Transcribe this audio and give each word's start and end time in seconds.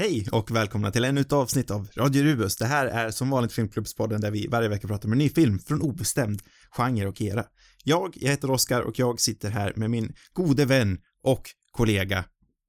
Hej 0.00 0.26
och 0.32 0.50
välkomna 0.50 0.90
till 0.90 1.04
ännu 1.04 1.20
ett 1.20 1.32
avsnitt 1.32 1.70
av 1.70 1.88
Radio 1.96 2.22
Rubus. 2.22 2.56
Det 2.56 2.66
här 2.66 2.86
är 2.86 3.10
som 3.10 3.30
vanligt 3.30 3.52
Filmklubbspodden 3.52 4.20
där 4.20 4.30
vi 4.30 4.46
varje 4.46 4.68
vecka 4.68 4.88
pratar 4.88 5.08
om 5.08 5.12
en 5.12 5.18
ny 5.18 5.28
film 5.28 5.58
från 5.58 5.82
obestämd 5.82 6.42
genre 6.70 7.06
och 7.06 7.22
era. 7.22 7.44
Jag, 7.84 8.16
jag 8.16 8.30
heter 8.30 8.50
Oskar 8.50 8.80
och 8.80 8.98
jag 8.98 9.20
sitter 9.20 9.50
här 9.50 9.72
med 9.76 9.90
min 9.90 10.14
gode 10.32 10.64
vän 10.64 10.98
och 11.22 11.50
kollega 11.70 12.24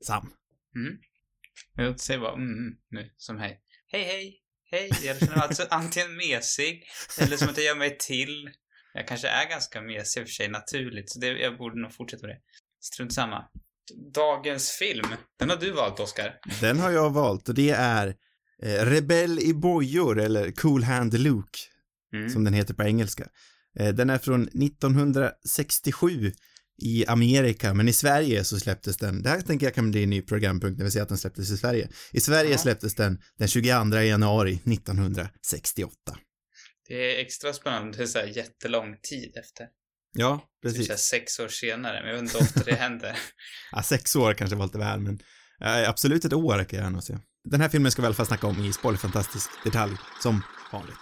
Sam. 0.06 0.34
Mm. 0.76 0.98
Jag 1.76 2.00
säger 2.00 2.20
bara 2.20 2.34
mm, 2.34 2.58
mm 2.58 2.74
nu, 2.90 3.10
som 3.18 3.38
hej. 3.38 3.62
Hej, 3.88 4.04
hej, 4.04 4.40
hej. 4.72 4.90
Jag 5.04 5.20
känner 5.20 5.36
mig 5.36 5.42
alltså 5.42 5.68
antingen 5.70 6.16
mesig 6.16 6.84
eller 7.22 7.38
som 7.38 7.50
att 7.50 7.58
jag 7.58 7.66
gör 7.66 7.76
mig 7.76 7.98
till. 7.98 8.50
Jag 8.94 9.08
kanske 9.08 9.28
är 9.28 9.50
ganska 9.50 9.82
mesig 9.82 10.22
i 10.22 10.24
och 10.24 10.28
för 10.28 10.34
sig 10.34 10.50
naturligt, 10.50 11.10
så 11.10 11.20
det, 11.20 11.28
jag 11.28 11.58
borde 11.58 11.82
nog 11.82 11.94
fortsätta 11.94 12.28
med 12.28 12.36
det. 12.36 12.42
Strunt 12.82 13.14
samma. 13.14 13.46
Dagens 14.14 14.70
film, 14.70 15.08
den 15.40 15.50
har 15.50 15.58
du 15.58 15.72
valt, 15.72 16.00
Oskar. 16.00 16.40
Den 16.62 16.80
har 16.80 16.92
jag 16.92 17.10
valt 17.10 17.50
och 17.50 17.56
det 17.56 17.70
är 17.70 18.08
eh, 18.64 18.86
Rebell 18.86 19.40
i 19.40 19.54
bojor 19.54 20.20
eller 20.20 20.52
Cool 20.52 20.84
Hand 20.84 21.14
Luke, 21.20 21.60
Mm. 22.14 22.30
som 22.30 22.44
den 22.44 22.54
heter 22.54 22.74
på 22.74 22.84
engelska. 22.84 23.28
Eh, 23.80 23.90
den 23.94 24.10
är 24.10 24.18
från 24.18 24.42
1967 24.48 26.32
i 26.82 27.06
Amerika, 27.08 27.74
men 27.74 27.88
i 27.88 27.94
Sverige 27.94 28.44
så 28.44 28.60
släpptes 28.60 28.98
den, 28.98 29.22
det 29.24 29.30
här 29.30 29.42
tänker 29.42 29.66
jag 29.66 29.74
kan 29.76 29.92
bli 29.92 30.04
en 30.04 30.10
ny 30.10 30.22
programpunkt 30.22 30.78
när 30.78 30.86
vi 30.86 30.92
säger 30.92 31.04
att 31.04 31.10
den 31.10 31.18
släpptes 31.18 31.52
i 31.52 31.58
Sverige. 31.58 31.90
I 32.12 32.20
Sverige 32.22 32.52
Ja. 32.52 32.58
släpptes 32.58 32.96
den 32.96 33.22
den 33.38 33.48
22 33.48 33.96
januari 34.02 34.60
1968. 34.66 36.18
Det 36.88 37.16
är 37.16 37.20
extra 37.22 37.54
spännande, 37.54 37.98
det 37.98 38.04
är 38.04 38.08
så 38.08 38.20
här 38.20 38.26
jättelång 38.26 38.98
tid 39.02 39.38
efter. 39.38 39.68
Ja, 40.14 40.38
Typ 40.64 40.76
precis. 40.78 41.00
sex 41.00 41.40
år 41.40 41.48
senare, 41.48 42.00
men 42.02 42.08
jag 42.10 42.14
vet 42.14 42.24
inte 42.24 42.38
ofta 42.38 42.64
det 42.64 42.76
händer. 42.76 43.20
Ja, 43.72 43.84
sex 43.84 44.16
år 44.16 44.34
kanske 44.34 44.56
var 44.56 44.66
lite 44.66 44.78
väl, 44.78 45.00
men 45.00 45.20
eh, 45.62 45.90
absolut 45.90 46.26
ett 46.26 46.34
år 46.34 46.64
kan 46.64 46.80
jag 46.80 46.86
gärna 46.86 47.02
se. 47.02 47.18
Den 47.44 47.62
här 47.62 47.70
filmen 47.70 47.92
ska 47.92 48.02
vi 48.02 48.06
i 48.06 48.08
alla 48.08 48.16
fall 48.16 48.26
snacka 48.26 48.48
om 48.48 48.66
i 48.66 48.74
spoilerfantastisk 48.74 49.50
detalj, 49.64 49.94
som 50.22 50.42
vanligt. 50.72 50.96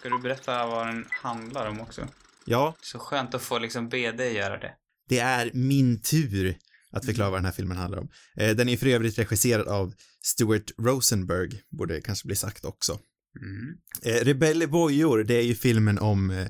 Ska 0.00 0.08
du 0.08 0.18
berätta 0.20 0.66
vad 0.66 0.86
den 0.86 1.06
handlar 1.10 1.66
om 1.68 1.80
också? 1.80 2.08
Ja, 2.44 2.74
Så 2.82 2.98
skönt 2.98 3.34
att 3.34 3.42
få 3.42 3.58
liksom 3.58 3.88
be 3.88 4.12
dig 4.12 4.34
göra 4.34 4.58
det. 4.58 4.72
det 5.08 5.18
är 5.18 5.50
min 5.54 6.00
tur 6.02 6.58
att 6.90 7.04
förklara 7.06 7.30
vad 7.30 7.38
den 7.38 7.44
här 7.44 7.52
filmen 7.52 7.76
handlar 7.76 7.98
om. 7.98 8.08
Eh, 8.36 8.56
Den 8.56 8.68
är 8.68 8.76
för 8.76 8.86
övrigt 8.86 9.18
regisserad 9.18 9.68
av 9.68 9.94
Stuart 10.22 10.70
Rosenberg, 10.78 11.60
borde 11.70 12.00
kanske 12.00 12.26
bli 12.26 12.36
sagt 12.36 12.64
också. 12.64 12.98
Mm. 13.40 14.58
Eh, 14.60 14.68
bojor, 14.68 15.24
det 15.24 15.34
är 15.34 15.42
ju 15.42 15.54
filmen 15.54 15.98
om 15.98 16.30
eh, 16.30 16.46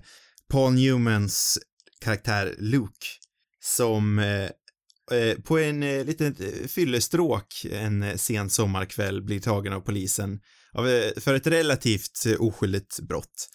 Paul 0.49 0.73
Newmans 0.73 1.59
karaktär 2.01 2.55
Luke, 2.59 3.07
som 3.61 4.19
eh, 4.19 4.51
eh 5.19 5.39
på 5.45 5.59
en 5.59 5.83
eh, 5.83 6.05
liten 6.05 6.35
eh, 6.41 6.69
fyllestråk 6.69 7.67
en 7.73 8.03
eh, 8.03 8.17
sen 8.17 8.51
sommarkväll 8.51 9.23
blir 9.23 9.41
tagen 9.41 9.73
av 9.73 9.81
polisen 9.81 10.41
av, 10.73 10.89
eh, 10.89 11.13
för 11.17 11.35
ett 11.35 11.47
relativt 11.47 12.27
eh, 12.27 12.41
oskyldigt 12.41 13.01
brott. 13.01 13.49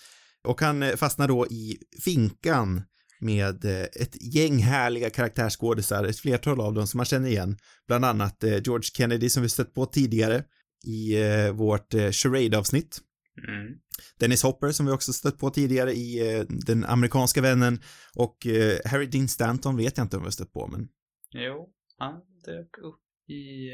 Och 0.44 0.62
han 0.62 0.84
eh, 0.84 0.96
fastnar 0.96 1.28
då 1.28 1.48
i 1.48 1.78
finkan 2.04 2.82
med 3.20 3.66
eh, 3.66 3.82
ett 3.82 4.36
gäng 4.36 4.58
härliga 4.58 5.10
karaktärsskådisar, 5.10 6.04
ett 6.04 6.20
flertal 6.20 6.62
av 6.62 6.74
dem 6.74 6.88
som 6.88 6.98
man 6.98 7.06
känner 7.06 7.30
igen, 7.30 7.58
bland 7.88 8.06
annat 8.06 8.44
eh, 8.44 8.62
George 8.64 8.90
Kennedy 8.94 9.30
som 9.30 9.44
vi 9.44 9.50
stött 9.50 9.74
på 9.74 9.86
tidigare 9.86 10.44
i 10.84 11.22
eh, 11.22 11.52
vårt 11.52 11.94
eh, 11.94 12.12
charade-avsnitt. 12.12 13.00
Mm. 13.48 13.74
Dennis 14.20 14.44
Hopper 14.44 14.72
som 14.72 14.86
vi 14.86 14.92
också 14.92 15.14
stött 15.14 15.40
på 15.40 15.50
tidigare 15.50 15.94
i 15.94 16.36
eh, 16.36 16.44
Den 16.50 16.86
amerikanska 16.86 17.42
vännen 17.42 17.82
och 18.16 18.48
eh, 18.48 18.78
Harry 18.86 19.06
Dean 19.06 19.28
Stanton 19.28 19.78
vet 19.78 19.98
jag 19.98 20.06
inte 20.06 20.18
om 20.18 20.24
vi 20.24 20.28
har 20.28 20.32
stött 20.32 20.54
på 20.54 20.68
men 20.68 20.88
Jo, 21.32 21.70
han 21.98 22.14
dök 22.46 22.78
upp 22.78 23.00
i 23.30 23.72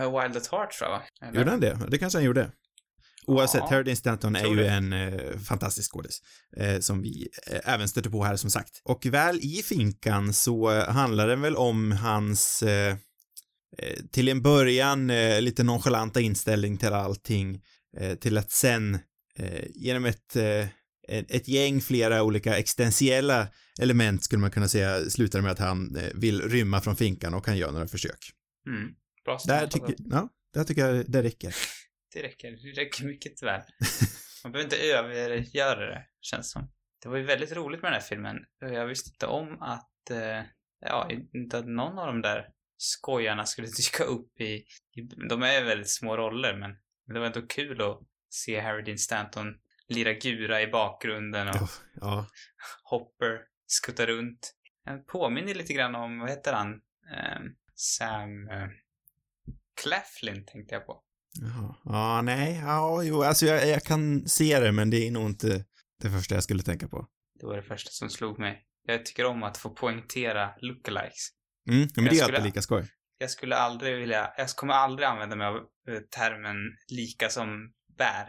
uh, 0.00 0.20
Wild 0.20 0.36
at 0.36 0.46
Heart 0.46 0.72
tror 0.78 0.90
jag 0.90 0.98
va? 0.98 1.02
Eller? 1.22 1.38
gjorde 1.38 1.50
han 1.50 1.60
det? 1.60 1.78
Det 1.88 1.98
kanske 1.98 2.18
han 2.18 2.24
gjorde. 2.24 2.50
Oavsett, 3.26 3.60
Ja, 3.60 3.68
Harry 3.70 3.82
Dean 3.82 3.96
Stanton 3.96 4.36
är 4.36 4.46
ju 4.46 4.56
det. 4.56 4.70
en 4.70 4.92
eh, 4.92 5.38
fantastisk 5.38 5.92
skådis 5.92 6.20
eh, 6.56 6.78
som 6.80 7.02
vi 7.02 7.28
eh, 7.50 7.74
även 7.74 7.88
stöter 7.88 8.10
på 8.10 8.24
här 8.24 8.36
som 8.36 8.50
sagt. 8.50 8.82
Och 8.84 9.06
väl 9.06 9.38
i 9.38 9.62
finkan 9.64 10.32
så 10.32 10.84
handlar 10.84 11.28
den 11.28 11.40
väl 11.40 11.56
om 11.56 11.92
hans 11.92 12.62
eh, 12.62 12.96
till 14.12 14.28
en 14.28 14.42
början 14.42 15.06
lite 15.40 15.62
nonchalanta 15.62 16.20
inställning 16.20 16.78
till 16.78 16.92
allting 16.92 17.62
till 18.20 18.38
att 18.38 18.50
sen 18.50 18.94
eh, 19.38 19.64
genom 19.74 20.04
ett 20.04 20.36
eh, 20.36 20.68
ett 21.08 21.48
gäng 21.48 21.80
flera 21.80 22.22
olika 22.22 22.58
existentiella 22.58 23.48
element 23.80 24.24
skulle 24.24 24.40
man 24.40 24.50
kunna 24.50 24.68
säga 24.68 25.04
slutar 25.04 25.40
med 25.40 25.52
att 25.52 25.58
han 25.58 25.96
eh, 25.96 26.10
vill 26.14 26.42
rymma 26.42 26.80
från 26.80 26.96
finkan 26.96 27.34
och 27.34 27.46
han 27.46 27.56
gör 27.56 27.72
några 27.72 27.88
försök. 27.88 28.18
Mm. 28.66 28.94
Bra 29.24 29.38
Där 29.46 29.66
tycker, 29.66 29.94
ja, 29.98 30.28
där 30.54 30.64
tycker 30.64 30.86
jag 30.86 31.10
det 31.10 31.22
räcker. 31.22 31.54
Det 32.14 32.22
räcker. 32.22 32.50
Det 32.50 32.80
räcker 32.80 33.04
mycket 33.04 33.42
väl. 33.42 33.60
Man 34.44 34.52
behöver 34.52 34.74
inte 34.74 34.86
övergöra 34.86 35.86
det, 35.86 36.04
känns 36.20 36.50
som. 36.50 36.70
Det 37.02 37.08
var 37.08 37.16
ju 37.16 37.24
väldigt 37.24 37.52
roligt 37.52 37.82
med 37.82 37.92
den 37.92 38.00
här 38.00 38.08
filmen. 38.08 38.36
Jag 38.60 38.86
visste 38.86 39.10
inte 39.10 39.26
om 39.26 39.62
att, 39.62 40.10
eh, 40.10 40.42
ja, 40.80 41.10
inte 41.34 41.58
att 41.58 41.66
någon 41.66 41.98
av 41.98 42.06
de 42.06 42.22
där 42.22 42.48
skojarna 42.76 43.46
skulle 43.46 43.66
dyka 43.76 44.04
upp 44.04 44.40
i, 44.40 44.64
de 45.28 45.42
är 45.42 45.64
väldigt 45.64 45.90
små 45.90 46.16
roller, 46.16 46.56
men 46.56 46.70
det 47.14 47.20
var 47.20 47.26
ändå 47.26 47.42
kul 47.46 47.80
att 47.80 48.00
se 48.30 48.60
Harry 48.60 48.82
Dean 48.82 48.98
Stanton 48.98 49.46
lira 49.88 50.12
gura 50.12 50.62
i 50.62 50.66
bakgrunden 50.66 51.48
och 51.48 51.54
Ja, 51.56 51.68
ja. 51.94 52.26
Hopper 52.84 53.38
skuttar 53.66 54.06
runt. 54.06 54.54
Han 54.84 55.04
påminner 55.04 55.54
lite 55.54 55.72
grann 55.72 55.94
om, 55.94 56.18
vad 56.18 56.30
heter 56.30 56.52
han? 56.52 56.68
Ehm, 57.16 57.42
Sam 57.74 58.48
eh, 58.48 58.68
Claflin 59.82 60.44
tänkte 60.46 60.74
jag 60.74 60.86
på. 60.86 61.02
Jaha. 61.40 61.74
Ja, 61.84 62.22
nej, 62.22 62.60
ja, 62.64 63.02
jo, 63.02 63.22
alltså 63.22 63.46
jag, 63.46 63.68
jag 63.68 63.82
kan 63.82 64.28
se 64.28 64.60
det, 64.60 64.72
men 64.72 64.90
det 64.90 65.06
är 65.06 65.10
nog 65.10 65.26
inte 65.26 65.64
det 66.02 66.10
första 66.10 66.34
jag 66.34 66.44
skulle 66.44 66.62
tänka 66.62 66.88
på. 66.88 67.06
Det 67.40 67.46
var 67.46 67.56
det 67.56 67.62
första 67.62 67.90
som 67.90 68.10
slog 68.10 68.38
mig. 68.38 68.62
Jag 68.86 69.06
tycker 69.06 69.24
om 69.26 69.42
att 69.42 69.56
få 69.58 69.70
poängtera 69.70 70.50
lookalikes. 70.60 71.28
Mm, 71.68 71.88
men 71.96 72.04
Jag 72.04 72.12
det 72.14 72.18
är 72.18 72.22
skulle- 72.22 72.38
alltid 72.38 72.44
lika 72.48 72.62
skoj. 72.62 72.88
Jag 73.22 73.30
skulle 73.30 73.56
aldrig 73.56 73.98
vilja, 73.98 74.32
jag 74.36 74.48
kommer 74.48 74.74
aldrig 74.74 75.08
använda 75.08 75.36
mig 75.36 75.46
av 75.46 75.56
eh, 75.56 76.00
termen 76.16 76.56
lika 76.88 77.28
som 77.28 77.72
bär. 77.98 78.28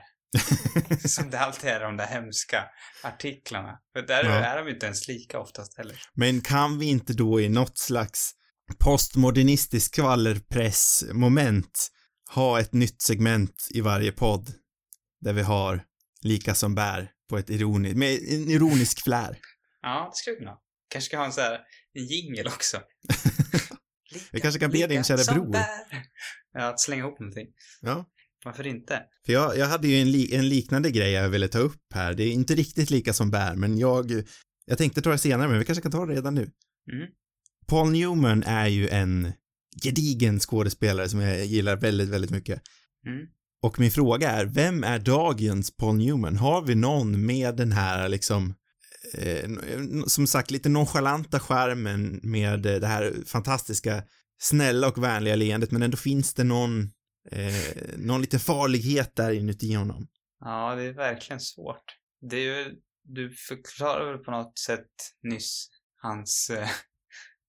som 1.07 1.29
det 1.29 1.39
alltid 1.39 1.69
är 1.69 1.79
de 1.79 1.97
där 1.97 2.05
hemska 2.07 2.65
artiklarna. 3.03 3.79
För 3.93 4.01
där 4.01 4.23
Ja. 4.23 4.31
är 4.31 4.63
de 4.63 4.69
inte 4.71 4.85
ens 4.85 5.07
lika 5.07 5.39
oftast 5.39 5.77
heller. 5.77 6.01
Men 6.13 6.41
kan 6.41 6.79
vi 6.79 6.85
inte 6.85 7.13
då 7.13 7.41
i 7.41 7.49
något 7.49 7.77
slags 7.77 8.31
postmodernistisk 8.79 9.95
skvallerpressmoment 9.95 11.87
ha 12.33 12.59
ett 12.59 12.73
nytt 12.73 13.01
segment 13.01 13.67
i 13.69 13.81
varje 13.81 14.11
podd 14.11 14.49
där 15.21 15.33
vi 15.33 15.41
har 15.41 15.83
lika 16.21 16.55
som 16.55 16.75
bär 16.75 17.09
på 17.29 17.37
ett 17.37 17.49
ironiskt, 17.49 17.97
med 17.97 18.13
en 18.13 18.49
ironisk 18.49 19.03
flär. 19.03 19.37
Ja, 19.81 20.09
det 20.11 20.17
skulle 20.17 20.33
vi 20.33 20.39
kunna. 20.39 20.57
Kanske 20.89 21.05
ska 21.07 21.17
ha 21.17 21.25
en 21.25 21.33
så 21.33 21.41
här, 21.41 21.59
en 21.93 22.05
jingel 22.05 22.47
också. 22.47 22.81
Lika, 24.13 24.25
Vi 24.31 24.39
kanske 24.39 24.59
kan 24.59 24.71
be 24.71 24.87
din 24.87 25.03
kära 25.03 25.33
bror. 25.33 25.55
Ja, 26.53 26.69
att 26.69 26.79
slänga 26.79 27.03
ihop 27.03 27.19
någonting. 27.19 27.47
Ja. 27.81 28.05
Varför 28.45 28.67
inte? 28.67 29.03
För 29.25 29.33
jag, 29.33 29.57
jag 29.57 29.65
hade 29.65 29.87
ju 29.87 30.01
en, 30.01 30.11
li, 30.11 30.35
en 30.35 30.49
liknande 30.49 30.91
grej 30.91 31.11
jag 31.11 31.29
ville 31.29 31.47
ta 31.47 31.59
upp 31.59 31.93
här. 31.93 32.13
Det 32.13 32.23
är 32.23 32.31
inte 32.31 32.55
riktigt 32.55 32.89
lika 32.89 33.13
som 33.13 33.31
bär, 33.31 33.55
men 33.55 33.77
jag, 33.77 34.23
jag 34.65 34.77
tänkte 34.77 35.01
ta 35.01 35.11
det 35.11 35.17
senare, 35.17 35.47
men 35.47 35.59
vi 35.59 35.65
kanske 35.65 35.81
kan 35.81 35.91
ta 35.91 36.05
det 36.05 36.13
redan 36.15 36.35
nu. 36.35 36.41
Mm. 36.91 37.07
Paul 37.67 37.91
Newman 37.91 38.43
är 38.43 38.67
ju 38.67 38.89
en 38.89 39.33
gedigen 39.83 40.39
skådespelare 40.39 41.09
som 41.09 41.19
jag 41.19 41.45
gillar 41.45 41.75
väldigt, 41.75 42.09
väldigt 42.09 42.31
mycket. 42.31 42.61
Mm. 43.07 43.27
Och 43.61 43.79
min 43.79 43.91
fråga 43.91 44.31
är, 44.31 44.45
vem 44.45 44.83
är 44.83 44.99
dagens 44.99 45.77
Paul 45.77 45.95
Newman? 45.95 46.37
Har 46.37 46.61
vi 46.61 46.75
någon 46.75 47.25
med 47.25 47.55
den 47.55 47.71
här 47.71 48.09
liksom, 48.09 48.55
eh, 49.13 49.49
som 50.07 50.27
sagt, 50.27 50.51
lite 50.51 50.69
nonchalanta 50.69 51.39
skärmen 51.39 52.19
med 52.23 52.65
eh, 52.65 52.75
det 52.75 52.87
här 52.87 53.13
fantastiska, 53.25 54.03
snälla 54.37 54.87
och 54.87 55.03
vänliga 55.03 55.35
leendet, 55.35 55.71
men 55.71 55.83
ändå 55.83 55.97
finns 55.97 56.33
det 56.33 56.43
någon, 56.43 56.81
eh, 57.31 57.97
någon 57.97 58.21
liten 58.21 58.39
farlighet 58.39 59.15
där 59.15 59.31
inuti 59.31 59.73
honom. 59.73 60.07
Ja, 60.39 60.75
det 60.75 60.83
är 60.83 60.93
verkligen 60.93 61.39
svårt. 61.39 61.83
Det 62.21 62.37
är 62.37 62.41
ju, 62.41 62.75
du 63.03 63.29
förklarar 63.29 64.11
väl 64.11 64.23
på 64.23 64.31
något 64.31 64.59
sätt 64.59 64.91
nyss 65.23 65.69
hans 66.01 66.49
eh, 66.49 66.69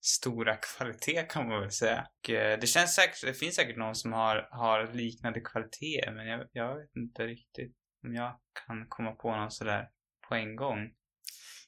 stora 0.04 0.56
kvalitet 0.56 1.22
kan 1.22 1.48
man 1.48 1.60
väl 1.60 1.70
säga. 1.70 2.06
Och, 2.18 2.30
eh, 2.30 2.58
det 2.60 2.66
känns 2.66 2.94
säkert, 2.94 3.24
det 3.24 3.34
finns 3.34 3.54
säkert 3.54 3.76
någon 3.76 3.94
som 3.94 4.12
har, 4.12 4.48
har 4.50 4.92
liknande 4.92 5.40
kvaliteter, 5.40 6.12
men 6.12 6.26
jag, 6.26 6.48
jag 6.52 6.76
vet 6.76 6.96
inte 6.96 7.26
riktigt 7.26 7.76
om 8.06 8.14
jag 8.14 8.40
kan 8.66 8.86
komma 8.88 9.12
på 9.12 9.36
någon 9.36 9.50
sådär 9.50 9.88
på 10.28 10.34
en 10.34 10.56
gång. 10.56 10.78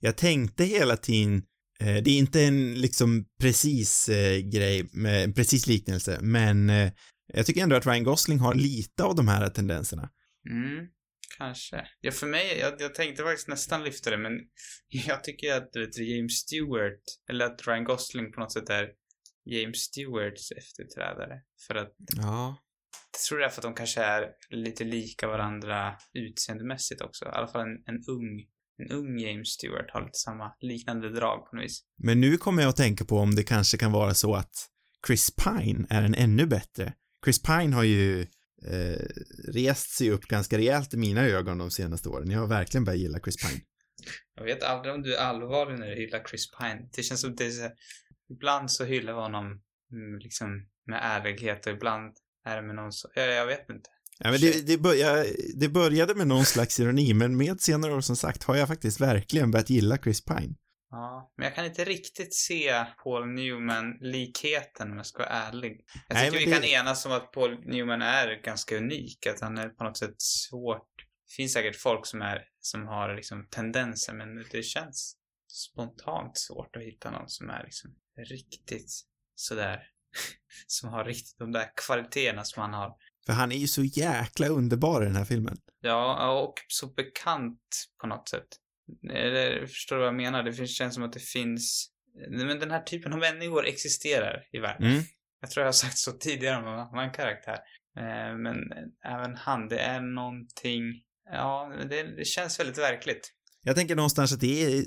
Jag 0.00 0.16
tänkte 0.16 0.64
hela 0.64 0.96
tiden, 0.96 1.42
eh, 1.80 2.02
det 2.02 2.10
är 2.10 2.18
inte 2.18 2.42
en 2.42 2.74
liksom 2.74 3.24
precis 3.40 4.08
eh, 4.08 4.38
grej 4.38 4.88
med 4.92 5.36
precis 5.36 5.66
liknelse, 5.66 6.18
men 6.22 6.70
eh, 6.70 6.92
jag 7.34 7.46
tycker 7.46 7.62
ändå 7.62 7.76
att 7.76 7.86
Ryan 7.86 8.04
Gosling 8.04 8.38
har 8.38 8.54
lite 8.54 9.04
av 9.04 9.14
de 9.14 9.28
här 9.28 9.48
tendenserna. 9.48 10.10
Mm. 10.50 10.86
Kanske. 11.38 11.86
Ja, 12.00 12.12
för 12.12 12.26
mig, 12.26 12.58
jag, 12.58 12.80
jag 12.80 12.94
tänkte 12.94 13.22
faktiskt 13.22 13.48
nästan 13.48 13.84
lyfta 13.84 14.10
det, 14.10 14.18
men 14.18 14.32
jag 14.88 15.24
tycker 15.24 15.56
att 15.56 15.72
du 15.72 15.86
vet, 15.86 15.98
James 15.98 16.32
Stewart, 16.32 17.02
eller 17.30 17.44
att 17.46 17.66
Ryan 17.66 17.84
Gosling 17.84 18.32
på 18.32 18.40
något 18.40 18.52
sätt 18.52 18.70
är 18.70 18.88
James 19.44 19.78
Stewarts 19.78 20.52
efterträdare. 20.52 21.40
För 21.66 21.74
att, 21.74 21.94
Ja. 22.16 22.62
jag 23.12 23.20
tror 23.28 23.38
det 23.38 23.44
är 23.44 23.48
för 23.48 23.60
att 23.60 23.62
de 23.62 23.74
kanske 23.74 24.02
är 24.02 24.28
lite 24.50 24.84
lika 24.84 25.28
varandra 25.28 25.94
utseendemässigt 26.14 27.00
också. 27.00 27.24
I 27.24 27.28
alla 27.28 27.48
fall 27.48 27.60
en, 27.60 27.82
en 27.86 28.04
ung, 28.08 28.44
en 28.78 28.90
ung 28.90 29.18
James 29.18 29.48
Stewart 29.48 29.90
har 29.90 30.00
lite 30.00 30.18
samma 30.18 30.52
liknande 30.60 31.10
drag 31.10 31.50
på 31.50 31.56
något 31.56 31.64
vis. 31.64 31.82
Men 31.98 32.20
nu 32.20 32.36
kommer 32.36 32.62
jag 32.62 32.68
att 32.68 32.76
tänka 32.76 33.04
på 33.04 33.18
om 33.18 33.34
det 33.34 33.42
kanske 33.42 33.78
kan 33.78 33.92
vara 33.92 34.14
så 34.14 34.34
att 34.34 34.68
Chris 35.06 35.30
Pine 35.30 35.86
är 35.90 36.02
en 36.02 36.14
ännu 36.14 36.46
bättre. 36.46 36.92
Chris 37.24 37.42
Pine 37.42 37.74
har 37.74 37.82
ju 37.82 38.20
eh, 38.66 39.06
rest 39.54 39.90
sig 39.90 40.10
upp 40.10 40.22
ganska 40.22 40.58
rejält 40.58 40.94
i 40.94 40.96
mina 40.96 41.20
ögon 41.20 41.58
de 41.58 41.70
senaste 41.70 42.08
åren. 42.08 42.30
Jag 42.30 42.40
har 42.40 42.46
verkligen 42.46 42.84
börjat 42.84 43.00
gilla 43.00 43.18
Chris 43.20 43.36
Pine. 43.36 43.60
Jag 44.34 44.44
vet 44.44 44.62
aldrig 44.62 44.94
om 44.94 45.02
du 45.02 45.14
är 45.14 45.20
allvarlig 45.20 45.78
när 45.78 45.86
du 45.86 45.94
hyllar 45.94 46.24
Chris 46.30 46.50
Pine. 46.50 46.88
Det 46.96 47.02
känns 47.02 47.20
som 47.20 47.34
det 47.34 47.46
är 47.46 47.50
så 47.50 47.62
här, 47.62 47.72
ibland 48.30 48.70
så 48.70 48.84
hyllar 48.84 49.12
vi 49.12 49.20
honom 49.20 49.62
mm, 49.92 50.18
liksom 50.18 50.68
med 50.86 51.00
ärlighet 51.02 51.66
och 51.66 51.72
ibland 51.72 52.16
är 52.44 52.56
det 52.56 52.62
med 52.62 52.76
någon 52.76 52.92
så, 52.92 53.08
jag, 53.14 53.32
jag 53.32 53.46
vet 53.46 53.70
inte. 53.70 53.90
Ja, 54.18 54.30
men 54.30 54.40
det, 54.40 54.66
det, 54.66 54.78
började, 54.78 55.26
det 55.54 55.68
började 55.68 56.14
med 56.14 56.26
någon 56.26 56.44
slags 56.44 56.80
ironi, 56.80 57.14
men 57.14 57.36
med 57.36 57.60
senare 57.60 57.94
år 57.94 58.00
som 58.00 58.16
sagt 58.16 58.42
har 58.44 58.56
jag 58.56 58.68
faktiskt 58.68 59.00
verkligen 59.00 59.50
börjat 59.50 59.70
gilla 59.70 59.98
Chris 59.98 60.24
Pine. 60.24 60.54
Ja, 60.90 61.32
men 61.36 61.44
jag 61.44 61.54
kan 61.54 61.64
inte 61.64 61.84
riktigt 61.84 62.34
se 62.34 62.84
Paul 63.04 63.26
Newman-likheten 63.28 64.90
om 64.90 64.96
jag 64.96 65.06
ska 65.06 65.18
vara 65.18 65.28
ärlig. 65.28 65.84
Jag 66.08 66.14
Nej, 66.14 66.30
tycker 66.30 66.46
men 66.46 66.60
vi 66.60 66.66
det- 66.66 66.72
kan 66.72 66.80
enas 66.86 67.06
om 67.06 67.12
att 67.12 67.32
Paul 67.32 67.58
Newman 67.66 68.02
är 68.02 68.42
ganska 68.44 68.76
unik, 68.76 69.26
att 69.26 69.40
han 69.40 69.58
är 69.58 69.68
på 69.68 69.84
något 69.84 69.98
sätt 69.98 70.14
svårt. 70.18 70.88
Det 71.28 71.34
finns 71.36 71.52
säkert 71.52 71.76
folk 71.76 72.06
som 72.06 72.22
är, 72.22 72.42
som 72.60 72.86
har 72.86 73.14
liksom 73.16 73.46
tendenser, 73.50 74.12
men 74.14 74.44
det 74.50 74.62
känns 74.62 75.16
spontant 75.52 76.38
svårt 76.38 76.76
att 76.76 76.82
hitta 76.82 77.10
någon 77.10 77.28
som 77.28 77.50
är 77.50 77.64
liksom 77.64 77.90
riktigt 78.30 78.92
sådär, 79.34 79.78
som 80.66 80.88
har 80.88 81.04
riktigt 81.04 81.38
de 81.38 81.52
där 81.52 81.66
kvaliteterna 81.86 82.44
som 82.44 82.62
han 82.62 82.72
har. 82.74 82.92
För 83.26 83.32
han 83.32 83.52
är 83.52 83.56
ju 83.56 83.66
så 83.66 83.84
jäkla 83.84 84.48
underbar 84.48 85.02
i 85.02 85.06
den 85.06 85.16
här 85.16 85.24
filmen. 85.24 85.56
Ja, 85.80 86.30
och 86.42 86.54
så 86.68 86.86
bekant 86.86 87.60
på 88.00 88.06
något 88.06 88.28
sätt. 88.28 88.46
Eller, 89.12 89.66
förstår 89.66 89.96
du 89.96 90.00
vad 90.00 90.08
jag 90.08 90.14
menar? 90.14 90.42
Det 90.42 90.52
finns- 90.52 90.76
känns 90.76 90.94
som 90.94 91.02
att 91.04 91.12
det 91.12 91.20
finns... 91.20 91.90
Men 92.30 92.58
den 92.60 92.70
här 92.70 92.82
typen 92.82 93.12
av 93.12 93.18
människor 93.18 93.66
existerar 93.66 94.42
i 94.52 94.58
världen. 94.58 94.90
Mm. 94.90 95.02
Jag 95.40 95.50
tror 95.50 95.62
jag 95.62 95.68
har 95.68 95.72
sagt 95.72 95.98
så 95.98 96.12
tidigare 96.12 96.56
om 96.56 96.64
någon 96.64 96.78
annan 96.80 97.10
karaktär. 97.12 97.58
Eh, 97.98 98.36
Men 98.38 98.56
även 99.04 99.36
han, 99.36 99.68
det 99.68 99.78
är 99.78 100.00
någonting... 100.00 100.82
Ja, 101.32 101.72
det, 101.90 102.02
det 102.16 102.24
känns 102.24 102.60
väldigt 102.60 102.78
verkligt. 102.78 103.32
Jag 103.62 103.76
tänker 103.76 103.96
någonstans 103.96 104.32
att 104.32 104.40
det 104.40 104.64
är 104.78 104.84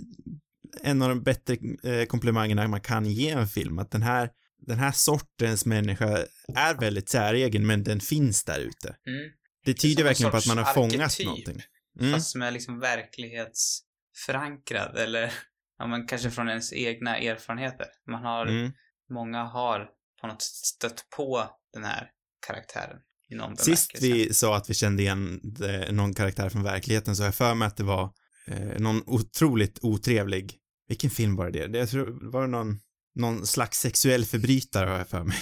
en 0.81 1.01
av 1.01 1.09
de 1.09 1.23
bättre 1.23 1.57
eh, 1.83 2.05
komplimangerna 2.05 2.67
man 2.67 2.81
kan 2.81 3.05
ge 3.05 3.29
en 3.29 3.47
film, 3.47 3.79
att 3.79 3.91
den 3.91 4.01
här, 4.01 4.29
den 4.59 4.79
här 4.79 4.91
sortens 4.91 5.65
människa 5.65 6.25
är 6.55 6.79
väldigt 6.79 7.09
säregen, 7.09 7.67
men 7.67 7.83
den 7.83 7.99
finns 7.99 8.43
där 8.43 8.59
ute. 8.59 8.95
Mm. 9.07 9.31
Det 9.65 9.73
tyder 9.73 10.01
en 10.01 10.07
verkligen 10.07 10.31
på 10.31 10.37
att 10.37 10.47
man 10.47 10.57
har 10.57 10.73
fångat 10.73 11.01
arketyp. 11.01 11.25
någonting. 11.25 11.61
Mm. 11.99 12.13
Fast 12.13 12.31
som 12.31 12.41
är 12.41 12.51
liksom 12.51 12.79
verklighetsförankrad. 12.79 14.97
Eller, 14.97 15.33
ja 15.77 15.87
men 15.87 16.07
kanske 16.07 16.31
från 16.31 16.49
ens 16.49 16.73
egna 16.73 17.17
erfarenheter. 17.17 17.87
Man 18.11 18.23
har 18.23 18.45
Mm. 18.45 18.71
många 19.09 19.43
har 19.43 19.87
på 20.21 20.27
något 20.27 20.41
sätt 20.41 20.55
stött 20.55 21.05
på 21.15 21.49
den 21.73 21.83
här 21.83 22.09
karaktären 22.47 22.97
i 23.29 23.35
någon 23.35 23.57
Sist 23.57 23.91
vi 24.01 24.33
sa 24.33 24.55
att 24.57 24.69
vi 24.69 24.73
kände 24.73 25.03
igen 25.03 25.41
eh, 25.63 25.91
någon 25.91 26.13
karaktär 26.13 26.49
från 26.49 26.63
verkligheten 26.63 27.15
så 27.15 27.23
har 27.23 27.27
jag 27.27 27.35
för 27.35 27.53
mig 27.55 27.67
att 27.67 27.77
det 27.77 27.83
var 27.83 28.13
eh, 28.47 28.79
någon 28.79 29.03
otroligt 29.05 29.79
otrevlig, 29.81 30.57
vilken 30.87 31.09
film 31.09 31.35
var 31.35 31.51
det? 31.51 31.67
det? 31.67 31.77
Jag 31.77 31.89
tror, 31.89 32.31
var 32.31 32.41
det 32.41 32.47
någon, 32.47 32.79
någon 33.15 33.47
slags 33.47 33.79
sexuell 33.79 34.25
förbrytare 34.25 34.89
har 34.89 34.97
jag 34.97 35.07
för 35.09 35.23
mig. 35.23 35.37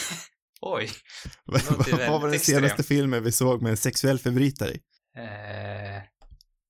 Oj. 0.60 0.90
Vad 2.08 2.20
var 2.22 2.30
den 2.30 2.40
senaste 2.40 2.82
filmen 2.82 3.24
vi 3.24 3.32
såg 3.32 3.62
med 3.62 3.70
en 3.70 3.76
sexuell 3.76 4.18
förbrytare? 4.18 4.70
Eh, 5.18 6.02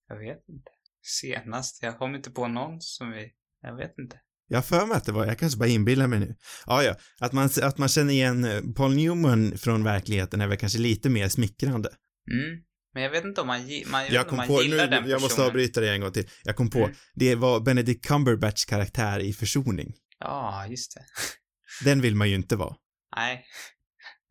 jag 0.09 0.19
vet 0.19 0.49
inte. 0.49 0.71
Senast, 1.05 1.83
jag 1.83 1.99
kom 1.99 2.15
inte 2.15 2.31
på 2.31 2.49
någon 2.49 2.81
som 2.81 3.11
vi, 3.11 3.31
jag 3.63 3.77
vet 3.77 3.99
inte. 3.99 4.17
Jag 4.49 4.57
har 4.57 4.63
för 4.63 4.87
mig 4.87 4.97
att 4.97 5.05
det 5.05 5.13
var, 5.13 5.27
jag 5.27 5.39
kanske 5.39 5.59
bara 5.59 5.69
inbillar 5.69 6.07
mig 6.07 6.19
nu. 6.19 6.37
Ja, 6.67 6.83
ja, 6.83 6.95
att 7.21 7.33
man, 7.33 7.51
att 7.63 7.79
man 7.79 7.89
känner 7.89 8.13
igen 8.13 8.45
eh, 8.45 8.61
Paul 8.77 8.95
Newman 8.95 9.59
från 9.59 9.85
verkligheten 9.85 10.41
är 10.41 10.47
väl 10.47 10.59
kanske 10.59 10.79
lite 10.79 11.09
mer 11.11 11.29
smickrande. 11.29 11.89
Mm. 12.33 12.63
Men 12.95 13.03
jag 13.03 13.11
vet 13.11 13.25
inte 13.25 13.41
om 13.41 13.47
man, 13.47 13.61
man, 13.87 14.07
jag 14.11 14.29
kom 14.29 14.37
man 14.37 14.47
på, 14.47 14.57
nu, 14.57 14.63
gillar 14.63 14.87
den 14.87 15.09
jag 15.09 15.21
måste 15.21 15.35
personen. 15.35 15.47
avbryta 15.49 15.81
dig 15.81 15.91
en 15.95 16.01
gång 16.01 16.13
till. 16.13 16.29
Jag 16.45 16.57
kom 16.57 16.71
på, 16.71 16.79
Mm. 16.79 16.95
det 17.15 17.35
var 17.35 17.61
Benedict 17.61 18.05
Cumberbatchs 18.05 18.65
karaktär 18.65 19.19
i 19.21 19.33
Försoning. 19.33 19.95
Ja, 20.25 20.67
just 20.67 20.95
det. 20.95 21.05
Den 21.85 22.01
vill 22.01 22.17
man 22.17 22.29
ju 22.29 22.35
inte 22.35 22.57
vara. 22.57 22.77
Nej. 23.17 23.45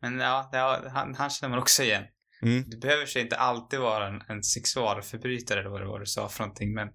Men 0.00 0.18
ja, 0.18 0.50
har- 0.52 0.90
han, 0.90 1.14
han 1.14 1.30
känner 1.30 1.50
man 1.50 1.58
också 1.58 1.82
igen. 1.82 2.04
Mm. 2.42 2.64
Det 2.70 2.76
behöver 2.76 3.06
sig 3.06 3.22
inte 3.22 3.36
alltid 3.36 3.80
vara 3.80 4.08
en, 4.08 4.22
en 4.28 4.42
sexualförbrytare 4.42 5.60
eller 5.60 5.70
vad 5.70 5.80
det 5.80 5.86
var 5.86 6.00
du 6.00 6.06
sa 6.06 6.28
för 6.28 6.40
någonting, 6.44 6.74
men 6.74 6.88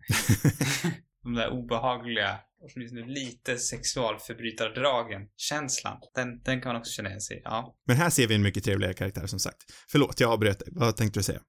de 1.23 1.33
där 1.33 1.49
obehagliga, 1.49 2.39
åtminstone 2.61 3.05
lite 3.05 3.57
sexualförbrytardragen, 3.57 5.21
känslan, 5.37 5.97
den, 6.15 6.41
den 6.43 6.61
kan 6.61 6.69
man 6.73 6.81
också 6.81 6.91
känna 6.91 7.09
igen 7.09 7.21
sig 7.21 7.37
i. 7.37 7.41
Ja. 7.43 7.77
Men 7.87 7.97
här 7.97 8.09
ser 8.09 8.27
vi 8.27 8.35
en 8.35 8.41
mycket 8.41 8.63
trevligare 8.63 8.93
karaktär 8.93 9.27
som 9.27 9.39
sagt. 9.39 9.57
Förlåt, 9.91 10.19
jag 10.19 10.31
avbröt 10.31 10.59
dig. 10.59 10.67
Vad 10.71 10.97
tänkte 10.97 11.19
du 11.19 11.23
säga? 11.23 11.41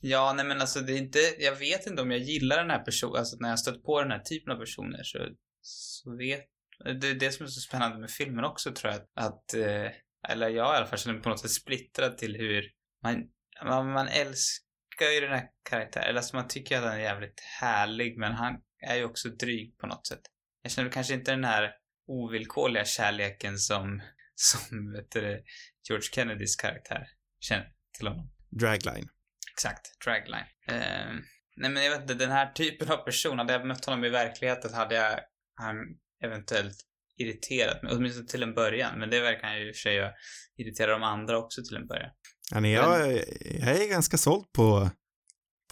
Ja, 0.00 0.32
nej 0.36 0.46
men 0.46 0.60
alltså 0.60 0.80
det 0.80 0.92
är 0.92 0.98
inte, 0.98 1.18
jag 1.38 1.56
vet 1.56 1.86
inte 1.86 2.02
om 2.02 2.10
jag 2.10 2.20
gillar 2.20 2.56
den 2.56 2.70
här 2.70 2.78
personen, 2.84 3.16
alltså 3.16 3.36
när 3.40 3.48
jag 3.48 3.58
stött 3.58 3.82
på 3.82 4.02
den 4.02 4.10
här 4.10 4.18
typen 4.18 4.52
av 4.52 4.56
personer 4.58 5.02
så, 5.02 5.18
så 5.62 6.16
vet, 6.16 6.44
det 6.84 7.08
är 7.08 7.14
det 7.14 7.32
som 7.32 7.46
är 7.46 7.50
så 7.50 7.60
spännande 7.60 7.98
med 7.98 8.10
filmen 8.10 8.44
också 8.44 8.72
tror 8.72 8.92
jag, 8.92 9.02
att, 9.14 9.54
eh, 9.54 9.90
eller 10.28 10.48
jag 10.48 10.74
i 10.74 10.76
alla 10.76 10.86
fall 10.86 10.98
känner 10.98 11.14
mig 11.14 11.22
på 11.22 11.28
något 11.28 11.40
sätt 11.40 11.50
splittrad 11.50 12.18
till 12.18 12.36
hur 12.36 12.70
man, 13.02 13.24
man, 13.64 13.92
man 13.92 14.08
älskar 14.08 15.06
ju 15.14 15.20
den 15.20 15.32
här 15.32 15.48
karaktären, 15.70 16.06
eller 16.08 16.18
alltså 16.18 16.36
man 16.36 16.48
tycker 16.48 16.78
att 16.78 16.84
han 16.84 16.92
är 16.92 16.98
jävligt 16.98 17.40
härlig, 17.60 18.18
men 18.18 18.32
han 18.32 18.60
är 18.86 18.96
ju 18.96 19.04
också 19.04 19.28
dryg 19.28 19.78
på 19.78 19.86
något 19.86 20.06
sätt. 20.06 20.20
Jag 20.62 20.72
känner 20.72 20.90
kanske 20.90 21.14
inte 21.14 21.30
den 21.30 21.44
här 21.44 21.74
ovillkorliga 22.06 22.84
kärleken 22.84 23.58
som, 23.58 24.02
som, 24.34 24.92
vet 24.92 25.10
du, 25.10 25.44
George 25.88 26.08
Kennedys 26.14 26.56
karaktär 26.56 27.06
känner 27.40 27.72
till 27.98 28.08
honom. 28.08 28.30
Dragline. 28.50 29.08
Exakt, 29.52 30.04
dragline. 30.04 30.46
Eh, 30.68 31.12
nej 31.56 31.70
men 31.70 31.84
jag 31.84 31.90
vet 31.90 32.00
inte, 32.00 32.14
den 32.14 32.30
här 32.30 32.52
typen 32.52 32.90
av 32.90 32.96
person, 32.96 33.38
hade 33.38 33.52
jag 33.52 33.66
mött 33.66 33.84
honom 33.84 34.04
i 34.04 34.08
verkligheten 34.08 34.74
hade 34.74 34.94
jag 34.94 35.20
han 35.54 35.76
eventuellt 36.22 36.76
irriterat 37.18 37.82
mig, 37.82 37.92
åtminstone 37.94 38.26
till 38.26 38.42
en 38.42 38.54
början. 38.54 38.98
Men 38.98 39.10
det 39.10 39.20
verkar 39.20 39.48
han 39.48 39.58
ju 39.58 39.68
i 39.68 39.72
och 39.72 39.76
för 39.76 39.80
sig 39.80 39.94
göra. 39.94 40.12
Irritera 40.56 40.92
de 40.92 41.02
andra 41.02 41.38
också 41.38 41.62
till 41.62 41.76
en 41.76 41.86
början. 41.86 42.10
Ja, 42.50 42.60
nej, 42.60 42.72
jag, 42.72 43.12
jag 43.40 43.82
är 43.82 43.88
ganska 43.88 44.18
såld 44.18 44.52
på, 44.52 44.90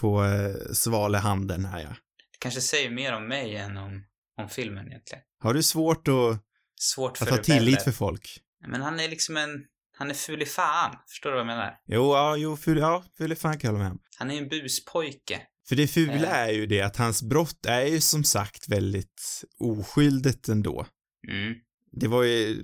på 0.00 0.24
eh, 0.24 0.72
Svalehanden 0.72 1.64
här, 1.64 1.80
ja. 1.80 1.88
Det 2.32 2.38
kanske 2.38 2.60
säger 2.60 2.90
mer 2.90 3.12
om 3.12 3.28
mig 3.28 3.56
än 3.56 3.76
om, 3.76 4.04
om 4.36 4.48
filmen 4.48 4.86
egentligen. 4.86 5.24
Har 5.42 5.54
du 5.54 5.62
svårt 5.62 6.08
att, 6.08 6.44
Svårt 6.80 7.18
för 7.18 7.24
att 7.26 7.30
ha 7.30 7.38
tillit 7.38 7.82
för 7.82 7.92
folk? 7.92 8.38
Men 8.66 8.82
han 8.82 9.00
är 9.00 9.08
liksom 9.08 9.36
en, 9.36 9.64
han 9.96 10.10
är 10.10 10.14
ful 10.14 10.42
i 10.42 10.46
fan. 10.46 10.96
Förstår 11.08 11.30
du 11.30 11.36
vad 11.36 11.40
jag 11.40 11.46
menar? 11.46 11.74
Jo, 11.86 12.14
ja, 12.14 12.36
jo, 12.36 12.56
ful, 12.56 12.78
ja, 12.78 13.04
ful 13.18 13.36
fan 13.36 13.58
kan 13.58 13.68
jag 13.68 13.72
hålla 13.72 13.84
med 13.84 13.92
om. 13.92 14.00
Han 14.18 14.30
är 14.30 14.38
en 14.38 14.48
buspojke. 14.48 15.42
För 15.68 15.76
det 15.76 15.86
fula 15.86 16.14
Eh. 16.14 16.32
är 16.32 16.50
ju 16.50 16.66
det 16.66 16.80
att 16.80 16.96
hans 16.96 17.22
brott 17.22 17.66
är 17.66 17.86
ju 17.86 18.00
som 18.00 18.24
sagt 18.24 18.68
väldigt 18.68 19.44
oskyldigt 19.58 20.48
ändå. 20.48 20.86
Mm. 21.28 21.54
Det 21.92 22.08
var 22.08 22.22
ju, 22.22 22.62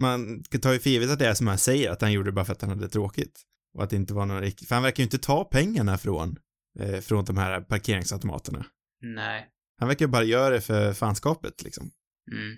man 0.00 0.42
tar 0.62 0.72
ju 0.72 0.78
för 0.78 0.90
givet 0.90 1.10
att 1.10 1.18
det 1.18 1.26
är 1.28 1.34
som 1.34 1.46
han 1.46 1.58
säger, 1.58 1.90
att 1.90 2.00
han 2.00 2.12
gjorde 2.12 2.28
det 2.30 2.34
bara 2.34 2.44
för 2.44 2.52
att 2.52 2.60
han 2.60 2.70
hade 2.70 2.88
tråkigt. 2.88 3.42
Och 3.74 3.82
att 3.84 3.90
det 3.90 3.96
inte 3.96 4.14
var 4.14 4.26
någon 4.26 4.40
riktigt, 4.40 4.68
för 4.68 4.74
han 4.74 4.84
verkar 4.84 4.98
ju 4.98 5.04
inte 5.04 5.18
ta 5.18 5.44
pengarna 5.44 5.98
från, 5.98 6.36
eh, 6.80 7.00
från 7.00 7.24
de 7.24 7.36
här 7.36 7.60
parkeringsautomaterna. 7.60 8.66
Nej. 9.02 9.46
Han 9.78 9.88
verkar 9.88 10.06
bara 10.06 10.24
göra 10.24 10.50
det 10.50 10.60
för 10.60 10.92
fanskapet 10.92 11.62
liksom. 11.62 11.90
Mm. 12.32 12.48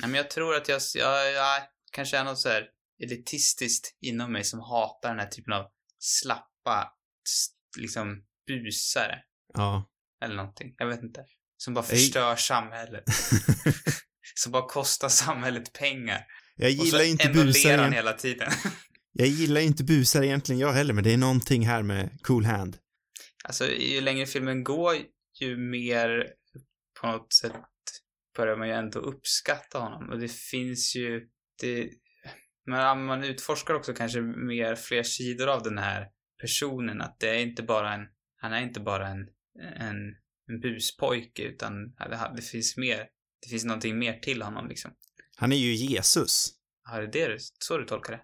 Nej, 0.00 0.10
men 0.10 0.14
jag 0.14 0.30
tror 0.30 0.54
att 0.54 0.68
jag, 0.68 0.80
jag, 0.94 1.32
jag 1.32 1.62
kanske 1.92 2.18
är 2.18 2.24
något 2.24 2.38
så 2.38 2.48
här 2.48 2.68
elitistiskt 3.02 3.96
inom 4.00 4.32
mig 4.32 4.44
som 4.44 4.60
hatar 4.60 5.08
den 5.08 5.18
här 5.18 5.26
typen 5.26 5.52
av 5.52 5.66
slappa, 5.98 6.92
liksom 7.78 8.22
busare. 8.46 9.18
Ja. 9.54 9.88
Eller 10.24 10.36
någonting. 10.36 10.74
Jag 10.78 10.86
vet 10.86 11.02
inte. 11.02 11.24
Som 11.56 11.74
bara 11.74 11.84
förstör 11.84 12.36
samhället. 12.36 13.04
som 14.34 14.52
bara 14.52 14.68
kostar 14.68 15.08
samhället 15.08 15.72
pengar. 15.72 16.26
jag 16.56 16.70
Och 16.70 16.76
så 16.76 16.84
gillar 16.84 17.04
inte 17.04 17.28
busar 17.28 17.78
han 17.78 17.92
hela 17.92 18.12
tiden. 18.12 18.50
Jag 19.14 19.28
gillar 19.28 19.60
inte 19.60 19.84
busar 19.84 20.22
egentligen 20.22 20.58
jag 20.58 20.72
heller, 20.72 20.94
men 20.94 21.04
det 21.04 21.12
är 21.12 21.16
någonting 21.16 21.66
här 21.66 21.82
med 21.82 22.18
cool 22.22 22.44
hand. 22.44 22.76
alltså, 23.44 23.70
ju 23.70 24.00
längre 24.00 24.26
filmen 24.26 24.64
går, 24.64 24.94
ju 25.40 25.56
mer 25.56 26.26
på 27.00 27.06
något 27.06 27.32
sätt 27.32 27.52
börjar 28.36 28.56
man 28.56 28.68
ju 28.68 28.74
ändå 28.74 28.98
uppskatta 28.98 29.78
honom. 29.78 30.10
Och 30.10 30.18
det 30.18 30.32
finns 30.32 30.96
ju, 30.96 31.28
det, 31.60 31.90
men 32.66 33.04
man 33.04 33.24
utforskar 33.24 33.74
också 33.74 33.94
kanske 33.94 34.20
mer 34.20 34.74
fler 34.74 35.02
sidor 35.02 35.48
av 35.48 35.62
den 35.62 35.78
här 35.78 36.06
personen. 36.40 37.00
Att 37.00 37.20
det 37.20 37.28
är 37.28 37.38
inte 37.38 37.62
bara 37.62 37.94
en, 37.94 38.06
han 38.36 38.52
är 38.52 38.62
inte 38.62 38.80
bara 38.80 39.08
en, 39.08 39.28
en, 39.76 39.96
en 40.48 40.60
buspojke 40.60 41.42
utan 41.42 41.72
det, 41.94 42.32
det 42.36 42.42
finns 42.42 42.76
mer, 42.76 43.06
det 43.42 43.48
finns 43.50 43.64
någonting 43.64 43.98
mer 43.98 44.18
till 44.18 44.42
honom 44.42 44.68
liksom. 44.68 44.90
Han 45.36 45.52
är 45.52 45.56
ju 45.56 45.74
Jesus. 45.74 46.48
Ja, 46.84 47.00
det 47.00 47.22
är 47.22 47.28
det 47.28 47.38
så 47.58 47.78
du 47.78 47.84
tolkar 47.84 48.12
det? 48.12 48.22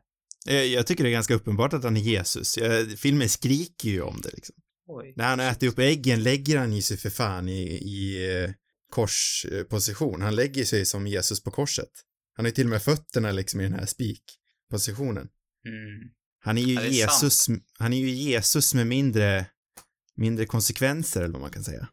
Jag, 0.55 0.67
jag 0.67 0.87
tycker 0.87 1.05
det 1.05 1.11
är 1.11 1.13
ganska 1.13 1.35
uppenbart 1.35 1.73
att 1.73 1.85
han 1.85 1.97
är 1.97 2.01
Jesus. 2.01 2.59
Filmen 2.97 3.29
skriker 3.29 3.89
ju 3.89 4.03
om 4.03 4.21
det 4.21 4.31
liksom. 4.35 4.57
Oj. 4.87 5.13
När 5.17 5.25
han 5.25 5.41
äter 5.41 5.69
upp 5.69 5.79
äggen 5.79 6.23
lägger 6.23 6.59
han 6.59 6.73
ju 6.73 6.83
sig 6.83 6.97
för 6.97 7.11
fan 7.11 7.49
i, 7.49 7.63
i 7.69 8.31
eh, 8.45 8.51
korsposition. 8.91 10.23
Han 10.23 10.37
lägger 10.37 10.65
sig 10.65 10.87
som 10.87 11.07
Jesus 11.07 11.43
på 11.43 11.51
korset. 11.51 11.91
Han 12.33 12.45
har 12.45 12.49
ju 12.49 12.55
till 12.55 12.67
och 12.67 12.71
med 12.71 12.83
fötterna 12.83 13.33
liksom 13.33 13.61
i 13.61 13.65
den 13.65 13.75
här 13.75 13.87
spikpositionen. 13.87 15.29
Mm. 15.67 16.11
Han 16.41 16.59
är 16.59 16.63
ju 16.63 16.75
Ja, 16.75 16.81
är 16.81 16.89
Jesus, 16.89 17.47
han 17.79 17.93
är 17.93 17.99
ju 17.99 18.11
Jesus 18.11 18.75
med 18.75 18.87
mindre, 18.87 19.47
mindre 20.19 20.47
konsekvenser 20.47 21.21
eller 21.21 21.33
vad 21.33 21.43
man 21.43 21.51
kan 21.51 21.65
säga. 21.65 21.89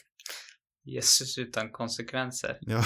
Jesus 0.84 1.38
utan 1.38 1.70
konsekvenser. 1.70 2.58
Ja, 2.60 2.84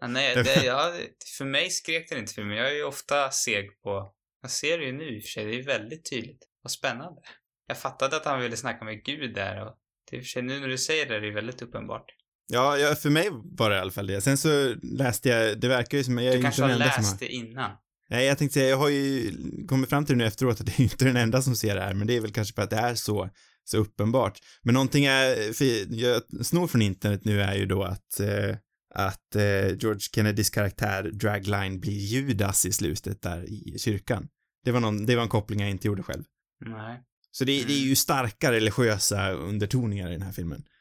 Ja, 0.00 0.06
nej, 0.06 0.34
det, 0.44 0.64
ja, 0.64 0.92
för 1.38 1.44
mig 1.44 1.70
skrek 1.70 2.08
den 2.08 2.18
inte 2.18 2.32
filmen. 2.32 2.56
Jag 2.56 2.70
är 2.70 2.74
ju 2.74 2.84
ofta 2.84 3.30
seg 3.30 3.80
på... 3.82 4.12
Jag 4.42 4.50
ser 4.50 4.78
det 4.78 4.84
ju 4.84 4.92
nu 4.92 5.16
i 5.16 5.18
och 5.18 5.22
för 5.22 5.28
sig. 5.28 5.44
Det 5.44 5.58
är 5.58 5.62
väldigt 5.62 6.10
tydligt. 6.10 6.42
Vad 6.62 6.70
spännande. 6.70 7.20
Jag 7.66 7.78
fattade 7.78 8.16
att 8.16 8.24
han 8.24 8.40
ville 8.40 8.56
snacka 8.56 8.84
med 8.84 9.04
Gud 9.04 9.34
där 9.34 9.66
och 9.66 9.74
det 10.10 10.16
är 10.16 10.20
för 10.20 10.26
sig, 10.26 10.42
nu 10.42 10.60
när 10.60 10.68
du 10.68 10.78
säger 10.78 11.06
det, 11.06 11.16
är 11.16 11.20
det 11.20 11.30
väldigt 11.30 11.62
uppenbart. 11.62 12.04
ja, 12.46 12.78
ja, 12.78 12.94
för 12.94 13.10
mig 13.10 13.28
var 13.32 13.70
det 13.70 13.76
i 13.76 13.78
alla 13.78 13.90
fall 13.90 14.06
det. 14.06 14.20
Sen 14.20 14.38
så 14.38 14.74
läste 14.82 15.28
jag, 15.28 15.60
det 15.60 15.68
verkar 15.68 15.98
ju 15.98 16.04
som, 16.04 16.18
jag 16.18 16.32
är 16.32 16.36
Du 16.36 16.42
kanske 16.42 16.62
inte 16.62 16.74
den 16.74 16.82
enda 16.82 16.92
som 16.92 17.02
läst 17.02 17.12
har... 17.12 17.18
det 17.18 17.32
innan. 17.32 17.70
Nej, 18.10 18.26
jag 18.26 18.38
tänkte 18.38 18.54
säga, 18.54 18.68
jag 18.68 18.76
har 18.76 18.88
ju 18.88 19.32
kommit 19.66 19.90
fram 19.90 20.06
till 20.06 20.14
det 20.14 20.18
nu 20.18 20.26
efteråt 20.26 20.60
att 20.60 20.66
det 20.66 20.72
är 20.78 20.80
inte 20.80 21.04
den 21.04 21.16
enda 21.16 21.42
som 21.42 21.56
ser 21.56 21.74
det 21.74 21.80
här, 21.80 21.94
men 21.94 22.06
det 22.06 22.16
är 22.16 22.20
väl 22.20 22.32
kanske 22.32 22.54
för 22.54 22.62
att 22.62 22.70
det 22.70 22.76
är 22.76 22.94
så, 22.94 23.30
så 23.68 23.76
uppenbart. 23.76 24.38
Men 24.62 24.74
någonting 24.74 25.04
är, 25.04 25.62
jag 25.94 26.22
snor 26.46 26.66
från 26.66 26.82
internet 26.82 27.24
nu 27.24 27.42
är 27.42 27.54
ju 27.54 27.66
då 27.66 27.82
att, 27.82 28.20
eh, 28.20 28.56
att 28.94 29.36
eh, 29.36 29.68
George 29.68 30.00
Kennedys 30.14 30.50
karaktär 30.50 31.02
Dragline 31.02 31.80
blir 31.80 31.98
Judas 31.98 32.66
i 32.66 32.72
slutet 32.72 33.22
där 33.22 33.44
i 33.44 33.78
kyrkan. 33.78 34.28
Det 34.64 34.72
var 34.72 34.80
någon, 34.80 35.06
det 35.06 35.16
var 35.16 35.22
en 35.22 35.28
koppling 35.28 35.60
jag 35.60 35.70
inte 35.70 35.86
gjorde 35.86 36.02
själv. 36.02 36.24
Nej. 36.66 37.02
Så 37.30 37.44
det, 37.44 37.64
det 37.64 37.72
är 37.72 37.84
ju 37.84 37.96
starka 37.96 38.52
religiösa 38.52 39.32
undertoningar 39.32 40.08
i 40.08 40.12
den 40.12 40.22
här 40.22 40.32
filmen. 40.32 40.64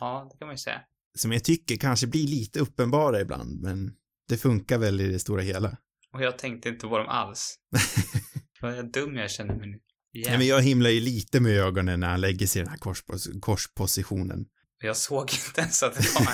Ja, 0.00 0.28
det 0.32 0.38
kan 0.38 0.46
man 0.46 0.54
ju 0.54 0.58
säga. 0.58 0.80
Som 1.18 1.32
jag 1.32 1.44
tycker 1.44 1.76
kanske 1.76 2.06
blir 2.06 2.28
lite 2.28 2.60
uppenbara 2.60 3.20
ibland, 3.20 3.60
men 3.60 3.92
det 4.28 4.36
funkar 4.36 4.78
väl 4.78 5.00
i 5.00 5.08
det 5.08 5.18
stora 5.18 5.42
hela. 5.42 5.76
Och 6.12 6.22
jag 6.22 6.38
tänkte 6.38 6.68
inte 6.68 6.86
på 6.86 6.98
dem 6.98 7.08
alls. 7.08 7.58
Vad 8.60 8.92
dum 8.92 9.16
jag 9.16 9.30
känner 9.30 9.54
mig 9.54 9.68
nu. 9.68 9.80
Igen. 10.14 10.28
Nej, 10.30 10.38
men 10.38 10.46
jag 10.46 10.62
himlar 10.62 10.90
ju 10.90 11.00
lite 11.00 11.40
med 11.40 11.52
ögonen 11.52 12.00
när 12.00 12.08
han 12.08 12.20
lägger 12.20 12.46
sig 12.46 12.60
i 12.60 12.64
den 12.64 12.70
här 12.70 12.78
korspos 12.78 13.28
korspositionen. 13.40 14.46
Jag 14.82 14.96
såg 14.96 15.32
inte 15.32 15.60
ens 15.60 15.82
att 15.82 15.94
det 15.94 16.14
var 16.14 16.32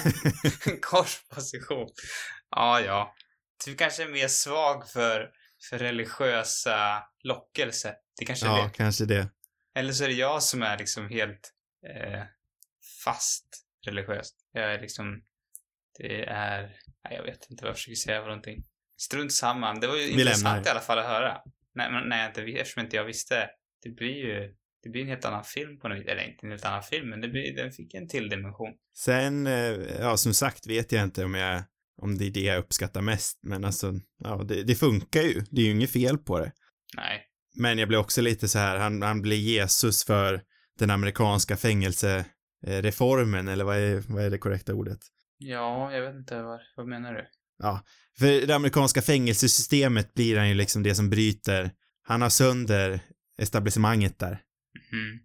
en, 0.73 0.81
korsposition. 0.81 1.89
Ja, 2.51 2.81
ja. 2.81 3.15
Du 3.65 3.75
kanske 3.75 4.03
är 4.03 4.09
mer 4.09 4.29
svag 4.29 4.89
för, 4.89 5.29
för 5.71 5.79
religiösa 5.79 7.03
lockelser. 7.25 7.95
Det 8.19 8.25
kanske 8.25 8.47
är 8.47 8.51
Ja, 8.51 8.65
det. 8.65 8.71
kanske 8.77 9.05
det. 9.05 9.29
Eller 9.75 9.93
så 9.93 10.05
är 10.05 10.09
det 10.09 10.15
jag 10.15 10.43
som 10.43 10.63
är 10.63 10.79
liksom 10.79 11.09
helt 11.09 11.53
eh, 11.87 12.23
fast 13.05 13.47
religiöst. 13.87 14.35
Jag 14.53 14.75
är 14.75 14.81
liksom, 14.81 15.23
det 15.99 16.25
är, 16.25 16.63
nej, 17.05 17.17
jag 17.17 17.23
vet 17.23 17.51
inte 17.51 17.65
vad 17.65 17.69
jag 17.71 17.77
försöker 17.77 17.97
säga 17.97 18.21
för 18.21 18.27
någonting. 18.29 18.65
Strunt 19.01 19.33
samma. 19.33 19.75
Det 19.75 19.87
var 19.87 19.97
ju 19.97 20.03
Vi 20.07 20.21
intressant 20.21 20.67
i 20.67 20.71
alla 20.71 20.81
fall 20.81 20.99
att 20.99 21.07
höra. 21.07 21.39
Nej, 21.75 21.93
men 21.93 22.09
nej, 22.09 22.27
inte, 22.27 22.43
eftersom 22.43 22.83
inte 22.85 22.97
jag 22.97 23.05
visste. 23.05 23.51
Det 23.83 23.91
blir 23.91 24.17
ju, 24.17 24.55
det 24.83 24.91
blir 24.91 25.03
en 25.03 25.09
helt 25.09 25.25
annan 25.25 25.45
film 25.45 25.79
på 25.79 25.89
något 25.89 25.99
vis. 25.99 26.07
Eller 26.07 26.29
inte 26.29 26.47
en 26.47 26.51
helt 26.51 26.65
annan 26.65 26.83
film, 26.83 27.11
men 27.11 27.21
det 27.21 27.29
blir, 27.29 27.57
den 27.57 27.73
fick 27.73 27.95
en 27.95 28.09
till 28.09 28.29
dimension. 28.29 28.73
Sen, 28.97 29.47
eh, 29.47 29.77
ja, 30.01 30.17
som 30.17 30.35
sagt 30.35 30.67
vet 30.67 30.93
jag 30.93 31.03
inte 31.03 31.25
om 31.25 31.35
jag, 31.35 31.63
om 32.03 32.19
det 32.19 32.27
är 32.27 32.31
det 32.31 32.41
jag 32.41 32.59
uppskattar 32.59 33.03
mest, 33.03 33.39
men 33.43 33.65
alltså, 33.65 33.95
ja, 34.19 34.45
det, 34.49 34.63
det 34.63 34.75
funkar 34.75 35.23
ju. 35.23 35.43
Det 35.51 35.61
är 35.61 35.65
ju 35.65 35.71
inget 35.71 35.93
fel 35.93 36.19
på 36.19 36.39
det. 36.39 36.53
Nej. 36.97 37.27
Men 37.57 37.79
jag 37.79 37.89
blir 37.89 37.99
också 37.99 38.21
lite 38.21 38.49
så 38.49 38.59
här, 38.59 38.77
han, 38.77 39.03
han 39.03 39.23
blir 39.23 39.37
Jesus 39.37 40.05
för 40.05 40.43
den 40.79 40.91
amerikanska 40.91 41.57
fängelsereformen, 41.57 43.49
eller 43.49 43.65
vad 43.65 43.77
är, 43.77 44.03
vad 44.09 44.25
är 44.25 44.31
det 44.31 44.39
korrekta 44.39 44.75
ordet? 44.75 44.99
Ja, 45.39 45.93
jag 45.93 46.03
vet 46.03 46.15
inte 46.15 46.43
vad, 46.43 46.61
vad 46.77 46.89
menar 46.89 47.15
du? 47.15 47.27
För 48.19 48.47
det 48.47 48.55
amerikanska 48.55 49.03
fängelsesystemet 49.03 50.15
blir 50.15 50.37
han 50.37 50.49
ju 50.49 50.55
liksom 50.55 50.83
det 50.83 50.95
som 50.95 51.11
bryter, 51.11 51.71
han 52.03 52.23
har 52.23 52.29
sönder 52.29 53.01
etablissemanget 53.40 54.18
där. 54.18 54.40
Mm. 54.92 55.18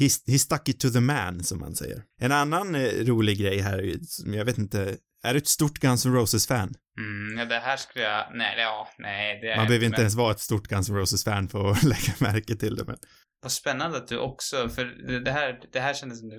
He, 0.00 0.08
he 0.32 0.38
stuck 0.38 0.68
it 0.68 0.80
to 0.80 0.90
the 0.90 1.00
man, 1.00 1.44
som 1.44 1.58
man 1.60 1.74
säger. 1.74 2.02
En 2.20 2.32
annan 2.32 2.74
eh, 2.74 3.04
rolig 3.04 3.38
grej 3.38 3.58
här, 3.60 3.94
som 4.02 4.34
jag 4.34 4.44
vet 4.44 4.58
inte, 4.58 4.96
är 5.22 5.32
du 5.34 5.38
ett 5.38 5.46
stort 5.46 5.78
Guns 5.78 6.06
N' 6.06 6.12
Roses-fan? 6.14 6.74
Mm, 6.98 7.38
ja, 7.38 7.44
det 7.44 7.58
här 7.58 7.76
skulle 7.76 8.04
jag, 8.04 8.26
nej, 8.36 8.54
ja, 8.58 8.88
nej, 8.98 9.40
det 9.40 9.48
är 9.50 9.56
Man 9.56 9.66
behöver 9.66 9.86
inte 9.86 9.94
men- 9.96 10.00
ens 10.00 10.14
vara 10.14 10.30
ett 10.32 10.40
stort 10.40 10.66
Guns 10.68 10.88
N' 10.88 10.96
Roses-fan 10.96 11.48
för 11.48 11.70
att 11.70 11.82
lägga 11.92 12.14
märke 12.18 12.56
till 12.56 12.76
det, 12.76 12.84
men... 12.84 12.96
Vad 13.42 13.52
spännande 13.52 13.96
att 13.98 14.08
du 14.08 14.18
också, 14.18 14.68
för 14.68 14.84
det- 15.24 15.32
här, 15.32 15.60
det 15.72 15.80
här 15.80 15.94
kändes 15.94 16.20
som 16.20 16.28
det, 16.28 16.36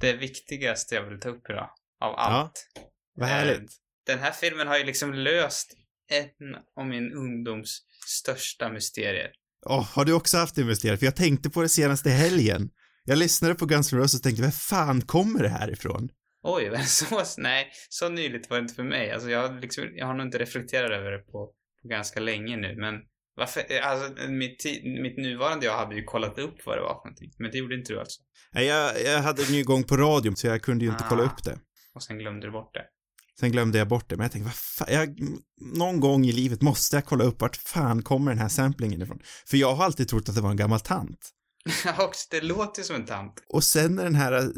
det 0.00 0.12
viktigaste 0.16 0.94
jag 0.94 1.04
ville 1.04 1.18
ta 1.18 1.28
upp 1.28 1.50
idag. 1.50 1.70
Av 2.00 2.14
allt. 2.16 2.66
Vad 3.14 3.28
Eh, 3.28 3.34
härligt. 3.34 3.72
Den 4.06 4.18
här 4.18 4.32
filmen 4.32 4.68
har 4.68 4.78
ju 4.78 4.84
liksom 4.84 5.14
löst 5.14 5.72
en 6.10 6.54
av 6.80 6.86
min 6.86 7.12
ungdoms 7.12 7.78
största 8.06 8.68
mysterier. 8.72 9.30
Åh, 9.68 9.88
har 9.94 10.04
du 10.04 10.12
också 10.12 10.36
haft 10.38 10.58
investerat? 10.58 10.98
För 10.98 11.06
jag 11.06 11.16
tänkte 11.16 11.50
på 11.50 11.62
det 11.62 11.68
senaste 11.68 12.10
helgen. 12.10 12.70
Jag 13.04 13.18
lyssnade 13.18 13.54
på 13.54 13.66
Guns 13.66 13.92
N' 13.92 13.98
Roses 13.98 14.14
och 14.14 14.22
tänkte, 14.22 14.42
var 14.42 14.50
fan 14.50 15.00
kommer 15.02 15.42
det 15.42 15.48
här 15.48 15.70
ifrån? 15.70 16.08
Oj, 16.42 16.78
så, 16.86 17.22
nej, 17.38 17.70
så 17.88 18.08
nyligt 18.08 18.50
var 18.50 18.56
det 18.56 18.62
inte 18.62 18.74
för 18.74 18.82
mig. 18.82 19.10
Alltså 19.12 19.30
jag, 19.30 19.48
har 19.48 19.60
liksom, 19.60 19.84
jag 19.94 20.06
har 20.06 20.14
nog 20.14 20.26
inte 20.26 20.38
reflekterat 20.38 20.90
över 20.90 21.10
det 21.10 21.18
på, 21.18 21.32
på 21.82 21.88
ganska 21.88 22.20
länge 22.20 22.56
nu, 22.56 22.76
men 22.76 22.94
varför, 23.36 23.62
alltså 23.82 24.28
mitt, 24.28 24.64
mitt 25.02 25.16
nuvarande 25.18 25.66
jag 25.66 25.76
hade 25.78 25.94
ju 25.94 26.04
kollat 26.04 26.38
upp 26.38 26.54
vad 26.66 26.76
det 26.78 26.82
var 26.82 26.94
för 26.94 27.08
någonting, 27.08 27.30
men 27.38 27.50
det 27.50 27.58
gjorde 27.58 27.74
inte 27.74 27.92
du 27.92 27.98
alltså. 28.00 28.22
Nej, 28.52 28.66
Jag, 28.66 29.02
jag 29.04 29.22
hade 29.22 29.44
den 29.44 29.54
ju 29.54 29.60
igång 29.60 29.84
på 29.84 29.96
radion, 29.96 30.36
så 30.36 30.46
jag 30.46 30.62
kunde 30.62 30.84
ju 30.84 30.90
inte 30.90 31.04
kolla 31.08 31.22
Ah. 31.22 31.26
upp 31.26 31.44
det. 31.44 31.58
Och 31.94 32.02
sen 32.02 32.18
glömde 32.18 32.46
du 32.46 32.50
bort 32.50 32.74
det. 32.74 32.84
Sen 33.40 33.52
glömde 33.52 33.78
jag 33.78 33.88
bort 33.88 34.08
det, 34.10 34.16
men 34.16 34.24
jag 34.24 34.32
tänkte, 34.32 34.46
vad 34.46 34.54
fan, 34.54 34.88
jag, 34.90 35.18
någon 35.60 36.00
gång 36.00 36.26
i 36.26 36.32
livet 36.32 36.62
måste 36.62 36.96
jag 36.96 37.04
kolla 37.04 37.24
upp 37.24 37.40
vart 37.40 37.56
fan 37.56 38.02
kommer 38.02 38.30
den 38.30 38.38
här 38.38 38.48
samplingen 38.48 39.02
ifrån? 39.02 39.18
För 39.46 39.56
jag 39.56 39.74
har 39.74 39.84
alltid 39.84 40.08
trott 40.08 40.28
att 40.28 40.34
det 40.34 40.40
var 40.40 40.50
en 40.50 40.56
gammal 40.56 40.80
tant. 40.80 41.32
Ja, 41.84 42.12
det 42.30 42.40
låter 42.40 42.82
som 42.82 42.96
en 42.96 43.06
tant. 43.06 43.42
Och 43.48 43.64
sen 43.64 43.94
när 43.94 44.04
den 44.04 44.14
här 44.14 44.32
eh, 44.32 44.48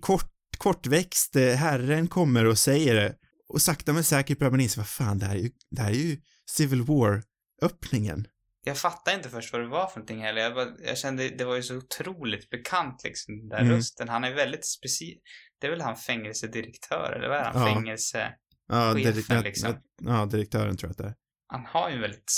kort, 0.00 0.30
kortväxte 0.58 1.40
herren 1.40 2.08
kommer 2.08 2.44
och 2.44 2.58
säger 2.58 2.94
det, 2.94 3.14
och 3.48 3.62
sakta 3.62 3.92
men 3.92 4.04
säkert 4.04 4.38
börjar 4.38 4.50
man 4.50 4.60
inse, 4.60 4.80
vad 4.80 4.88
fan, 4.88 5.18
det 5.18 5.26
här 5.26 5.34
är 5.36 5.40
ju, 5.40 5.50
det 5.70 5.82
här 5.82 5.90
är 5.90 5.94
ju 5.94 6.16
Civil 6.50 6.82
War-öppningen. 6.82 8.26
Jag 8.64 8.78
fattade 8.78 9.16
inte 9.16 9.28
först 9.28 9.52
vad 9.52 9.62
det 9.62 9.68
var 9.68 9.86
för 9.86 9.96
någonting 9.96 10.22
heller. 10.22 10.40
Jag, 10.42 10.54
bara, 10.54 10.68
jag 10.86 10.98
kände, 10.98 11.28
det 11.28 11.44
var 11.44 11.56
ju 11.56 11.62
så 11.62 11.76
otroligt 11.76 12.50
bekant 12.50 13.00
liksom, 13.04 13.38
den 13.38 13.48
där 13.48 13.60
Mm. 13.60 13.72
rösten. 13.72 14.08
Han 14.08 14.24
är 14.24 14.34
väldigt 14.34 14.66
speciell. 14.66 15.18
Det 15.60 15.66
är 15.66 15.70
väl 15.70 15.80
han 15.80 15.96
fängelsedirektör, 15.96 17.12
eller 17.12 17.28
vad 17.28 17.38
är 17.38 17.44
han? 17.44 17.68
Ja. 17.68 17.74
Fängelse... 17.74 18.32
Ja, 18.68 18.94
Chefen, 18.94 19.42
liksom. 19.42 19.74
ja, 20.02 20.26
direktören 20.26 20.76
tror 20.76 20.88
jag 20.88 20.90
att 20.90 20.98
det 20.98 21.04
är. 21.04 21.14
Han 21.46 21.66
har 21.66 21.88
ju 21.88 21.94
en 21.94 22.00
väldigt 22.00 22.30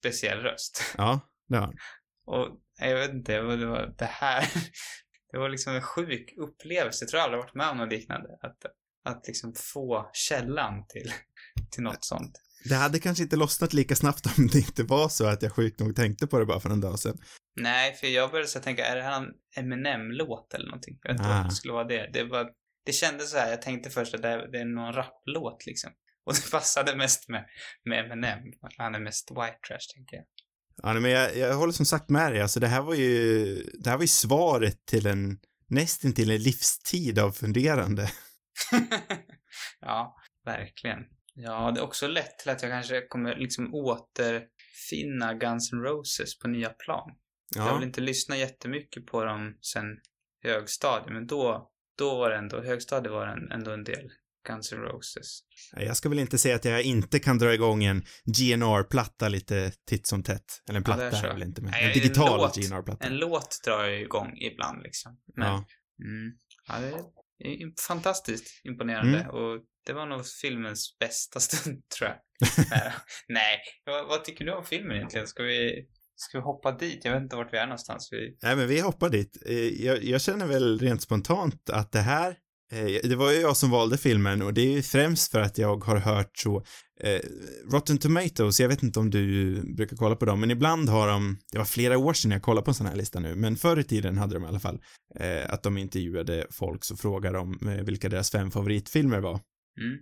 speciell 0.00 0.38
röst. 0.38 0.94
Ja, 0.96 1.20
det 1.48 1.56
har 1.56 1.64
han. 1.66 1.74
Och 2.26 2.48
jag 2.78 2.94
vet 2.96 3.10
inte, 3.10 3.32
det 3.32 3.42
var, 3.42 3.56
det, 3.56 3.66
var, 3.66 3.94
det 3.98 4.04
här... 4.04 4.44
Det 5.32 5.38
var 5.38 5.48
liksom 5.48 5.74
en 5.74 5.82
sjuk 5.82 6.34
upplevelse. 6.36 7.02
Jag 7.04 7.08
tror 7.08 7.18
jag 7.18 7.24
aldrig 7.24 7.42
varit 7.42 7.54
med 7.54 7.68
om 7.68 7.76
något 7.76 7.92
liknande. 7.92 8.28
Att, 8.42 8.66
att 9.04 9.26
liksom 9.26 9.54
få 9.56 10.10
källan 10.12 10.86
till, 10.88 11.12
till 11.70 11.82
något 11.82 12.04
sånt. 12.04 12.32
Det 12.68 12.74
hade 12.74 12.98
kanske 12.98 13.22
inte 13.22 13.36
lossnat 13.36 13.72
lika 13.72 13.96
snabbt 13.96 14.38
om 14.38 14.46
det 14.46 14.58
inte 14.58 14.82
var 14.82 15.08
så 15.08 15.26
att 15.26 15.42
jag 15.42 15.52
sjukt 15.52 15.80
nog 15.80 15.96
tänkte 15.96 16.26
på 16.26 16.38
det 16.38 16.46
bara 16.46 16.60
för 16.60 16.70
en 16.70 16.80
dag 16.80 16.98
sedan. 16.98 17.18
Nej, 17.56 17.94
för 17.94 18.06
jag 18.06 18.30
började 18.30 18.48
så 18.48 18.60
tänka, 18.60 18.86
är 18.86 18.96
det 18.96 19.02
här 19.02 19.16
en 19.20 19.32
Eminem-låt 19.56 20.54
eller 20.54 20.66
någonting? 20.66 20.98
Jag 21.02 21.12
vet 21.12 21.20
inte 21.20 21.30
Ah. 21.30 21.36
vad 21.36 21.46
det 21.50 21.54
skulle 21.54 21.72
vara 21.74 21.84
det. 21.84 22.10
Det, 22.12 22.24
var, 22.24 22.50
det 22.84 22.92
kändes 22.92 23.30
så 23.30 23.36
här, 23.38 23.50
jag 23.50 23.62
tänkte 23.62 23.90
först 23.90 24.14
att 24.14 24.22
det, 24.22 24.28
är- 24.28 24.48
det 24.52 24.58
är 24.58 24.64
någon 24.64 24.92
rapplåt 24.92 25.66
liksom. 25.66 25.90
Och 26.24 26.34
det 26.34 26.50
passade 26.52 26.96
mest 26.96 27.28
med, 27.28 27.44
med 27.84 28.04
Eminem. 28.04 28.38
Han 28.78 28.94
är 28.94 29.00
mest 29.00 29.30
white 29.30 29.58
trash, 29.68 29.94
tänker 29.94 30.16
jag. 30.16 30.24
Ja, 30.82 31.00
men 31.00 31.10
jag, 31.10 31.36
jag 31.36 31.54
håller 31.54 31.72
som 31.72 31.86
sagt 31.86 32.10
med 32.10 32.32
dig. 32.32 32.40
Alltså 32.42 32.60
det 32.60 32.66
här 32.66 32.82
var 32.82 32.94
ju, 32.94 33.54
det 33.78 33.90
här 33.90 33.96
var 33.96 34.04
ju 34.04 34.08
svaret 34.08 34.86
till 34.86 35.06
en, 35.06 35.38
nästan 35.68 36.12
till 36.12 36.30
en 36.30 36.42
livstid 36.42 37.18
av 37.18 37.32
funderande. 37.32 38.10
ja, 39.80 40.16
verkligen. 40.44 40.98
Ja, 41.34 41.70
det 41.70 41.80
är 41.80 41.84
också 41.84 42.06
lätt 42.06 42.38
till 42.38 42.50
att 42.50 42.62
jag 42.62 42.70
kanske 42.70 43.06
kommer 43.06 43.36
liksom 43.36 43.74
återfinna 43.74 45.34
Guns 45.34 45.72
N' 45.72 45.82
Roses 45.82 46.38
på 46.38 46.48
nya 46.48 46.68
plan. 46.70 47.10
Jag 47.56 47.66
Ja, 47.68 47.74
väl 47.74 47.82
inte 47.84 48.00
lyssnat 48.00 48.38
jättemycket 48.38 49.06
på 49.06 49.24
dem 49.24 49.58
sen 49.60 49.84
högstadiet, 50.42 51.12
men 51.12 51.26
då, 51.26 51.70
då 52.00 52.18
var 52.18 52.30
det 52.30 52.36
ändå, 52.36 52.62
högstadiet 52.62 53.12
var 53.12 53.26
det 53.26 53.54
ändå 53.54 53.70
en 53.70 53.84
del 53.84 54.10
Guns 54.48 54.72
N' 54.72 54.78
Roses. 54.78 55.40
Jag 55.76 55.96
ska 55.96 56.08
väl 56.08 56.18
inte 56.18 56.38
säga 56.38 56.56
att 56.56 56.64
jag 56.64 56.82
inte 56.82 57.18
kan 57.18 57.38
dra 57.38 57.54
igång 57.54 57.84
en 57.84 58.04
GNR-platta 58.24 59.28
lite 59.28 59.72
titt 59.88 60.06
som 60.06 60.22
tätt. 60.22 60.44
Eller 60.68 60.76
en 60.78 60.82
Ja, 60.86 60.94
platta 60.94 61.06
är 61.06 61.10
så. 61.10 61.26
är 61.26 61.32
väl 61.32 61.42
inte, 61.42 61.62
men 61.62 61.70
Nej, 61.70 61.84
en 61.86 61.92
digital. 61.92 62.50
GNR-platta. 62.56 63.06
En 63.06 63.16
låt 63.16 63.60
drar 63.64 63.84
jag 63.84 64.00
igång 64.00 64.36
ibland 64.38 64.82
liksom. 64.82 65.18
Men, 65.36 65.46
Ja. 65.46 65.64
mm, 66.04 66.32
ja, 66.68 66.74
det 67.38 67.46
är 67.46 67.82
fantastiskt 67.88 68.60
imponerande 68.64 69.18
Mm. 69.18 69.30
och 69.30 69.60
det 69.86 69.92
var 69.92 70.06
nog 70.06 70.26
filmens 70.26 70.96
bästa 71.00 71.40
stund 71.40 71.82
tror 71.98 72.10
jag. 72.10 72.18
Nej, 72.70 72.92
Nej, 73.28 73.58
vad, 73.84 74.06
vad 74.08 74.24
tycker 74.24 74.44
du 74.44 74.52
om 74.52 74.64
filmen 74.64 74.96
egentligen? 74.96 75.26
Ska 75.26 75.42
vi, 75.42 75.86
ska 76.20 76.38
vi 76.38 76.44
hoppa 76.44 76.72
dit? 76.72 77.04
Jag 77.04 77.12
vet 77.12 77.22
inte 77.22 77.36
vart 77.36 77.52
vi 77.52 77.58
är 77.58 77.66
någonstans. 77.66 78.08
Vi... 78.12 78.36
Nej, 78.42 78.56
men 78.56 78.68
vi 78.68 78.80
hoppar 78.80 79.08
dit. 79.08 79.42
Eh, 79.46 79.84
Jag, 79.84 80.04
jag 80.04 80.20
känner 80.20 80.46
väl 80.46 80.78
rent 80.78 81.02
spontant 81.02 81.70
att 81.70 81.92
det 81.92 82.00
här, 82.00 82.36
eh, 82.72 83.08
det 83.08 83.16
var 83.16 83.30
ju 83.30 83.40
jag 83.40 83.56
som 83.56 83.70
valde 83.70 83.98
filmen 83.98 84.42
och 84.42 84.54
det 84.54 84.60
är 84.60 84.72
ju 84.72 84.82
främst 84.82 85.32
för 85.32 85.40
att 85.40 85.58
jag 85.58 85.84
har 85.84 85.96
hört 85.96 86.38
så, 86.38 86.64
eh, 87.00 87.20
Rotten 87.72 87.98
Tomatoes, 87.98 88.60
jag 88.60 88.68
vet 88.68 88.82
inte 88.82 89.00
om 89.00 89.10
du 89.10 89.54
brukar 89.76 89.96
kolla 89.96 90.16
på 90.16 90.24
dem, 90.24 90.40
men 90.40 90.50
ibland 90.50 90.88
har 90.88 91.08
de, 91.08 91.38
det 91.52 91.58
var 91.58 91.64
flera 91.64 91.98
år 91.98 92.12
sedan 92.12 92.30
jag 92.30 92.42
kollade 92.42 92.64
på 92.64 92.70
en 92.70 92.74
sån 92.74 92.86
här 92.86 92.96
lista 92.96 93.20
nu, 93.20 93.34
men 93.34 93.56
förr 93.56 93.78
i 93.78 93.84
tiden 93.84 94.18
hade 94.18 94.34
de 94.34 94.44
i 94.44 94.46
alla 94.46 94.60
fall, 94.60 94.78
eh, 95.18 95.52
att 95.52 95.62
de 95.62 95.78
intervjuade 95.78 96.46
folk 96.50 96.84
så 96.84 96.96
frågade 96.96 97.38
de 97.38 97.68
eh, 97.68 97.84
vilka 97.84 98.08
deras 98.08 98.30
fem 98.30 98.50
favoritfilmer 98.50 99.20
var. 99.20 99.40
Mm. 99.80 99.98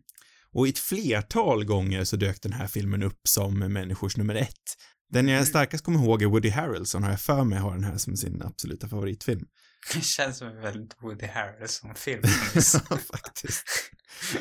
Och 0.53 0.69
ett 0.69 0.79
flertal 0.79 1.65
gånger 1.65 2.05
så 2.05 2.17
dök 2.17 2.43
den 2.43 2.53
här 2.53 2.67
filmen 2.67 3.03
upp 3.03 3.21
som 3.29 3.59
människors 3.59 4.17
nummer 4.17 4.35
ett. 4.35 4.65
Den 5.11 5.29
jag 5.29 5.47
starkast 5.47 5.85
kommer 5.85 6.05
ihåg 6.05 6.23
är 6.23 6.27
Woody 6.27 6.51
Harrelson, 6.51 7.03
har 7.03 7.11
jag 7.11 7.21
för 7.21 7.45
mig 7.45 7.59
har 7.59 7.73
den 7.75 7.85
här 7.85 7.97
som 7.97 8.17
sin 8.17 8.43
absoluta 8.43 8.89
favoritfilm. 8.89 9.47
Det 9.95 10.05
känns 10.05 10.39
som 10.39 10.49
en 10.49 10.61
väldigt 10.61 11.03
Woody 11.03 11.27
Harrelson-film. 11.27 12.23
Ja, 12.55 12.97
faktiskt. 12.97 13.65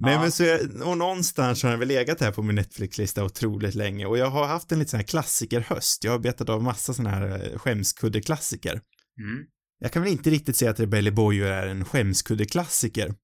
Nej 0.00 0.12
Ja. 0.14 0.20
men 0.20 0.32
så 0.32 0.44
jag, 0.44 0.60
och 0.82 0.98
någonstans 0.98 1.62
har 1.62 1.70
den 1.70 1.78
väl 1.78 1.88
legat 1.88 2.20
här 2.20 2.32
på 2.32 2.42
min 2.42 2.56
Netflix-lista 2.56 3.24
otroligt 3.24 3.74
länge 3.74 4.06
och 4.06 4.18
jag 4.18 4.30
har 4.30 4.46
haft 4.46 4.72
en 4.72 4.78
lite 4.78 4.90
sån 4.90 5.00
här 5.00 5.06
klassikerhöst. 5.06 6.04
Jag 6.04 6.12
har 6.12 6.18
betat 6.18 6.48
av 6.48 6.62
massa 6.62 6.94
såna 6.94 7.10
här 7.10 7.52
eh, 7.52 7.58
skämskuddeklassiker. 7.58 8.72
Mm. 9.20 9.44
Jag 9.78 9.92
kan 9.92 10.02
väl 10.02 10.12
inte 10.12 10.30
riktigt 10.30 10.56
säga 10.56 10.70
att 10.70 10.80
Rebelli 10.80 11.10
Boyo 11.10 11.46
är 11.46 11.66
en 11.66 11.84
skämskuddeklassiker. 11.84 13.14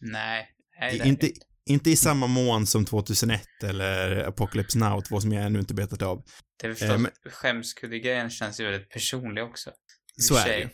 Nej, 0.00 0.48
nej 0.80 0.94
inte, 0.94 1.26
inte. 1.26 1.40
Inte 1.66 1.90
i 1.90 1.96
samma 1.96 2.26
mån 2.26 2.66
som 2.66 2.84
2001 2.84 3.42
eller 3.62 4.24
Apocalypse 4.28 4.78
Now, 4.78 5.00
två 5.00 5.20
som 5.20 5.32
jag 5.32 5.44
ännu 5.46 5.58
inte 5.58 5.74
betat 5.74 6.02
av. 6.02 6.22
Det 6.60 6.66
är 6.66 6.70
Eh, 6.70 6.76
förstås, 6.76 6.98
men- 7.00 7.10
skämskudde-grejen 7.32 8.30
känns 8.30 8.60
ju 8.60 8.64
väldigt 8.64 8.88
personlig 8.90 9.44
också. 9.44 9.70
I 10.18 10.22
Så 10.22 10.36
är 10.36 10.46
det 10.48 10.58
ju. 10.58 10.68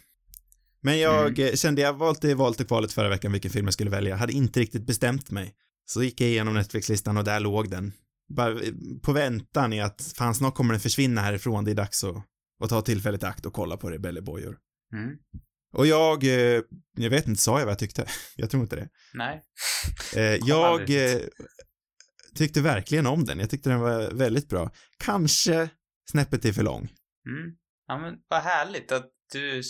Men 0.83 0.99
jag 0.99 1.39
Mm. 1.39 1.49
eh, 1.51 1.55
kände, 1.57 1.83
jag 1.83 1.93
valde 1.93 2.35
valet 2.35 2.61
och 2.61 2.67
kvalet 2.69 2.93
förra 2.93 3.09
veckan 3.09 3.33
vilken 3.33 3.51
film 3.51 3.67
jag 3.67 3.75
skulle 3.75 3.91
välja. 3.91 4.17
Hade 4.17 4.33
inte 4.33 4.61
riktigt 4.61 4.87
bestämt 4.87 5.31
mig. 5.31 5.55
Så 5.85 6.03
gick 6.03 6.21
jag 6.21 6.29
igenom 6.31 6.55
Netflix-listan 6.55 7.17
och 7.17 7.25
där 7.25 7.41
låg 7.41 7.71
den. 7.71 7.93
Bara 8.37 8.53
eh, 8.53 8.73
på 9.03 9.13
väntan 9.13 9.73
i 9.73 9.81
att 9.81 10.13
fan 10.17 10.35
snart 10.35 10.55
kommer 10.55 10.75
den 10.75 10.81
försvinna 10.81 11.21
härifrån, 11.21 11.65
det 11.65 11.71
är 11.71 11.75
dags 11.75 12.05
att, 12.05 12.17
att 12.63 12.71
ta 12.71 12.83
tillfället 12.83 13.23
i 13.23 13.27
akt 13.27 13.47
och 13.47 13.53
kolla 13.53 13.77
på 13.77 13.91
Rebelle 13.91 14.23
Bojor. 14.23 14.59
Mm. 14.93 15.17
Och 15.73 15.87
jag, 15.87 16.25
eh, 16.25 16.63
jag 16.97 17.11
vet 17.11 17.27
inte, 17.27 17.43
sa 17.43 17.59
jag 17.59 17.67
vad 17.67 17.73
jag 17.73 17.79
tyckte? 17.79 18.07
Jag 18.37 18.51
tror 18.51 18.63
inte 18.63 18.77
det. 18.77 18.89
Nej. 19.15 19.43
Eh, 20.17 20.23
jag 20.23 20.91
eh, 20.91 21.21
tyckte 22.35 22.61
verkligen 22.61 23.07
om 23.07 23.25
den. 23.25 23.39
Jag 23.39 23.51
tyckte 23.51 23.71
den 23.71 23.81
var 23.81 24.11
väldigt 24.15 24.49
bra. 24.49 24.71
Kanske 24.99 25.69
snäppet 26.11 26.45
är 26.45 26.53
för 26.53 26.63
lång. 26.63 26.89
Mm. 27.27 27.57
Ja 27.87 27.99
men 27.99 28.15
vad 28.29 28.43
härligt 28.43 28.93
att 28.93 29.11
du, 29.33 29.63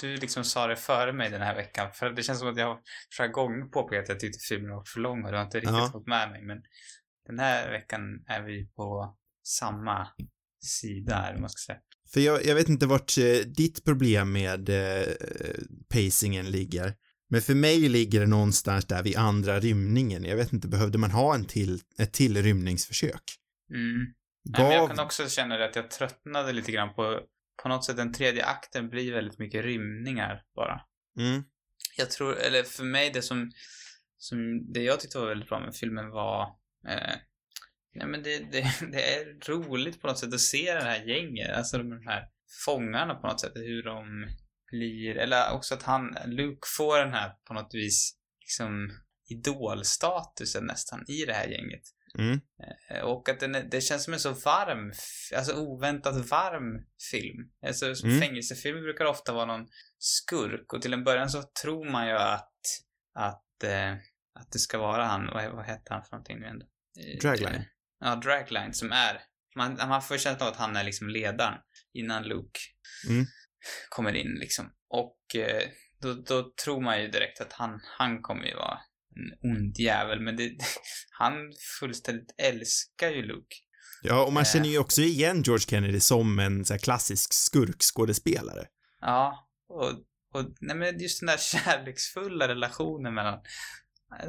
du 0.00 0.16
liksom 0.16 0.44
sa 0.44 0.66
det 0.66 0.76
före 0.76 1.12
mig 1.12 1.30
den 1.30 1.42
här 1.42 1.54
veckan. 1.54 1.92
För 1.92 2.10
det 2.10 2.22
känns 2.22 2.38
som 2.38 2.48
att 2.48 2.56
jag 2.56 2.66
har 2.66 2.80
flera 3.16 3.28
gånger 3.28 3.64
påpekat 3.66 4.02
att 4.02 4.08
jag 4.08 4.20
tyckte 4.20 4.38
filmen 4.48 4.70
var 4.70 4.84
för 4.84 5.00
lång 5.00 5.24
och 5.24 5.30
du 5.30 5.36
har 5.36 5.44
inte 5.44 5.56
riktigt 5.56 5.72
Ja. 5.72 5.90
hållit 5.92 6.06
med 6.08 6.30
mig. 6.30 6.42
Men 6.42 6.62
den 7.26 7.38
här 7.38 7.70
veckan 7.70 8.00
är 8.26 8.42
vi 8.42 8.66
på 8.76 9.16
samma 9.46 10.08
sida, 10.60 11.28
eller 11.28 11.40
man 11.40 11.50
ska 11.50 11.72
säga. 11.72 11.80
För 12.12 12.20
jag, 12.20 12.44
jag 12.44 12.54
vet 12.54 12.68
inte 12.68 12.86
vart 12.86 13.18
eh, 13.18 13.38
ditt 13.46 13.84
problem 13.84 14.32
med 14.32 14.68
eh, 14.68 15.06
pacingen 15.88 16.50
ligger. 16.50 16.94
Men 17.30 17.42
för 17.42 17.54
mig 17.54 17.88
ligger 17.88 18.20
det 18.20 18.26
någonstans 18.26 18.84
där 18.84 19.02
vid 19.02 19.16
andra 19.16 19.60
rymningen. 19.60 20.24
Jag 20.24 20.36
vet 20.36 20.52
inte, 20.52 20.68
behövde 20.68 20.98
man 20.98 21.10
ha 21.10 21.34
en 21.34 21.44
till, 21.44 21.80
ett 21.98 22.12
till 22.12 22.42
rymningsförsök? 22.42 23.22
Mm. 23.70 24.14
Nej, 24.44 24.62
men 24.62 24.72
jag 24.72 24.80
Gav... 24.80 24.96
kan 24.96 25.04
också 25.04 25.28
känna 25.28 25.56
det 25.56 25.64
att 25.64 25.76
jag 25.76 25.90
tröttnade 25.90 26.52
lite 26.52 26.72
grann 26.72 26.94
på, 26.94 27.20
på 27.62 27.68
något 27.68 27.84
sätt 27.84 27.96
den 27.96 28.12
tredje 28.12 28.44
akten 28.44 28.88
blir 28.88 29.12
väldigt 29.12 29.38
mycket 29.38 29.64
rymningar 29.64 30.42
bara. 30.56 30.80
Mm, 31.18 31.42
Jag 31.96 32.10
tror, 32.10 32.36
eller 32.36 32.62
för 32.62 32.84
mig 32.84 33.10
det 33.10 33.22
som, 33.22 33.50
som 34.18 34.72
det 34.72 34.82
jag 34.82 35.00
tyckte 35.00 35.18
var 35.18 35.26
väldigt 35.26 35.48
bra 35.48 35.60
med 35.60 35.74
filmen 35.74 36.10
var, 36.10 36.42
eh, 36.88 37.14
nej 37.98 38.06
men 38.08 38.22
det, 38.22 38.38
det, 38.38 38.72
det 38.92 39.14
är 39.14 39.48
roligt 39.48 40.00
på 40.00 40.06
något 40.06 40.18
sätt 40.18 40.34
att 40.34 40.40
se 40.40 40.74
det 40.74 40.82
här 40.84 41.02
gänget, 41.04 41.50
alltså 41.56 41.78
de 41.78 42.02
här 42.06 42.28
fångarna 42.64 43.14
på 43.14 43.26
något 43.26 43.40
sätt, 43.40 43.52
hur 43.54 43.82
de 43.82 44.26
blir, 44.70 45.16
eller 45.16 45.52
också 45.52 45.74
att 45.74 45.82
han, 45.82 46.16
Luke 46.26 46.68
får 46.76 46.98
den 46.98 47.12
här 47.12 47.30
på 47.44 47.54
något 47.54 47.74
vis, 47.74 48.14
liksom 48.40 48.90
idolstatusen 49.30 50.64
nästan 50.64 51.04
i 51.08 51.24
det 51.24 51.32
här 51.32 51.46
gänget. 51.48 51.82
mm, 52.18 52.40
Eh, 52.90 53.00
Och 53.00 53.28
att 53.28 53.40
den, 53.40 53.54
är- 53.54 53.62
det 53.70 53.80
känns 53.80 54.04
som 54.04 54.12
en 54.12 54.20
så 54.20 54.32
varm, 54.32 54.92
alltså 55.36 55.56
oväntat 55.56 56.26
varm 56.30 56.84
film. 57.10 57.50
Alltså 57.66 58.04
Mm. 58.04 58.20
fängelsefilmer 58.20 58.80
brukar 58.82 59.04
ofta 59.04 59.32
vara 59.32 59.44
någon 59.44 59.66
skurk 59.98 60.72
och 60.72 60.82
till 60.82 60.92
en 60.92 61.04
början 61.04 61.30
så 61.30 61.42
tror 61.62 61.90
man 61.90 62.06
ju 62.08 62.12
att, 62.14 62.52
att, 63.14 63.64
eh, 63.64 63.92
att 64.34 64.52
det 64.52 64.58
ska 64.58 64.78
vara 64.78 65.04
han, 65.04 65.26
vad, 65.26 65.52
vad 65.52 65.64
hette 65.64 65.94
han 65.94 66.02
för 66.04 66.12
någonting 66.12 66.40
nu 66.40 66.46
ändå? 66.46 66.66
Eh, 67.00 67.18
Dragline. 67.22 67.64
Ja, 68.00 68.14
Dragline 68.16 68.74
som 68.74 68.92
är, 68.92 69.20
man, 69.56 69.74
man 69.88 70.02
får 70.02 70.18
känslan 70.18 70.48
av 70.48 70.54
att 70.54 70.58
han 70.60 70.76
är 70.76 70.84
liksom 70.84 71.08
ledaren 71.08 71.58
innan 71.92 72.22
Luke 72.24 72.60
Mm. 73.08 73.26
kommer 73.88 74.12
in 74.16 74.34
liksom. 74.40 74.72
Och 74.88 75.36
eh, 75.36 75.68
då, 76.00 76.14
då 76.14 76.52
tror 76.64 76.80
man 76.80 77.02
ju 77.02 77.08
direkt 77.08 77.40
att 77.40 77.52
han, 77.52 77.80
han 77.98 78.22
kommer 78.22 78.44
ju 78.44 78.54
vara 78.54 78.78
en 79.16 79.50
ond 79.52 79.78
jävel, 79.78 80.20
men 80.20 80.36
det, 80.36 80.56
han 81.18 81.32
fullständigt 81.80 82.34
älskar 82.38 83.10
ju 83.10 83.22
Luke. 83.22 83.56
Ja, 84.02 84.24
och 84.24 84.32
man 84.32 84.42
Eh. 84.42 84.48
känner 84.52 84.68
ju 84.68 84.78
också 84.78 85.02
igen 85.02 85.42
George 85.42 85.66
Kennedy 85.68 86.00
som 86.00 86.38
en 86.38 86.64
så 86.64 86.74
här 86.74 86.78
klassisk 86.78 87.32
skurkskådespelare. 87.34 88.66
Ja, 89.00 89.48
och, 89.68 89.90
och 90.34 90.54
nej 90.60 90.76
men 90.76 90.98
just 90.98 91.20
den 91.20 91.26
där 91.26 91.36
kärleksfulla 91.38 92.48
relationen 92.48 93.14
mellan 93.14 93.40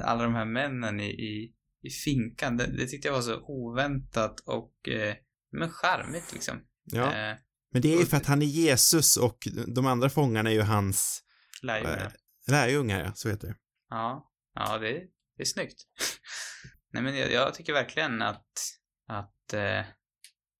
alla 0.03 0.23
de 0.23 0.35
här 0.35 0.45
männen 0.45 0.99
i, 0.99 1.09
i, 1.09 1.53
i 1.83 1.89
finkan, 1.89 2.57
det, 2.57 2.67
det 2.77 2.85
tyckte 2.87 3.07
jag 3.07 3.15
var 3.15 3.21
så 3.21 3.41
oväntat 3.41 4.39
och 4.39 4.87
eh, 4.89 5.15
men 5.51 5.69
charmigt 5.69 6.33
liksom. 6.33 6.61
Ja, 6.83 7.13
Eh, 7.15 7.37
men 7.71 7.81
det 7.81 7.93
är 7.93 7.99
ju 7.99 8.05
för 8.05 8.17
att 8.17 8.25
han 8.25 8.41
är 8.41 8.45
Jesus 8.45 9.17
och 9.17 9.47
de 9.75 9.85
andra 9.85 10.09
fångarna 10.09 10.49
är 10.49 10.53
ju 10.53 10.61
hans 10.61 11.23
lärjungar. 11.61 12.05
eh, 12.05 12.11
lärjungar, 12.51 13.03
ja, 13.03 13.11
så 13.15 13.29
heter 13.29 13.47
det. 13.47 13.55
Ja, 13.89 14.31
ja 14.55 14.77
det, 14.77 14.91
det 15.37 15.43
är 15.43 15.45
snyggt. 15.45 15.83
Nej 16.93 17.03
men 17.03 17.17
jag, 17.17 17.31
jag 17.31 17.53
tycker 17.53 17.73
verkligen 17.73 18.21
att, 18.21 18.51
att, 19.07 19.53
eh, 19.53 19.85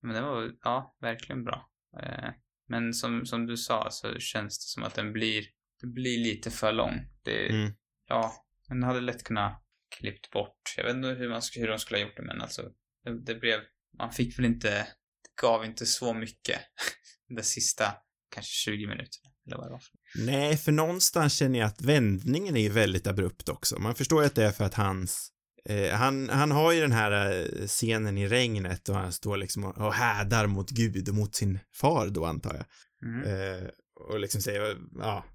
men 0.01 0.15
det 0.15 0.21
var, 0.21 0.51
ja, 0.63 0.97
verkligen 1.01 1.43
bra. 1.43 1.69
Eh, 2.03 2.29
men 2.67 2.93
som, 2.93 3.25
som 3.25 3.45
du 3.45 3.57
sa 3.57 3.87
så 3.91 4.19
känns 4.19 4.59
det 4.59 4.69
som 4.73 4.83
att 4.83 4.95
den 4.95 5.13
blir, 5.13 5.45
det 5.81 5.87
blir 5.87 6.23
lite 6.23 6.51
för 6.51 6.71
lång. 6.73 6.93
Det, 7.23 7.49
Mm. 7.49 7.71
ja, 8.07 8.33
den 8.67 8.83
hade 8.83 9.01
lätt 9.01 9.23
kunnat 9.23 9.63
klippt 9.89 10.31
bort. 10.31 10.73
Jag 10.77 10.83
vet 10.83 10.95
inte 10.95 11.07
hur, 11.07 11.29
man, 11.29 11.41
hur 11.55 11.67
de 11.67 11.79
skulle 11.79 11.99
ha 11.99 12.05
gjort 12.05 12.17
det 12.17 12.23
men 12.23 12.41
alltså, 12.41 12.61
det, 13.03 13.25
det 13.25 13.35
blev, 13.35 13.59
man 13.97 14.11
fick 14.11 14.39
väl 14.39 14.45
inte, 14.45 14.69
det 14.69 15.41
gav 15.41 15.65
inte 15.65 15.85
så 15.85 16.13
mycket 16.13 16.59
de 17.35 17.43
sista 17.43 17.93
kanske 18.35 18.51
20 18.51 18.87
minuterna 18.87 19.29
eller 19.45 19.57
vad 19.57 19.67
det 19.67 19.71
var. 19.71 19.81
Nej, 20.15 20.57
för 20.57 20.71
någonstans 20.71 21.33
känner 21.33 21.59
jag 21.59 21.67
att 21.67 21.81
vändningen 21.81 22.57
är 22.57 22.61
ju 22.61 22.69
väldigt 22.69 23.07
abrupt 23.07 23.49
också. 23.49 23.79
Man 23.79 23.95
förstår 23.95 24.21
ju 24.21 24.27
att 24.27 24.35
det 24.35 24.45
är 24.45 24.51
för 24.51 24.63
att 24.63 24.73
hans 24.73 25.31
eh, 25.69 25.91
han, 25.91 26.29
han 26.29 26.51
har 26.51 26.71
ju 26.71 26.81
den 26.81 26.91
här 26.91 27.39
eh, 27.39 27.67
scenen 27.67 28.17
i 28.17 28.27
regnet 28.27 28.89
och 28.89 28.95
han 28.95 29.13
står 29.13 29.37
liksom 29.37 29.63
och, 29.63 29.77
och 29.77 29.93
hädar 29.93 30.47
mot 30.47 30.69
Gud 30.69 31.09
och 31.09 31.15
mot 31.15 31.35
sin 31.35 31.59
far 31.75 32.07
då 32.07 32.25
antar 32.25 32.55
jag. 32.55 32.65
Mm. 33.09 33.23
Eh, 33.23 33.69
och 33.95 34.19
liksom 34.19 34.41
säger, 34.41 34.77
ja, 34.95 35.25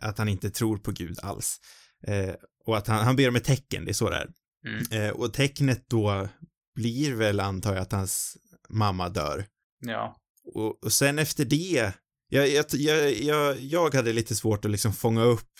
att 0.00 0.18
han 0.18 0.28
inte 0.28 0.50
tror 0.50 0.78
på 0.78 0.90
Gud 0.90 1.18
alls. 1.22 1.60
Eh, 2.06 2.34
och 2.64 2.76
att 2.76 2.86
han, 2.86 3.04
han 3.04 3.16
ber 3.16 3.28
om 3.28 3.36
ett 3.36 3.44
tecken, 3.44 3.84
det 3.84 3.90
är 3.90 3.94
så 3.94 4.10
det 4.10 4.16
är. 4.16 4.28
Mm. 4.66 5.06
Eh, 5.06 5.10
och 5.10 5.34
tecknet 5.34 5.84
då 5.88 6.28
blir 6.74 7.14
väl, 7.14 7.40
antar 7.40 7.74
jag, 7.74 7.82
att 7.82 7.92
hans 7.92 8.36
mamma 8.68 9.08
dör. 9.08 9.46
Ja. 9.80 10.16
Och, 10.54 10.84
och 10.84 10.92
sen 10.92 11.18
efter 11.18 11.44
det, 11.44 11.92
jag, 12.28 12.48
jag, 12.48 12.64
jag, 12.72 13.12
jag, 13.12 13.60
jag 13.60 13.94
hade 13.94 14.12
lite 14.12 14.34
svårt 14.34 14.64
att 14.64 14.70
liksom 14.70 14.92
fånga 14.92 15.22
upp 15.22 15.50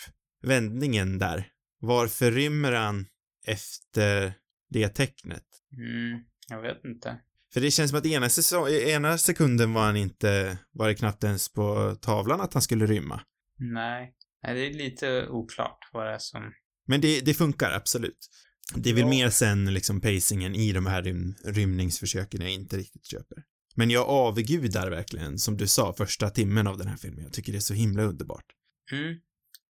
vändningen 0.41 1.19
där. 1.19 1.47
Varför 1.79 2.31
rymmer 2.31 2.71
han 2.71 3.05
efter 3.45 4.33
det 4.69 4.89
tecknet? 4.89 5.45
Mm. 5.77 6.23
Jag 6.47 6.61
vet 6.61 6.85
inte. 6.85 7.19
För 7.53 7.61
det 7.61 7.71
känns 7.71 7.89
som 7.89 7.99
att 7.99 8.05
ena, 8.05 8.29
säsong, 8.29 8.67
ena 8.67 9.17
sekunden 9.17 9.73
var 9.73 9.85
han 9.85 9.95
inte, 9.95 10.57
var 10.71 10.87
det 10.87 10.95
knappt 10.95 11.23
ens 11.23 11.53
på 11.53 11.95
tavlan 12.01 12.41
att 12.41 12.53
han 12.53 12.61
skulle 12.61 12.85
rymma. 12.85 13.21
Nej. 13.57 14.13
Nej, 14.43 14.53
det 14.55 14.65
är 14.67 14.73
lite 14.73 15.27
oklart 15.29 15.89
vad 15.93 16.05
det 16.05 16.13
är 16.13 16.19
som, 16.19 16.53
Men 16.87 17.01
det, 17.01 17.19
det 17.21 17.33
funkar 17.33 17.71
absolut. 17.71 18.29
Det 18.75 18.89
är 18.89 18.93
väl 18.93 19.03
Ja. 19.03 19.09
mer 19.09 19.29
sen 19.29 19.73
liksom 19.73 20.01
pacingen 20.01 20.55
i 20.55 20.71
de 20.73 20.85
här 20.85 21.03
rym, 21.03 21.35
rymningsförsöken 21.45 22.41
jag 22.41 22.51
inte 22.51 22.77
riktigt 22.77 23.05
köper. 23.05 23.37
Men 23.75 23.89
jag 23.89 24.09
avgudar 24.09 24.89
verkligen, 24.89 25.39
som 25.39 25.57
du 25.57 25.67
sa, 25.67 25.93
första 25.93 26.29
timmen 26.29 26.67
av 26.67 26.77
den 26.77 26.87
här 26.87 26.97
filmen. 26.97 27.23
Jag 27.23 27.33
tycker 27.33 27.51
det 27.51 27.57
är 27.57 27.59
så 27.59 27.73
himla 27.73 28.03
underbart. 28.03 28.45
Mm. 28.91 29.15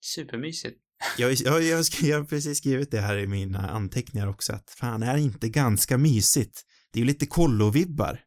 Supermysigt. 0.01 0.79
Jag, 1.17 1.33
jag, 1.33 1.63
jag, 1.63 1.85
jag 2.01 2.17
har 2.17 2.25
precis 2.25 2.57
skrivit 2.57 2.91
det 2.91 3.01
här 3.01 3.17
i 3.17 3.27
mina 3.27 3.69
anteckningar 3.69 4.27
också, 4.27 4.53
att 4.53 4.69
fan, 4.69 5.03
är 5.03 5.13
det 5.15 5.21
inte 5.21 5.49
ganska 5.49 5.97
mysigt? 5.97 6.61
Det 6.91 6.99
är 6.99 7.01
ju 7.01 7.07
lite 7.07 7.25
kollovibbar. 7.25 8.19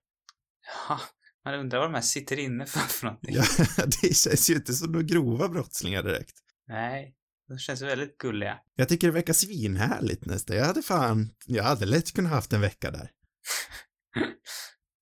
Ja, 0.89 1.01
man 1.47 1.55
undrar 1.55 1.79
vad 1.79 1.89
de 1.89 1.95
här 1.95 2.03
sitter 2.03 2.39
inne 2.39 2.67
för, 2.67 2.81
för 2.81 3.07
någonting. 3.07 3.35
Ja, 3.35 3.45
det 4.03 4.17
känns 4.17 4.51
ju 4.51 4.55
inte 4.55 4.75
som 4.75 4.93
några 4.93 5.03
grova 5.07 5.49
brottslingar 5.49 6.03
direkt. 6.03 6.35
Nej, 6.69 7.15
de 7.49 7.59
känns 7.59 7.83
väldigt 7.83 8.19
gulliga. 8.19 8.59
Jag 8.75 8.89
tycker 8.89 9.07
det 9.07 9.13
verkar 9.13 9.33
svinhärligt 9.33 10.25
nästan. 10.27 10.57
Jag 10.57 10.65
hade 10.65 10.83
fan, 10.83 11.31
jag 11.47 11.65
hade 11.65 11.87
lätt 11.87 12.13
kunnat 12.15 12.33
haft 12.33 12.53
en 12.53 12.61
vecka 12.61 12.91
där. 12.91 13.11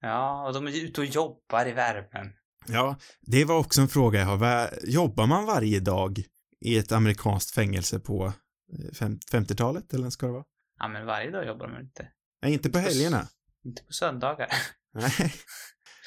Ja, 0.01 0.47
och 0.47 0.55
de 0.55 0.67
är 0.67 0.85
ute 0.85 1.01
och 1.01 1.07
jobbar 1.07 1.67
i 1.69 1.73
värmen. 1.73 2.33
Ja, 2.67 2.97
det 3.21 3.45
var 3.45 3.59
också 3.59 3.81
en 3.81 3.89
fråga 3.89 4.21
jag 4.21 4.27
har. 4.27 4.71
Jobbar 4.85 5.27
man 5.27 5.45
varje 5.47 5.81
dag 5.81 6.23
i 6.61 6.79
ett 6.79 6.93
amerikanskt 6.93 7.51
fängelse 7.51 7.99
på 8.01 8.27
eh, 8.27 8.95
fem- 8.95 9.19
50-talet 9.33 9.95
eller 9.95 10.03
när 10.03 10.11
ska 10.11 10.27
det 10.27 10.33
vara? 10.33 10.45
Ja, 10.79 10.89
men 10.89 11.07
varje 11.07 11.31
dag 11.31 11.47
jobbar 11.47 11.69
de 11.69 11.81
inte. 11.81 12.09
Nej, 12.43 12.53
inte 12.53 12.71
på 12.71 12.79
helgerna. 12.79 13.29
Inte 13.65 13.83
på 13.85 13.93
söndagar. 13.93 14.49
Nej. 14.95 15.35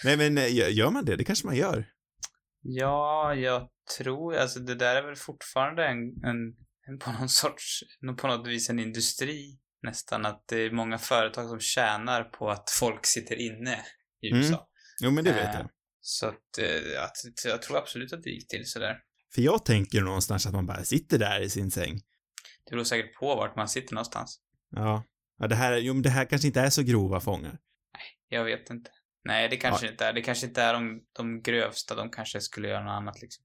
Nej, 0.04 0.18
men 0.18 0.38
eh, 0.38 0.74
gör 0.78 0.90
man 0.90 1.06
det? 1.06 1.16
Det 1.16 1.24
kanske 1.24 1.48
man 1.48 1.56
gör. 1.56 1.86
Ja, 2.62 3.36
jag 3.36 3.70
tror, 3.98 4.36
alltså 4.36 4.60
det 4.60 4.76
där 4.76 4.96
är 4.96 5.06
väl 5.08 5.16
fortfarande 5.16 5.86
en, 5.88 5.98
en, 6.24 6.56
en 6.88 7.00
på 7.00 7.12
någon 7.12 7.30
sorts, 7.30 7.84
på 8.18 8.28
något 8.28 8.48
vis 8.48 8.70
en 8.70 8.80
industri 8.80 9.60
nästan, 9.82 10.26
att 10.26 10.44
det 10.48 10.58
är 10.58 10.72
många 10.72 10.98
företag 10.98 11.50
som 11.50 11.60
tjänar 11.60 12.24
på 12.24 12.50
att 12.50 12.70
folk 12.70 13.06
sitter 13.06 13.36
inne 13.36 13.86
i 14.22 14.28
Mm. 14.28 14.40
USA. 14.40 14.68
Jo, 15.02 15.12
men 15.12 15.24
det 15.24 15.32
vet 15.32 15.56
Eh, 15.56 15.60
jag. 15.62 15.70
Så 16.02 16.28
att, 16.28 16.58
eh, 16.60 17.04
att, 17.04 17.46
jag 17.46 17.62
tror 17.62 17.78
absolut 17.78 18.14
att 18.14 18.24
det 18.24 18.30
gick 18.30 18.48
till 18.48 18.66
sådär. 18.66 18.98
För 19.36 19.42
jag 19.42 19.66
tänker 19.66 20.02
någonstans 20.02 20.46
att 20.46 20.54
man 20.54 20.66
bara 20.66 20.84
sitter 20.84 21.18
där 21.20 21.42
i 21.42 21.50
sin 21.50 21.72
säng. 21.72 21.96
Det 22.66 22.72
beror 22.72 22.84
säkert 22.84 23.16
på 23.20 23.36
vart 23.36 23.56
man 23.56 23.70
sitter 23.70 23.94
någonstans. 23.94 24.40
Ja. 24.70 25.04
Ja, 25.40 25.48
det 25.48 25.56
här, 25.56 25.78
jo, 25.78 25.94
men 25.94 26.04
det 26.04 26.10
här 26.10 26.26
kanske 26.26 26.48
inte 26.48 26.62
är 26.62 26.70
så 26.70 26.84
grova 26.84 27.20
fångar. 27.20 27.60
Jag 28.30 28.44
vet 28.44 28.70
inte. 28.70 28.92
Nej, 29.26 29.50
det 29.50 29.58
kanske 29.58 29.88
inte 29.92 30.06
är. 30.06 30.14
Det 30.14 30.22
kanske 30.22 30.48
inte 30.48 30.62
är 30.62 30.74
de, 30.74 31.02
de 31.18 31.42
grövsta. 31.42 31.96
De 31.96 32.10
kanske 32.10 32.42
skulle 32.42 32.68
göra 32.68 32.84
något 32.84 32.92
annat 32.92 33.22
liksom. 33.22 33.44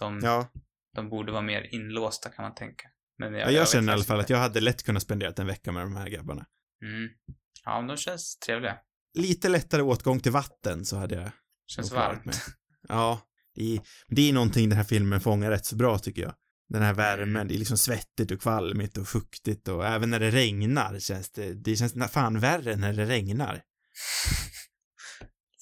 De, 0.00 0.20
Ja, 0.22 0.52
de 0.96 1.08
borde 1.08 1.32
vara 1.32 1.42
mer 1.42 1.74
inlåsta 1.74 2.28
kan 2.28 2.42
man 2.42 2.54
tänka. 2.54 2.88
Men 3.18 3.34
jag, 3.34 3.52
jag, 3.52 3.60
vet 3.60 3.68
känner 3.68 3.92
i 3.92 3.94
alla 3.94 4.04
fall 4.04 4.16
inte. 4.16 4.24
att 4.24 4.30
jag 4.30 4.38
hade 4.38 4.60
lätt 4.60 4.82
kunnat 4.82 5.02
spendera 5.02 5.32
en 5.36 5.46
vecka 5.46 5.72
med 5.72 5.82
de 5.82 5.96
här 5.96 6.08
grabbarna. 6.08 6.46
Mm. 6.82 7.08
Ja, 7.64 7.80
men 7.80 7.86
de 7.86 7.96
känns 7.96 8.38
trevliga. 8.38 8.78
Lite 9.18 9.48
lättare 9.48 9.82
åtgång 9.82 10.20
till 10.20 10.32
vatten 10.32 10.84
så 10.84 10.96
hade 10.96 11.14
jag 11.14 11.30
Känns 11.66 11.92
varmt. 11.92 12.24
mig. 12.24 12.34
Ja, 12.88 13.20
det 13.54 13.74
är, 13.76 13.80
det 14.08 14.28
är 14.28 14.32
någonting 14.32 14.68
den 14.68 14.78
här 14.78 14.84
filmen 14.84 15.20
fångar 15.20 15.50
rätt 15.50 15.66
så 15.66 15.76
bra 15.76 15.98
tycker 15.98 16.22
jag. 16.22 16.34
Den 16.68 16.82
här 16.82 16.94
värmen, 16.94 17.48
det 17.48 17.54
är 17.54 17.58
liksom 17.58 17.78
svettigt 17.78 18.30
och 18.30 18.40
kvalmigt 18.40 18.98
och 18.98 19.08
fuktigt 19.08 19.68
och 19.68 19.86
även 19.86 20.10
när 20.10 20.20
det 20.20 20.30
regnar 20.30 20.98
känns 20.98 21.30
det, 21.30 21.54
det 21.54 21.76
känns 21.76 22.12
fan 22.12 22.40
värre 22.40 22.76
när 22.76 22.92
det 22.92 23.04
regnar. 23.04 23.62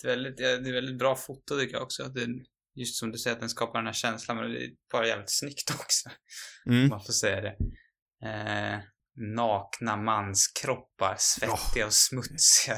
Väldigt, 0.04 0.40
ja, 0.40 0.56
det 0.56 0.68
är 0.68 0.72
väldigt 0.72 0.98
bra 0.98 1.16
foto 1.16 1.58
tycker 1.58 1.74
jag 1.74 1.82
också. 1.82 2.04
Det, 2.04 2.26
just 2.74 2.96
som 2.96 3.10
du 3.10 3.18
säger 3.18 3.34
att 3.34 3.40
den 3.40 3.48
skapar 3.50 3.78
den 3.78 3.86
här 3.86 3.92
känslan, 3.92 4.36
men 4.36 4.50
det 4.50 4.64
är 4.64 4.70
bara 4.92 5.06
jävligt 5.06 5.30
snyggt 5.30 5.70
också. 5.80 6.10
Mm. 6.66 6.88
man 6.88 7.04
får 7.04 7.12
säga 7.12 7.40
det. 7.40 7.56
Eh, 8.28 8.80
nakna 9.34 9.96
manskroppar, 9.96 11.16
svettiga 11.18 11.86
och 11.86 11.94
smutsiga, 11.94 12.76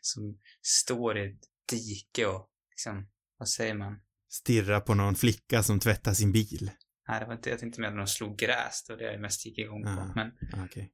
som, 0.00 0.38
står 0.62 1.18
i 1.18 1.26
ett 1.30 1.40
dike 1.70 2.26
och 2.26 2.48
liksom, 2.70 3.08
vad 3.38 3.48
säger 3.48 3.74
man? 3.74 4.00
Stirra 4.30 4.80
på 4.80 4.94
någon 4.94 5.14
flicka 5.14 5.62
som 5.62 5.80
tvättar 5.80 6.14
sin 6.14 6.32
bil. 6.32 6.70
Nej, 7.08 7.20
det 7.20 7.26
var 7.26 7.34
inte, 7.34 7.50
jag 7.50 7.58
tänkte 7.58 7.80
mer 7.80 7.88
att 7.88 7.96
de 7.96 8.06
slog 8.06 8.38
gräs, 8.38 8.84
det 8.86 8.92
var 8.92 8.98
det 8.98 9.12
jag 9.12 9.20
mest 9.20 9.46
gick 9.46 9.58
igång 9.58 9.82
på. 9.82 9.88
Ah. 9.88 10.12
Men 10.14 10.32
Okej. 10.64 10.92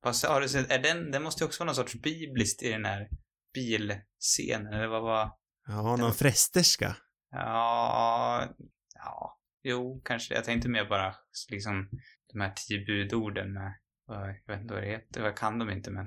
vad, 0.00 0.16
sa- 0.16 0.32
har 0.32 0.40
du 0.40 0.48
sett, 0.48 0.70
är 0.70 0.78
den, 0.78 1.10
den 1.10 1.22
måste 1.22 1.44
ju 1.44 1.46
också 1.46 1.60
vara 1.60 1.66
någon 1.66 1.74
sorts 1.74 1.94
bibliskt 1.94 2.62
i 2.62 2.70
den 2.70 2.84
här 2.84 3.08
bilscenen, 3.54 4.72
eller 4.72 4.86
vad 4.86 5.02
var? 5.02 5.30
Ja, 5.66 5.96
någon 5.96 6.14
frästerska. 6.14 6.96
Ja, 7.30 8.48
ja, 8.94 9.38
jo, 9.62 10.02
kanske. 10.04 10.34
Jag 10.34 10.44
tänkte 10.44 10.68
mer 10.68 10.84
bara 10.84 11.14
liksom 11.50 11.88
de 12.32 12.40
här 12.40 12.52
tio 12.56 12.84
budorden 12.86 13.52
med, 13.52 13.74
jag 14.06 14.54
vet 14.54 14.60
inte 14.62 14.74
vad 14.74 14.82
det 14.82 14.88
heter, 14.88 15.24
jag 15.24 15.36
kan 15.36 15.58
dem 15.58 15.70
inte 15.70 15.90
men, 15.90 16.06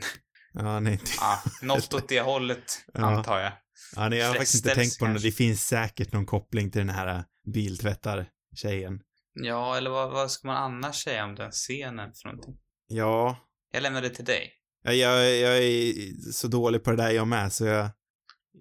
Ja, 0.54 0.80
nej, 0.80 0.94
inte. 0.94 1.12
ja, 1.20 1.40
något 1.62 1.94
åt 1.94 2.10
det 2.10 2.22
hållet, 2.22 2.86
Ja. 2.94 3.06
antar 3.06 3.40
jag. 3.40 3.52
Ja, 3.96 4.10
nej, 4.10 4.20
jag 4.20 4.28
har 4.28 4.34
faktiskt 4.34 4.66
inte 4.66 4.76
tänkt 4.76 5.00
på 5.00 5.06
det. 5.06 5.20
Det 5.20 5.32
finns 5.32 5.68
säkert 5.68 6.14
någon 6.14 6.26
koppling 6.26 6.72
till 6.72 6.80
den 6.80 6.90
här 6.90 7.08
äh, 7.18 7.24
biltvättar-tjejen. 7.54 9.00
Ja, 9.34 9.78
eller 9.78 9.90
vad, 9.90 10.12
vad 10.12 10.32
ska 10.32 10.48
man 10.48 10.58
annars 10.58 10.96
säga 11.04 11.26
om 11.26 11.36
den 11.36 11.52
scenen 11.52 12.14
för 12.14 12.28
någonting? 12.28 12.58
Ja, 12.88 13.38
Jag 13.72 13.84
lämnar 13.84 14.02
det 14.02 14.10
till 14.10 14.26
dig. 14.26 14.52
Ja, 14.88 14.93
jag, 14.93 15.38
jag 15.38 15.58
är 15.58 15.93
så 16.32 16.47
dålig 16.47 16.84
på 16.84 16.91
det 16.91 16.97
där 16.97 17.12
jag 17.12 17.28
med, 17.28 17.54
så 17.54 17.65
jag, 17.65 17.89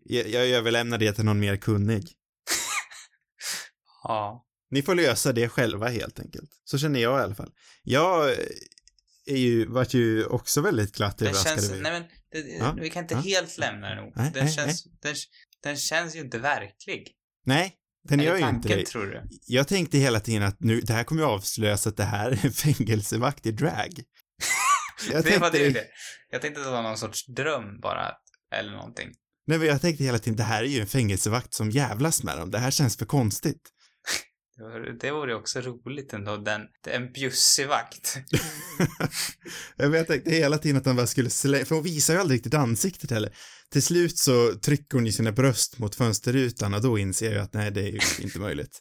jag, 0.04 0.28
jag 0.28 0.48
överlämnar 0.48 0.98
det 0.98 1.12
till 1.12 1.24
någon 1.24 1.40
mer 1.40 1.56
kunnig. 1.56 2.04
Ja, 4.02 4.46
Ni 4.70 4.82
får 4.82 4.94
lösa 4.94 5.32
det 5.32 5.48
själva 5.48 5.88
helt 5.88 6.20
enkelt. 6.20 6.50
Så 6.64 6.78
känner 6.78 7.00
jag 7.00 7.20
i 7.20 7.22
alla 7.22 7.34
fall. 7.34 7.50
Jag 7.82 8.30
eh, 8.30 8.36
är 9.26 9.36
ju, 9.36 9.66
vart 9.66 9.94
ju 9.94 10.24
också 10.24 10.60
väldigt 10.60 10.96
glatt 10.96 11.22
överraskad 11.22 11.54
känns, 11.54 11.70
nej 11.70 11.92
men, 11.92 12.02
det, 12.32 12.38
Ja, 12.58 12.76
vi 12.80 12.90
kan 12.90 13.02
inte 13.04 13.14
ja. 13.14 13.20
helt 13.20 13.58
lämna 13.58 13.94
den. 13.94 14.12
Nej, 14.16 14.30
Den 14.34 14.44
nej, 14.44 14.54
känns, 14.54 14.84
den, 14.84 15.14
den 15.62 15.76
känns 15.76 16.16
ju 16.16 16.20
inte 16.20 16.38
verklig. 16.38 17.12
Nej, 17.44 17.74
den 18.08 18.20
Är 18.20 18.24
gör 18.24 18.36
ju 18.36 18.48
inte 18.48 18.68
det. 18.68 18.86
tror 18.86 19.06
du? 19.06 19.22
Jag 19.46 19.68
tänkte 19.68 19.98
hela 19.98 20.20
tiden 20.20 20.42
att 20.42 20.60
nu, 20.60 20.80
det 20.80 20.92
här 20.92 21.04
kommer 21.04 21.22
ju 21.22 21.28
avslöjas 21.28 21.86
att 21.86 21.96
det 21.96 22.04
här 22.04 22.30
är 22.30 22.46
en 22.46 22.52
fängelsevakt 22.76 23.46
i 23.46 23.52
drag. 23.52 24.02
Jag 25.12 25.24
det 25.24 25.38
var 25.38 25.50
tänkte, 25.50 25.58
det, 25.58 25.70
det. 25.70 25.86
Jag 26.30 26.42
tänkte 26.42 26.60
att 26.60 26.66
det 26.66 26.72
var 26.72 26.82
någon 26.82 26.98
sorts 26.98 27.26
dröm 27.26 27.80
bara, 27.80 28.12
eller 28.54 28.72
någonting. 28.72 29.08
nej 29.46 29.58
men 29.58 29.66
jag 29.66 29.80
tänkte 29.80 30.04
hela 30.04 30.18
tiden, 30.18 30.36
det 30.36 30.42
här 30.42 30.62
är 30.62 30.68
ju 30.68 30.80
en 30.80 30.86
fängelsevakt 30.86 31.54
som 31.54 31.70
jävlas 31.70 32.22
med 32.22 32.38
dem. 32.38 32.50
Det 32.50 32.58
här 32.58 32.70
känns 32.70 32.96
för 32.96 33.06
konstigt. 33.06 33.62
Det 35.00 35.10
vore- 35.10 35.34
också 35.34 35.60
roligt 35.60 36.12
ändå, 36.12 36.36
den, 36.36 36.60
en 36.88 37.12
bjussig 37.12 37.66
vakt. 37.68 38.16
Jag 39.76 40.06
tänkte 40.06 40.30
hela 40.30 40.58
tiden 40.58 40.76
att 40.76 40.86
han 40.86 40.96
bara 40.96 41.06
skulle 41.06 41.30
slänga, 41.30 41.64
för 41.64 41.74
hon 41.74 41.84
visar 41.84 42.14
ju 42.14 42.20
aldrig 42.20 42.38
riktigt 42.38 42.54
ansiktet 42.54 43.10
heller. 43.10 43.32
Till 43.72 43.82
slut 43.82 44.18
så 44.18 44.54
trycker 44.54 44.96
hon 44.98 45.06
ju 45.06 45.12
sina 45.12 45.32
bröst 45.32 45.78
mot 45.78 45.94
fönsterrutan 45.94 46.74
och 46.74 46.82
då 46.82 46.98
inser 46.98 47.32
jag 47.32 47.42
att 47.42 47.54
nej, 47.54 47.70
det 47.70 47.80
är 47.80 47.92
ju 47.92 48.00
inte 48.20 48.38
möjligt. 48.38 48.80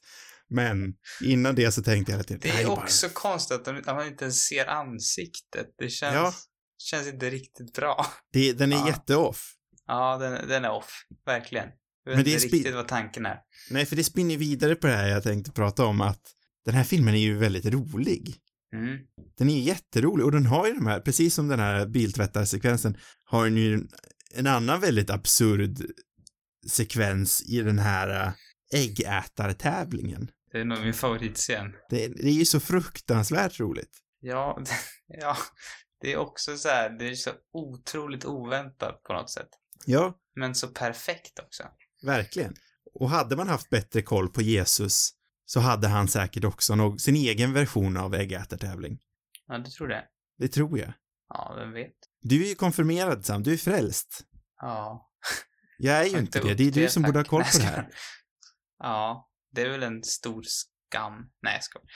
Men 0.55 0.93
innan 1.21 1.55
det 1.55 1.71
så 1.71 1.83
tänkte 1.83 2.11
jag 2.11 2.27
tiden, 2.27 2.39
Det 2.43 2.49
här 2.49 2.61
är 2.63 2.67
bara- 2.67 2.83
också 2.83 3.09
konstigt 3.13 3.57
att, 3.57 3.65
de, 3.65 3.77
att 3.77 3.85
man 3.85 4.07
inte 4.07 4.23
ens 4.25 4.39
ser 4.43 4.65
ansiktet. 4.69 5.67
Det 5.77 5.89
känns, 5.89 6.13
Ja. 6.15 6.33
känns 6.77 7.07
inte 7.07 7.29
riktigt 7.29 7.73
bra. 7.73 8.05
det, 8.33 8.53
den 8.53 8.73
är 8.73 8.77
Ja. 8.77 8.87
jätteoff. 8.87 9.51
Ja, 9.87 10.17
den, 10.17 10.47
den 10.47 10.65
är 10.65 10.71
off. 10.71 11.05
Verkligen. 11.25 11.67
Jag 12.03 12.11
vet 12.11 12.15
Men 12.17 12.25
det 12.25 12.31
inte 12.43 12.45
riktigt 12.45 12.73
vad 12.75 12.87
tanken 12.87 13.25
är. 13.25 13.37
Nej, 13.69 13.85
för 13.85 13.95
det 13.95 14.03
spinner 14.03 14.37
vidare 14.37 14.75
på 14.75 14.87
det 14.87 14.93
här 14.93 15.07
jag 15.07 15.23
tänkte 15.23 15.51
prata 15.51 15.85
om 15.85 16.01
att 16.01 16.21
den 16.65 16.73
här 16.75 16.83
filmen 16.83 17.13
är 17.15 17.19
ju 17.19 17.37
väldigt 17.37 17.65
rolig. 17.65 18.35
Mm. 18.75 18.97
Den 19.37 19.49
är 19.49 19.53
ju 19.55 19.61
jätterolig 19.61 20.25
och 20.25 20.31
den 20.31 20.45
har 20.45 20.67
ju 20.67 20.73
de 20.73 20.87
här, 20.87 20.99
precis 20.99 21.33
som 21.35 21.47
den 21.47 21.59
här 21.59 21.85
biltvättarsekvensen, 21.85 22.97
har 23.23 23.43
den 23.43 23.57
ju 23.57 23.73
en, 23.73 23.87
en 24.35 24.47
annan 24.47 24.81
väldigt 24.81 25.09
absurd 25.09 25.77
sekvens 26.67 27.43
i 27.49 27.61
den 27.61 27.79
här 27.79 28.25
äh, 28.27 28.31
äggätartävlingen. 28.81 30.29
Det 30.55 30.61
är 30.61 30.65
nog 30.65 30.79
min 30.79 30.93
favoritscen. 30.93 31.75
Det, 31.89 32.07
det 32.07 32.27
är 32.27 32.33
ju 32.33 32.45
så 32.45 32.59
fruktansvärt 32.59 33.59
roligt. 33.59 33.97
Ja, 34.19 34.59
ja. 35.07 35.37
Det 36.01 36.13
är 36.13 36.17
också 36.17 36.57
så 36.57 36.69
här, 36.69 36.89
det 36.89 37.09
är 37.09 37.15
så 37.15 37.31
otroligt 37.53 38.25
oväntat 38.25 39.03
på 39.03 39.13
något 39.13 39.29
sätt. 39.29 39.49
Ja, 39.85 40.17
Men 40.35 40.55
så 40.55 40.67
perfekt 40.67 41.39
också. 41.39 41.63
verkligen. 42.05 42.53
Och 42.93 43.09
hade 43.09 43.35
man 43.35 43.47
haft 43.49 43.69
bättre 43.69 44.01
koll 44.01 44.29
på 44.29 44.41
Jesus 44.41 45.11
så 45.45 45.59
hade 45.59 45.87
han 45.87 46.07
säkert 46.07 46.43
också 46.43 46.75
någon, 46.75 46.99
sin 46.99 47.15
egen 47.15 47.53
version 47.53 47.97
av 47.97 48.15
äggätartävling. 48.15 48.99
Ja, 49.47 49.57
du 49.57 49.71
tror 49.71 49.87
det? 49.87 50.03
Det 50.37 50.47
tror 50.47 50.79
jag. 50.79 50.93
Ja, 51.29 51.53
vem 51.57 51.71
vet? 51.71 51.95
Du 52.21 52.43
är 52.43 52.47
ju 52.49 52.55
konfirmerad 52.55 53.25
Sam, 53.25 53.43
du 53.43 53.53
är 53.53 53.57
frälst. 53.57 54.21
Ja. 54.61 55.11
Jag 55.77 56.01
är 56.01 56.05
ju 56.05 56.17
inte 56.17 56.39
det, 56.39 56.53
det 56.53 56.67
är 56.67 56.71
du 56.71 56.89
som 56.89 57.03
borde 57.03 57.19
ha 57.19 57.25
koll 57.25 57.43
på 57.43 57.57
det 57.57 57.63
här. 57.63 57.89
Ja, 58.79 59.29
det 59.55 59.61
är 59.61 59.69
väl 59.69 59.83
en 59.83 60.03
stor 60.03 60.43
skam. 60.43 61.13
Nej, 61.41 61.53
jag 61.53 61.63
skojar. 61.63 61.87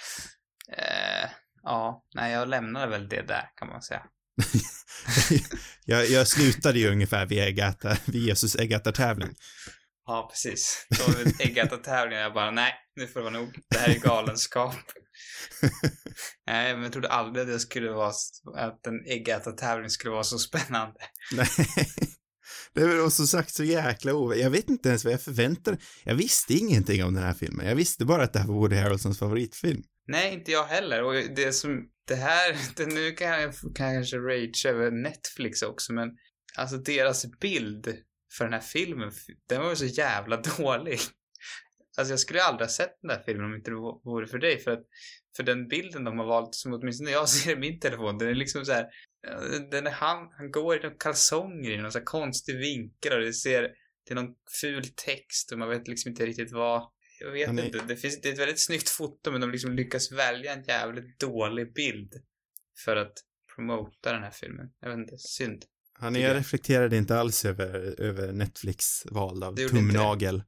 Eh, 0.78 1.30
ja, 1.64 2.06
nej, 2.16 2.32
jag 2.32 2.50
lämnade 2.50 2.88
väl 2.88 3.10
det 3.10 3.22
där 3.22 3.50
kan 3.56 3.68
man 3.68 3.82
säga. 3.82 4.04
jag, 5.86 6.10
jag 6.10 6.28
slutade 6.28 6.80
ju 6.80 6.92
ungefär 6.92 7.26
vid, 7.26 7.44
äggätar, 7.44 8.00
vid 8.06 8.22
Jesus 8.22 8.56
äggätartävling. 8.56 9.36
Ja, 10.06 10.30
precis. 10.32 10.88
Så 10.96 11.12
var 11.12 11.24
det 11.24 11.44
äggätartävlingen. 11.44 12.24
Jag 12.24 12.34
bara, 12.34 12.52
nej, 12.52 12.74
nu 12.96 13.08
får 13.08 13.20
det 13.20 13.24
vara 13.24 13.34
nog. 13.34 13.60
Det 13.70 13.78
här 13.78 13.90
är 13.90 14.00
galenskap. 14.00 14.76
nej, 16.48 16.74
men 16.74 16.84
jag 16.84 16.92
trodde 16.92 17.10
aldrig 17.10 17.42
att 17.46 17.54
det 17.54 17.60
skulle 17.60 17.92
vara, 17.92 18.14
att 18.56 18.88
en 18.88 19.06
äggätartävling 19.06 19.90
skulle 19.90 20.12
vara 20.12 20.24
så 20.24 20.40
spännande. 20.40 21.00
Nej. 21.32 21.48
Det 22.74 22.86
var 22.86 23.10
som 23.10 23.28
sagt 23.28 23.54
så 23.54 23.64
jäkla 23.64 24.14
ov... 24.14 24.38
Jag 24.38 24.50
vet 24.50 24.70
inte 24.70 24.90
ens 24.90 25.06
vad 25.06 25.14
jag 25.14 25.22
förväntade 25.22 25.78
Jag 26.04 26.16
visste 26.16 26.54
ingenting 26.54 27.04
om 27.04 27.14
den 27.14 27.24
här 27.24 27.34
filmen. 27.34 27.68
Jag 27.68 27.76
visste 27.76 28.06
bara 28.06 28.24
att 28.24 28.34
det 28.34 28.40
här 28.40 28.48
var 28.48 28.56
Woody 28.56 28.76
Harrelsons 28.76 29.20
favoritfilm. 29.20 29.84
Nej, 30.08 30.34
inte 30.34 30.52
jag 30.52 30.66
heller. 30.66 31.04
Och 31.04 31.14
det 31.36 31.54
som, 31.54 31.86
det 32.08 32.16
här, 32.16 32.58
det, 32.76 32.86
nu 32.86 33.12
kan 33.12 33.28
jag, 33.28 33.54
kan 33.76 33.88
jag 33.88 33.96
kanske 33.96 34.18
rage 34.18 34.66
över 34.66 34.92
Netflix 34.92 35.62
också, 35.62 35.94
men 35.94 36.10
alltså 36.58 36.78
deras 36.78 37.26
bild 37.40 37.98
för 38.38 38.44
den 38.44 38.54
här 38.54 38.62
filmen, 38.62 39.12
den 39.50 39.62
var 39.62 39.70
ju 39.70 39.76
så 39.76 39.86
jävla 39.86 40.38
dålig. 40.58 41.00
Alltså 41.98 42.14
jag 42.14 42.20
skulle 42.20 42.44
aldrig 42.44 42.68
ha 42.68 42.74
sett 42.74 42.98
den 43.02 43.10
där 43.10 43.24
filmen 43.26 43.46
om 43.46 43.56
inte 43.56 43.72
det 43.72 43.76
vore 43.76 44.28
för 44.28 44.38
dig, 44.38 44.60
för 44.60 44.72
att 44.72 44.84
för 45.36 45.44
den 45.44 45.68
bilden 45.68 46.04
de 46.04 46.20
har 46.20 46.26
valt, 46.26 46.56
som 46.56 46.74
åtminstone 46.74 47.12
jag 47.12 47.30
ser 47.36 47.52
i 47.52 47.60
min 47.60 47.80
telefon, 47.80 48.18
den 48.18 48.30
är 48.30 48.36
liksom 48.36 48.66
så 48.66 48.72
här, 48.72 48.86
den 49.72 49.88
är 49.88 49.92
han, 49.92 50.30
han 50.38 50.52
går 50.52 50.78
i 50.78 50.80
några 50.80 50.96
kalsonger 50.96 51.72
i 51.72 51.78
någon 51.78 51.92
så 51.92 52.02
konstig 52.02 52.58
vinkel 52.58 53.14
och 53.14 53.20
det 53.20 53.34
ser, 53.34 53.62
det 54.08 54.14
är 54.14 54.16
någon 54.16 54.36
ful 54.62 54.84
text 54.88 55.52
och 55.52 55.60
man 55.60 55.70
vet 55.70 55.88
liksom 55.88 56.10
inte 56.10 56.26
riktigt 56.26 56.52
vad, 56.52 56.90
jag 57.20 57.32
vet 57.32 57.50
är... 57.50 57.66
inte, 57.66 57.80
det 57.88 57.96
finns, 57.96 58.22
det 58.22 58.30
är 58.30 58.34
ett 58.34 58.40
väldigt 58.40 58.60
snyggt 58.66 58.90
foto 58.90 59.32
men 59.32 59.42
de 59.42 59.52
liksom 59.52 59.74
lyckas 59.74 60.12
välja 60.12 60.54
en 60.54 60.64
jävligt 60.64 61.20
dålig 61.20 61.74
bild 61.74 62.14
för 62.86 62.96
att 62.96 63.14
promota 63.56 64.14
den 64.14 64.24
här 64.24 64.32
filmen. 64.32 64.72
Jag 64.80 64.90
vet 64.90 64.98
inte, 64.98 65.18
synd. 65.18 65.66
Han 65.94 66.16
är 66.16 66.34
reflekterade 66.34 66.98
inte 66.98 67.18
alls 67.18 67.46
över, 67.46 68.02
över 68.02 68.32
Netflix 68.32 69.06
val 69.06 69.44
av 69.44 69.56
tumnagel. 69.56 70.44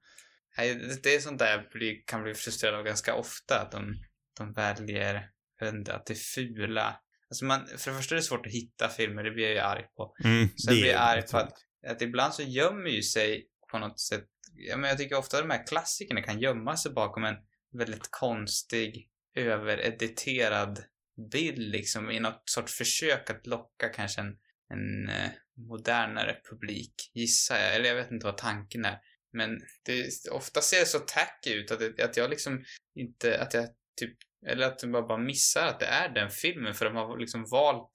Nej, 0.57 0.99
det 1.03 1.15
är 1.15 1.19
sånt 1.19 1.39
där 1.39 1.51
jag 1.51 1.69
blir, 1.71 1.95
kan 2.05 2.23
bli 2.23 2.34
frustrerad 2.34 2.75
av 2.75 2.86
ganska 2.86 3.15
ofta, 3.15 3.62
att 3.62 3.71
de, 3.71 3.95
de 4.38 4.53
väljer, 4.53 5.29
jag 5.60 5.65
vet 5.65 5.75
inte, 5.75 5.93
att 5.93 6.05
det 6.05 6.13
är 6.13 6.15
fula. 6.15 6.95
Alltså 7.32 7.46
man, 7.46 7.67
för 7.78 7.91
det 7.91 7.98
första 7.98 8.15
är 8.15 8.17
det 8.17 8.24
svårt 8.24 8.46
att 8.46 8.52
hitta 8.52 8.89
filmer, 8.89 9.24
det 9.24 9.32
blir 9.32 9.44
jag 9.44 9.54
ju 9.54 9.60
arg 9.60 9.84
på. 9.96 10.15
Mm, 10.24 10.50
Sen 10.65 10.74
blir 10.74 10.88
jag 10.88 11.02
arg 11.02 11.22
på 11.22 11.38
att, 11.38 11.54
att 11.88 12.02
ibland 12.02 12.34
så 12.34 12.44
gömmer 12.44 12.89
ju 12.89 13.02
sig 13.02 13.48
på 13.72 13.80
något 13.80 14.00
sätt, 14.00 14.28
ja 14.54 14.78
men 14.78 14.89
jag 14.89 14.98
tycker 14.98 15.17
ofta 15.17 15.38
att 15.38 15.44
de 15.44 15.50
här 15.50 15.67
klassikerna 15.67 16.22
kan 16.22 16.39
gömma 16.39 16.78
sig 16.78 16.91
bakom 16.91 17.24
en 17.24 17.36
väldigt 17.78 18.08
konstig, 18.12 19.10
överediterad 19.36 20.84
bild 21.32 21.72
liksom 21.72 22.12
i 22.12 22.20
något 22.20 22.44
sorts 22.46 22.78
försök 22.78 23.30
att 23.30 23.48
locka 23.48 23.89
kanske 23.89 24.22
en, 24.22 24.38
en 24.74 25.10
eh, 25.10 25.30
modernare 25.70 26.38
publik, 26.50 27.12
gissar 27.13 27.58
jag. 27.58 27.76
Eller 27.76 27.89
jag 27.89 27.96
vet 27.96 28.12
inte 28.12 28.26
vad 28.26 28.38
tanken 28.38 28.86
är. 28.86 28.98
Men 29.34 29.62
det, 29.86 30.10
ofta 30.32 30.62
ser 30.62 30.80
det 30.80 30.86
så 30.86 31.00
tacky 31.00 31.54
ut 31.54 31.72
att, 31.72 32.00
att 32.00 32.17
jag 32.17 32.30
liksom 32.30 32.63
inte, 32.96 33.41
att 33.41 33.54
jag 33.54 33.67
typ, 34.00 34.17
eller 34.47 34.67
att 34.67 34.80
de 34.80 34.91
bara, 34.91 35.17
missar 35.17 35.67
att 35.67 35.80
det 35.80 35.86
är 35.86 36.10
den 36.10 36.30
filmen 36.30 36.73
för 36.73 36.86
de 36.86 36.95
har 36.95 37.17
liksom 37.17 37.45
valt 37.51 37.91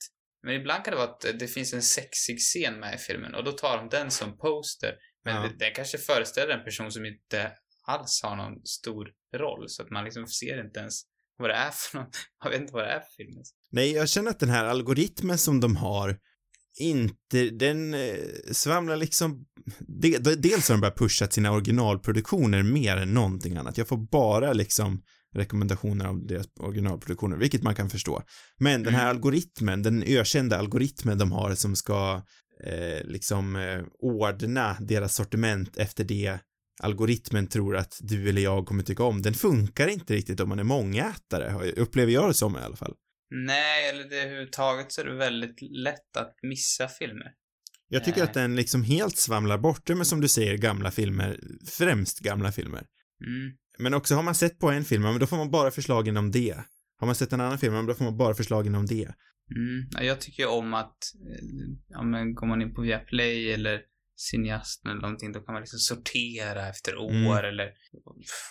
men 0.47 0.55
ibland 0.55 0.85
kan 0.85 0.93
det 0.93 0.99
vara 0.99 1.09
att 1.09 1.39
det 1.39 1.49
finns 1.49 1.73
en 1.73 1.83
sexig 1.83 2.39
scen 2.39 2.81
med 2.81 2.95
i 2.95 2.99
filmen 2.99 3.35
och 3.35 3.45
då 3.45 3.53
tar 3.53 3.77
de 3.77 3.89
den 3.89 4.11
som 4.11 4.39
poster. 4.39 4.95
Men 5.25 5.35
ja. 5.35 5.51
den 5.59 5.75
kanske 5.75 5.99
föreställer 5.99 6.59
en 6.59 6.65
person 6.65 6.93
som 6.93 7.05
inte 7.05 7.53
alls 7.87 8.21
har 8.23 8.37
någon 8.37 8.67
stor 8.67 9.09
roll 9.37 9.69
så 9.69 9.83
att 9.83 9.91
man 9.91 10.05
liksom 10.05 10.27
ser 10.27 10.65
inte 10.65 10.81
ens 10.81 11.03
vad 11.37 11.51
det 11.51 11.55
är 11.55 11.71
för 11.71 11.99
någon, 11.99 12.07
man 12.45 12.53
vet 12.53 12.61
inte 12.61 12.73
vad 12.73 12.85
det 12.85 12.91
är 12.91 13.01
för 13.01 13.25
film. 13.25 13.43
Nej, 13.71 13.93
jag 13.93 14.09
känner 14.09 14.31
att 14.31 14.41
den 14.41 14.49
här 14.49 14.65
algoritmen 14.65 15.39
som 15.39 15.61
de 15.61 15.77
har 15.77 16.19
inte, 16.79 17.51
den 17.51 17.95
eh, 17.95 18.19
svamlar 18.53 18.97
liksom, 18.97 19.47
de, 19.79 20.19
de, 20.19 20.35
dels 20.35 20.69
har 20.69 20.75
de 20.75 20.81
börjat 20.81 20.99
pusha 20.99 21.31
sina 21.31 21.53
originalproduktioner 21.53 22.63
mer 22.63 22.97
än 22.97 23.15
någonting 23.15 23.57
annat. 23.57 23.79
Jag 23.79 23.89
får 23.89 23.97
bara 23.97 24.53
liksom 24.53 25.03
rekommendationer 25.35 26.05
av 26.05 26.27
deras 26.27 26.47
originalproduktioner, 26.61 27.37
vilket 27.37 27.63
man 27.63 27.75
kan 27.75 27.91
förstå. 27.91 28.23
Men 28.59 28.83
den 28.83 28.95
här 28.95 29.05
mm. 29.05 29.17
algoritmen, 29.17 29.83
den 29.83 30.03
ökända 30.03 30.59
algoritmen 30.59 31.19
de 31.19 31.33
har 31.33 31.55
som 31.55 31.77
ska 31.77 32.23
eh, 32.65 33.05
liksom 33.05 33.57
eh, 33.57 33.83
ordna 33.99 34.77
deras 34.81 35.15
sortiment 35.15 35.77
efter 35.77 36.05
det 36.05 36.39
algoritmen 36.83 37.47
tror 37.47 37.77
att 37.77 37.99
du 38.01 38.29
eller 38.29 38.43
jag 38.43 38.67
kommer 38.67 38.83
tycka 38.83 39.03
om, 39.03 39.23
den 39.23 39.35
funkar 39.35 39.89
inte 39.89 40.15
riktigt 40.15 40.41
om 40.41 40.49
man 40.49 40.59
är 40.59 40.65
mångätare, 40.65 41.73
upplever 41.73 42.13
jag 42.13 42.31
det 42.31 42.35
som 42.35 42.57
i 42.57 42.61
alla 42.61 42.77
fall. 42.77 42.95
Nej, 43.31 43.89
eller 43.91 44.05
det 44.05 44.23
överhuvudtaget 44.23 44.93
så 44.93 45.01
är 45.01 45.05
det 45.05 45.17
väldigt 45.17 45.63
lätt 45.63 46.17
att 46.17 46.35
missa 46.43 46.89
filmer. 46.89 47.33
Jag 47.89 48.05
tycker 48.05 48.19
Nej. 48.19 48.29
att 48.29 48.35
den 48.35 48.57
liksom 48.57 48.83
helt 48.83 49.17
svamlar 49.17 49.59
bort 49.59 49.87
det 49.87 49.95
med 49.95 50.07
som 50.07 50.21
du 50.21 50.29
säger 50.29 50.57
gamla 50.57 50.91
filmer, 50.91 51.41
främst 51.67 52.21
gamla 52.21 52.53
filmer. 52.53 52.87
Mm. 53.27 53.53
Men 53.79 53.95
också 53.95 54.15
har 54.15 54.23
man 54.23 54.35
sett 54.35 54.59
på 54.59 54.71
en 54.71 54.85
film, 54.85 55.03
men 55.03 55.19
då 55.19 55.27
får 55.27 55.37
man 55.37 55.51
bara 55.51 55.71
förslagen 55.71 56.17
om 56.17 56.31
det. 56.31 56.57
Har 56.99 57.07
man 57.07 57.15
sett 57.15 57.33
en 57.33 57.41
annan 57.41 57.59
film, 57.59 57.73
men 57.73 57.87
då 57.87 57.95
får 57.95 58.05
man 58.05 58.17
bara 58.17 58.35
förslagen 58.35 58.75
om 58.75 58.87
det. 58.87 59.15
Mm. 59.51 60.07
Jag 60.07 60.21
tycker 60.21 60.49
om 60.49 60.75
att, 60.75 60.97
eh, 61.31 61.45
ja 61.89 62.03
men 62.03 62.35
går 62.35 62.47
man 62.47 62.63
in 62.63 62.75
på 62.75 62.83
Viaplay 62.83 63.53
eller 63.53 63.83
cineasten 64.17 64.91
eller 64.91 65.01
någonting, 65.01 65.33
då 65.33 65.41
kan 65.41 65.53
man 65.53 65.63
liksom 65.63 65.79
sortera 65.79 66.69
efter 66.69 66.93
mm. 66.93 67.27
år 67.27 67.39
mm. 67.39 67.49
eller 67.49 67.73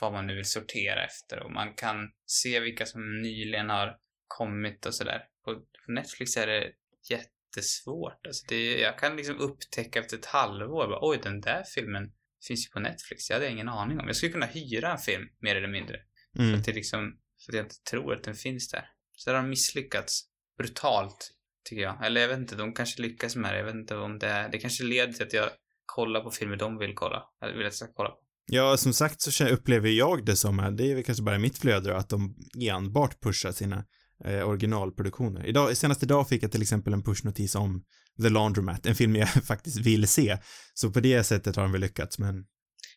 vad 0.01 0.13
man 0.13 0.27
nu 0.27 0.35
vill 0.35 0.45
sortera 0.45 1.05
efter 1.05 1.43
och 1.43 1.51
man 1.51 1.73
kan 1.73 1.95
se 2.25 2.59
vilka 2.59 2.85
som 2.85 3.21
nyligen 3.21 3.69
har 3.69 3.95
kommit 4.27 4.85
och 4.85 4.95
sådär. 4.95 5.21
På, 5.45 5.55
på 5.55 5.91
Netflix 5.91 6.37
är 6.37 6.47
det 6.47 6.71
jättesvårt. 7.09 8.27
Alltså 8.27 8.45
det, 8.49 8.79
jag 8.79 8.99
kan 8.99 9.15
liksom 9.15 9.39
upptäcka 9.39 9.99
efter 9.99 10.17
ett 10.17 10.25
halvår, 10.25 10.87
bara, 10.87 11.09
oj 11.09 11.19
den 11.23 11.41
där 11.41 11.63
filmen 11.75 12.11
finns 12.47 12.67
ju 12.67 12.69
på 12.71 12.79
Netflix. 12.79 13.29
Jag 13.29 13.37
hade 13.37 13.49
ingen 13.49 13.69
aning 13.69 13.99
om. 13.99 14.07
Jag 14.07 14.15
skulle 14.15 14.31
kunna 14.31 14.45
hyra 14.45 14.91
en 14.91 14.97
film, 14.97 15.23
mer 15.39 15.55
eller 15.55 15.67
mindre. 15.67 15.97
Mm. 16.39 16.51
För 16.51 16.59
att 16.59 16.65
det 16.65 16.73
liksom, 16.73 17.17
för 17.45 17.51
att 17.51 17.55
jag 17.55 17.65
inte 17.65 17.83
tror 17.91 18.13
att 18.13 18.23
den 18.23 18.35
finns 18.35 18.69
där. 18.69 18.85
Så 19.17 19.29
där 19.29 19.35
har 19.35 19.43
de 19.43 19.49
misslyckats. 19.49 20.23
Brutalt, 20.57 21.31
tycker 21.69 21.83
jag. 21.83 22.05
Eller 22.05 22.21
jag 22.21 22.27
vet 22.27 22.39
inte, 22.39 22.55
de 22.55 22.73
kanske 22.73 23.01
lyckas 23.01 23.35
med 23.35 23.53
det. 23.53 23.57
Jag 23.57 23.65
vet 23.65 23.75
inte 23.75 23.95
om 23.95 24.19
det 24.19 24.27
är, 24.27 24.49
det 24.49 24.57
kanske 24.57 24.83
leder 24.83 25.13
till 25.13 25.23
att 25.23 25.33
jag 25.33 25.49
kollar 25.85 26.21
på 26.21 26.31
filmer 26.31 26.55
de 26.55 26.77
vill 26.77 26.95
kolla. 26.95 27.23
Eller 27.43 27.53
vill 27.53 27.61
att 27.61 27.65
jag 27.65 27.73
ska 27.73 27.93
kolla 27.93 28.09
på. 28.09 28.17
Ja, 28.47 28.77
som 28.77 28.93
sagt 28.93 29.21
så 29.21 29.47
upplever 29.47 29.89
jag 29.89 30.25
det 30.25 30.35
som, 30.35 30.75
det 30.77 30.91
är 30.91 30.95
väl 30.95 31.03
kanske 31.03 31.23
bara 31.23 31.37
mitt 31.37 31.57
flöde 31.57 31.97
att 31.97 32.09
de 32.09 32.35
enbart 32.69 33.21
pushar 33.21 33.51
sina 33.51 33.85
eh, 34.25 34.49
originalproduktioner. 34.49 35.45
Idag, 35.45 35.77
senast 35.77 36.03
idag 36.03 36.29
fick 36.29 36.43
jag 36.43 36.51
till 36.51 36.61
exempel 36.61 36.93
en 36.93 37.03
pushnotis 37.03 37.55
om 37.55 37.83
The 38.21 38.29
Laundromat, 38.29 38.85
en 38.85 38.95
film 38.95 39.15
jag 39.15 39.29
faktiskt 39.47 39.77
vill 39.77 40.07
se. 40.07 40.37
Så 40.73 40.91
på 40.91 40.99
det 40.99 41.23
sättet 41.23 41.55
har 41.55 41.63
de 41.63 41.71
väl 41.71 41.81
lyckats, 41.81 42.19
men... 42.19 42.45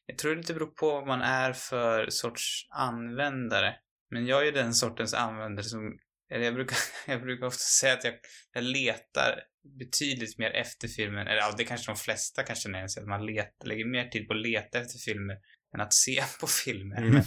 Jag 0.06 0.18
tror 0.18 0.34
det 0.34 0.40
lite 0.40 0.54
beror 0.54 0.66
på 0.66 0.90
vad 0.90 1.06
man 1.06 1.20
är 1.20 1.52
för 1.52 2.10
sorts 2.10 2.66
användare. 2.70 3.74
Men 4.10 4.26
jag 4.26 4.40
är 4.40 4.44
ju 4.44 4.52
den 4.52 4.74
sortens 4.74 5.14
användare 5.14 5.64
som, 5.64 5.98
eller 6.32 6.44
jag 6.44 6.54
brukar, 6.54 6.78
jag 7.06 7.22
brukar 7.22 7.46
ofta 7.46 7.58
säga 7.58 7.92
att 7.92 8.04
jag, 8.04 8.14
jag 8.52 8.64
letar 8.64 9.40
betydligt 9.78 10.38
mer 10.38 10.50
efter 10.50 10.88
filmen, 10.88 11.26
eller 11.26 11.40
ja, 11.40 11.54
det 11.58 11.64
kanske 11.64 11.90
de 11.90 11.96
flesta 11.96 12.42
kanske 12.42 12.62
känner 12.62 12.88
sig, 12.88 13.00
att 13.00 13.08
man 13.08 13.26
letar, 13.26 13.66
lägger 13.66 13.84
mer 13.84 14.08
tid 14.08 14.28
på 14.28 14.34
att 14.34 14.40
leta 14.40 14.78
efter 14.78 14.98
filmer 14.98 15.36
än 15.74 15.80
att 15.80 15.94
se 15.94 16.24
på 16.40 16.46
filmer. 16.46 16.96
Mm. 16.96 17.14
Men, 17.14 17.24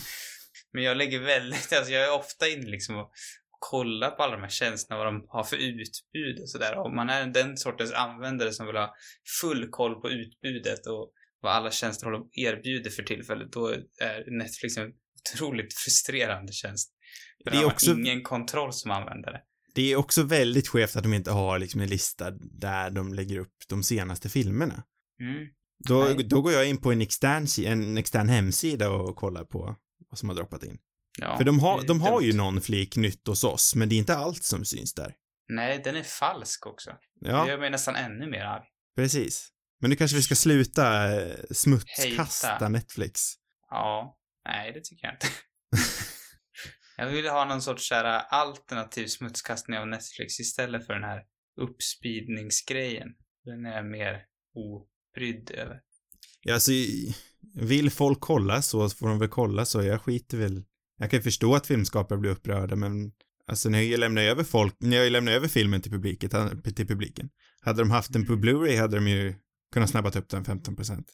men 0.74 0.84
jag 0.84 0.98
lägger 0.98 1.20
väldigt, 1.20 1.74
alltså 1.74 1.92
jag 1.92 2.04
är 2.04 2.14
ofta 2.14 2.48
inne 2.48 2.70
liksom 2.70 2.96
och 2.96 3.12
kolla 3.70 4.12
på 4.12 4.24
alla 4.24 4.36
de 4.36 4.42
här 4.42 4.50
tjänsterna, 4.50 4.98
vad 4.98 5.08
de 5.08 5.26
har 5.28 5.44
för 5.44 5.58
utbud 5.58 6.40
och 6.42 6.50
sådär. 6.50 6.78
Om 6.78 6.96
man 6.96 7.10
är 7.10 7.28
den 7.28 7.58
sortens 7.58 7.94
användare 7.94 8.52
som 8.52 8.66
vill 8.68 8.76
ha 8.76 8.94
full 9.42 9.70
koll 9.70 10.02
på 10.02 10.10
utbudet 10.10 10.88
och 10.88 11.12
vad 11.42 11.52
alla 11.54 11.72
tjänster 11.72 12.06
håller 12.06 12.22
erbjuder 12.32 12.90
för 12.90 13.04
tillfället, 13.04 13.52
då 13.52 13.68
är 14.02 14.38
Netflix 14.38 14.78
en 14.78 14.92
otroligt 15.20 15.74
frustrerande 15.74 16.54
tjänst. 16.54 16.94
För 17.44 17.52
det 17.52 17.58
är 17.58 17.66
också... 17.66 17.92
ingen 17.92 18.22
kontroll 18.24 18.74
som 18.74 18.92
användare. 18.92 19.42
Det 19.76 19.92
är 19.92 19.96
också 19.96 20.24
väldigt 20.24 20.68
skevt 20.68 20.96
att 20.96 21.04
de 21.04 21.14
inte 21.14 21.32
har 21.32 21.60
liksom 21.60 21.82
en 21.82 21.90
lista 21.90 22.32
där 22.60 22.90
de 22.90 23.14
lägger 23.14 23.40
upp 23.40 23.56
de 23.70 23.84
senaste 23.84 24.30
filmerna. 24.30 24.84
Mm. 25.22 25.48
Då, 25.88 26.14
då 26.14 26.42
går 26.42 26.52
jag 26.52 26.70
in 26.70 26.78
på 26.78 26.92
en 26.92 27.02
extern, 27.02 27.46
en 27.66 27.98
extern 27.98 28.30
hemsida 28.30 28.90
och 28.92 29.16
kollar 29.16 29.46
på 29.46 29.76
vad 30.10 30.20
som 30.20 30.30
har 30.30 30.36
droppat 30.36 30.64
in. 30.64 30.78
Ja, 31.20 31.38
För 31.38 31.44
de 31.44 31.60
har, 31.60 31.82
de 31.82 32.02
har 32.02 32.22
ju 32.22 32.34
någon 32.34 32.62
flik 32.62 32.96
nytt 32.96 33.28
hos 33.28 33.44
oss, 33.44 33.76
men 33.76 33.90
det 33.90 33.96
är 33.96 33.98
inte 33.98 34.16
allt 34.16 34.44
som 34.44 34.66
syns 34.66 34.94
där. 34.94 35.16
Nej, 35.50 35.82
den 35.84 35.96
är 35.96 36.04
falsk 36.04 36.68
också. 36.68 36.92
Ja. 37.20 37.44
Det 37.44 37.52
gör 37.52 37.60
mig 37.60 37.70
nästan 37.70 37.96
ännu 37.96 38.30
mer 38.30 38.42
arg. 38.42 38.64
Precis. 38.96 39.50
Men 39.82 39.90
nu 39.90 39.96
kanske 39.96 40.18
vi 40.18 40.24
ska 40.24 40.36
sluta 40.36 41.16
eh, 41.22 41.36
smutskasta 41.52 42.48
Hejta. 42.48 42.70
Netflix. 42.70 43.22
Ja. 43.70 44.18
Nej, 44.46 44.72
det 44.74 44.84
tycker 44.84 45.08
jag 45.08 45.16
inte. 45.16 45.28
jag 46.98 47.08
vill 47.08 47.30
ha 47.30 47.46
någon 47.46 47.62
sorts 47.62 47.88
så 47.88 47.96
alternativ 47.96 49.08
smutskastning 49.08 49.80
av 49.80 49.88
Netflix 49.88 50.40
istället 50.40 50.86
för 50.86 50.94
den 50.94 51.04
här 51.04 51.22
uppspeedningsgrejen. 51.62 53.08
Den 53.46 53.66
är 53.66 53.76
jag 53.76 53.86
mer 53.86 54.26
obrydd 54.56 55.52
över. 55.52 55.82
Ja, 56.42 56.54
alltså, 56.54 56.72
vill 57.54 57.92
folk 57.92 58.20
kolla 58.22 58.62
så 58.62 58.90
får 58.90 59.08
de 59.08 59.20
väl 59.20 59.30
kolla 59.30 59.66
så. 59.66 59.84
Jag 59.84 60.02
skiter 60.02 60.38
väl 60.38 60.64
jag 61.02 61.10
kan 61.10 61.18
ju 61.20 61.24
förstå 61.24 61.56
att 61.56 61.68
filmskapare 61.68 62.20
blir 62.20 62.32
upprörda, 62.32 62.76
men 62.76 63.12
alltså 63.48 63.70
ni 63.70 63.78
har 63.78 63.84
ju 63.84 63.98
lämnat 63.98 64.22
över 64.22 64.44
folk, 64.44 64.76
ni 64.80 64.98
har 64.98 65.04
ju 65.04 65.10
lämnat 65.10 65.32
över 65.32 65.48
filmen 65.48 65.82
till 65.82 65.92
publiken, 65.92 66.30
till 66.76 66.88
publiken. 66.88 67.30
Hade 67.62 67.82
de 67.82 67.92
haft 67.92 68.14
den 68.14 68.26
på 68.26 68.34
Blu-ray 68.34 68.80
hade 68.80 68.96
de 68.98 69.08
ju 69.08 69.36
kunnat 69.74 69.90
snabbat 69.90 70.16
upp 70.16 70.30
den 70.30 70.44
15%. 70.46 70.92
Mm. 70.92 71.06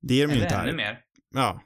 Det 0.00 0.22
är 0.22 0.26
de 0.26 0.32
ju 0.34 0.36
Eller 0.36 0.42
inte 0.42 0.54
ännu 0.54 0.68
här. 0.68 0.76
mer. 0.76 1.00
Ja. 1.34 1.62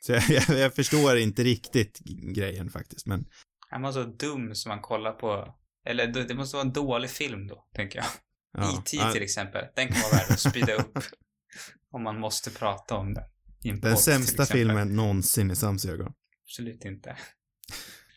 Så 0.00 0.12
jag, 0.12 0.22
jag, 0.28 0.58
jag 0.58 0.74
förstår 0.74 1.16
inte 1.16 1.44
riktigt 1.44 1.98
grejen 2.34 2.70
faktiskt, 2.70 3.06
men 3.06 3.24
Han 3.68 3.82
var 3.82 3.92
så 3.92 4.02
dum 4.04 4.54
som 4.54 4.68
man 4.68 4.80
kollar 4.80 5.12
på. 5.12 5.54
Eller 5.86 6.06
det 6.06 6.24
det 6.24 6.34
måste 6.34 6.56
vara 6.56 6.66
en 6.66 6.72
dålig 6.72 7.10
film 7.10 7.46
då, 7.46 7.66
tänker 7.74 7.98
jag. 7.98 8.06
ja. 8.52 8.78
E.T. 8.78 8.96
Ja, 8.96 9.12
till 9.12 9.22
exempel. 9.22 9.64
Den 9.76 9.88
kan 9.88 9.96
vara 10.02 10.12
värd 10.12 10.30
att 10.30 10.40
speeda 10.40 10.74
upp. 10.74 10.98
om 11.92 12.02
man 12.02 12.20
måste 12.20 12.50
prata 12.50 12.94
om 12.94 13.14
den. 13.14 13.24
en 13.64 13.80
Den 13.80 13.96
sämsta 13.96 14.46
filmen 14.46 14.96
någonsin 14.96 15.50
i 15.50 15.56
Sams 15.56 15.86
ögon. 15.86 16.12
Absolut 16.52 16.84
inte. 16.84 17.16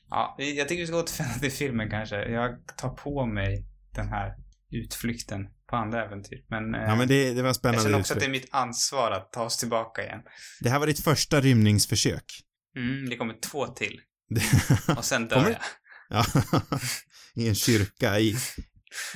Ja, 0.09 0.35
jag 0.37 0.67
tycker 0.67 0.81
vi 0.81 0.87
ska 0.87 0.97
återvända 0.97 1.39
till 1.39 1.51
filmen 1.51 1.89
kanske. 1.89 2.15
Jag 2.15 2.77
tar 2.77 2.89
på 2.89 3.25
mig 3.25 3.65
den 3.95 4.07
här 4.07 4.35
utflykten 4.71 5.47
på 5.69 5.75
andra 5.75 6.05
äventyr. 6.05 6.45
Men, 6.49 6.75
eh, 6.75 6.81
Ja, 6.81 6.95
men 6.95 7.07
det, 7.07 7.33
det 7.33 7.41
var 7.41 7.49
jag 7.49 7.55
spännande 7.55 7.83
känner 7.83 7.99
också 7.99 8.13
att 8.13 8.17
utflykt. 8.17 8.33
det 8.33 8.37
är 8.37 8.41
mitt 8.41 8.53
ansvar 8.53 9.11
att 9.11 9.31
ta 9.33 9.43
oss 9.43 9.57
tillbaka 9.57 10.03
igen. 10.03 10.19
Det 10.61 10.69
här 10.69 10.79
var 10.79 10.87
ditt 10.87 11.03
första 11.03 11.41
rymningsförsök. 11.41 12.23
Mm, 12.77 13.09
det 13.09 13.17
kommer 13.17 13.33
två 13.33 13.67
till. 13.67 14.01
Och 14.97 15.05
sen 15.05 15.27
dör 15.27 15.49
jag. 15.49 15.59
ja. 16.09 16.25
I 17.43 17.47
en 17.47 17.55
kyrka, 17.55 18.19
i, 18.19 18.35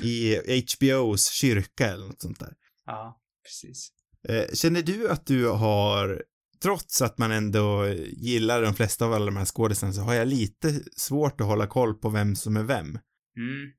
i 0.01 0.37
HBOs 0.61 1.31
kyrka 1.31 1.87
eller 1.87 2.05
något 2.05 2.21
sånt 2.21 2.39
där. 2.39 2.53
Ja, 2.85 3.21
precis. 3.43 3.89
Eh, 4.29 4.53
känner 4.53 4.81
du 4.81 5.09
att 5.09 5.25
du 5.25 5.47
har, 5.47 6.23
trots 6.61 7.01
att 7.01 7.17
man 7.17 7.31
ändå 7.31 7.87
gillar 8.17 8.61
de 8.61 8.73
flesta 8.73 9.05
av 9.05 9.13
alla 9.13 9.25
de 9.25 9.37
här 9.37 9.45
skådespelarna, 9.45 9.93
så 9.93 10.01
har 10.01 10.13
jag 10.13 10.27
lite 10.27 10.79
svårt 10.95 11.41
att 11.41 11.47
hålla 11.47 11.67
koll 11.67 11.93
på 11.93 12.09
vem 12.09 12.35
som 12.35 12.57
är 12.57 12.63
vem. 12.63 12.87
Mm. 12.87 13.71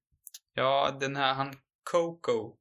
Ja, 0.54 0.96
den 1.00 1.16
här, 1.16 1.34
han 1.34 1.54
Coco 1.90 2.56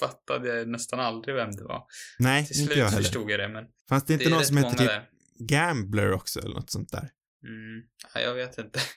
fattade 0.00 0.64
nästan 0.64 1.00
aldrig 1.00 1.34
vem 1.34 1.50
det 1.50 1.64
var. 1.64 1.84
Nej, 2.18 2.46
Till 2.46 2.60
inte 2.60 2.66
slut 2.66 2.78
jag 2.78 2.88
heller. 2.90 3.02
förstod 3.02 3.30
jag 3.30 3.40
det, 3.40 3.48
men 3.48 3.64
Fanns 3.88 4.04
det 4.04 4.16
det 4.16 4.24
inte 4.24 4.34
är 4.34 4.34
någon 4.36 4.44
som 4.44 4.54
många 4.60 4.70
typ 4.70 4.88
där. 4.88 5.08
Gambler 5.38 6.12
också 6.12 6.40
eller 6.40 6.54
något 6.54 6.70
sånt 6.70 6.92
där? 6.92 7.10
Mm. 7.44 7.82
Ja, 8.14 8.20
jag 8.20 8.34
vet 8.34 8.58
inte. 8.58 8.80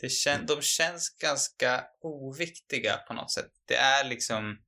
Det 0.00 0.08
kän, 0.08 0.46
de 0.46 0.62
känns 0.62 1.16
ganska 1.22 1.84
oviktiga 2.02 2.96
på 2.96 3.14
något 3.14 3.32
sätt. 3.32 3.50
Det 3.68 3.74
är 3.74 4.08
liksom... 4.08 4.58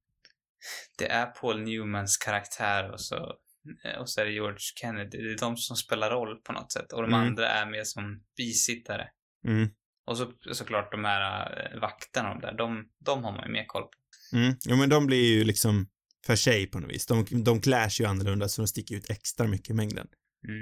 Det 0.98 1.08
är 1.10 1.26
Paul 1.26 1.62
Newmans 1.62 2.16
karaktär 2.16 2.92
och 2.92 3.00
så, 3.00 3.34
och 4.00 4.10
så 4.10 4.20
är 4.20 4.24
det 4.24 4.32
George 4.32 4.58
Kennedy. 4.80 5.18
Det 5.22 5.32
är 5.32 5.38
de 5.38 5.56
som 5.56 5.76
spelar 5.76 6.10
roll 6.10 6.36
på 6.36 6.52
något 6.52 6.72
sätt. 6.72 6.92
Och 6.92 7.02
de 7.02 7.14
Mm. 7.14 7.26
andra 7.26 7.48
är 7.48 7.66
mer 7.66 7.84
som 7.84 8.22
bisittare. 8.36 9.08
Mm. 9.46 9.68
Och 10.06 10.16
så 10.16 10.32
såklart 10.52 10.92
de 10.92 11.04
här 11.04 11.70
äh, 11.74 11.80
vakterna 11.80 12.28
de 12.28 12.40
där, 12.40 12.52
de, 12.52 12.84
de 13.04 13.24
har 13.24 13.32
man 13.32 13.46
ju 13.46 13.52
mer 13.52 13.64
koll 13.66 13.82
på. 13.82 14.36
Mm. 14.36 14.54
Jo, 14.68 14.76
men 14.76 14.88
de 14.88 15.06
blir 15.06 15.24
ju 15.38 15.44
liksom 15.44 15.88
för 16.26 16.36
sig 16.36 16.66
på 16.66 16.78
något 16.80 16.90
vis. 16.90 17.06
De, 17.06 17.26
de 17.44 17.60
clash 17.60 18.00
ju 18.00 18.04
annorlunda 18.06 18.48
så 18.48 18.62
de 18.62 18.68
sticker 18.68 18.94
ut 18.94 19.10
extra 19.10 19.46
mycket 19.46 19.70
i 19.70 19.74
mängden. 19.74 20.06
Mm. 20.48 20.58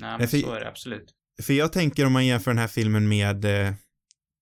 Nej, 0.00 0.10
men 0.10 0.20
Ja, 0.20 0.26
för- 0.26 0.38
så 0.38 0.52
är 0.52 0.60
det 0.60 0.68
absolut. 0.68 1.12
För 1.42 1.52
jag 1.52 1.72
tänker 1.72 2.06
om 2.06 2.12
man 2.12 2.26
jämför 2.26 2.50
den 2.50 2.58
här 2.58 2.66
filmen 2.68 3.08
med 3.08 3.44
eh, 3.44 3.74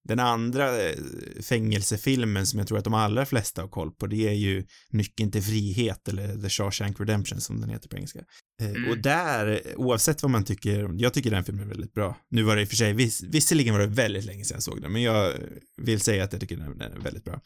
den 0.08 0.18
andra 0.20 0.82
eh, 0.82 0.96
fängelsefilmen 1.42 2.46
som 2.46 2.58
jag 2.58 2.68
tror 2.68 2.78
att 2.78 2.84
de 2.84 2.94
allra 2.94 3.26
flesta 3.26 3.60
har 3.62 3.68
koll 3.68 3.90
på, 3.90 4.06
det 4.06 4.28
är 4.28 4.32
ju 4.32 4.66
Nyckeln 4.90 5.30
till 5.30 5.42
frihet 5.42 6.08
eller 6.08 6.42
The 6.42 6.48
Shawshank 6.48 7.00
Redemption 7.00 7.40
som 7.40 7.60
den 7.60 7.70
heter 7.70 7.88
på 7.88 7.96
engelska. 7.96 8.18
Eh, 8.60 8.66
Mm. 8.70 8.90
Och 8.90 8.98
där, 8.98 9.62
oavsett 9.76 10.22
vad 10.22 10.30
man 10.30 10.44
tycker, 10.44 10.90
jag 10.94 11.14
tycker 11.14 11.30
den 11.30 11.44
filmen 11.44 11.64
är 11.64 11.68
väldigt 11.68 11.94
bra. 11.94 12.16
Nu 12.30 12.42
var 12.42 12.56
det 12.56 12.62
i 12.62 12.64
och 12.64 12.68
för 12.68 12.76
sig, 12.76 12.92
vis, 12.92 13.22
visserligen 13.22 13.74
var 13.74 13.80
det 13.80 13.86
väldigt 13.86 14.24
länge 14.24 14.44
sedan 14.44 14.54
jag 14.56 14.62
såg 14.62 14.82
den, 14.82 14.92
men 14.92 15.02
jag 15.02 15.32
vill 15.76 16.00
säga 16.00 16.24
att 16.24 16.32
jag 16.32 16.40
tycker 16.40 16.56
den 16.56 16.80
är 16.80 16.98
väldigt 16.98 17.24
bra. 17.24 17.40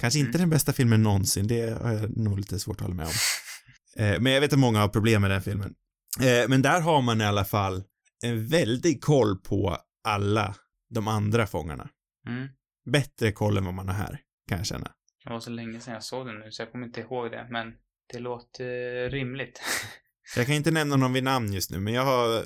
Kanske 0.00 0.18
inte 0.18 0.28
Mm. 0.30 0.40
den 0.40 0.50
bästa 0.50 0.72
filmen 0.72 1.02
någonsin, 1.02 1.46
det 1.46 1.82
har 1.82 1.92
jag 1.92 2.16
nog 2.16 2.38
lite 2.38 2.58
svårt 2.58 2.76
att 2.76 2.82
hålla 2.82 2.94
med 2.94 3.06
om. 3.06 3.12
Eh, 4.04 4.20
Men 4.20 4.32
jag 4.32 4.40
vet 4.40 4.52
att 4.52 4.58
många 4.58 4.78
har 4.80 4.88
problem 4.88 5.22
med 5.22 5.30
den 5.30 5.42
filmen. 5.42 5.74
Men 6.48 6.62
där 6.62 6.80
har 6.80 7.02
man 7.02 7.20
i 7.20 7.24
alla 7.24 7.44
fall 7.44 7.82
en 8.22 8.46
väldig 8.48 9.02
koll 9.02 9.36
på 9.36 9.76
alla 10.04 10.54
de 10.88 11.08
andra 11.08 11.46
fångarna. 11.46 11.88
Mm. 12.28 12.48
Bättre 12.84 13.32
koll 13.32 13.56
än 13.56 13.64
vad 13.64 13.74
man 13.74 13.88
har 13.88 13.94
här, 13.94 14.20
kan 14.48 14.58
jag 14.58 14.66
känna. 14.66 14.92
Det 15.24 15.30
var 15.30 15.40
så 15.40 15.50
länge 15.50 15.80
sedan 15.80 15.94
jag 15.94 16.02
såg 16.02 16.26
den 16.26 16.38
nu 16.38 16.50
så 16.50 16.62
jag 16.62 16.72
kommer 16.72 16.86
inte 16.86 17.00
ihåg 17.00 17.30
det, 17.30 17.46
men 17.50 17.74
det 18.12 18.18
låter 18.18 19.10
rimligt. 19.10 19.62
Jag 20.36 20.46
kan 20.46 20.54
inte 20.54 20.70
nämna 20.70 20.96
någon 20.96 21.12
vid 21.12 21.24
namn 21.24 21.52
just 21.52 21.70
nu, 21.70 21.80
men 21.80 21.94
jag 21.94 22.04
har 22.04 22.44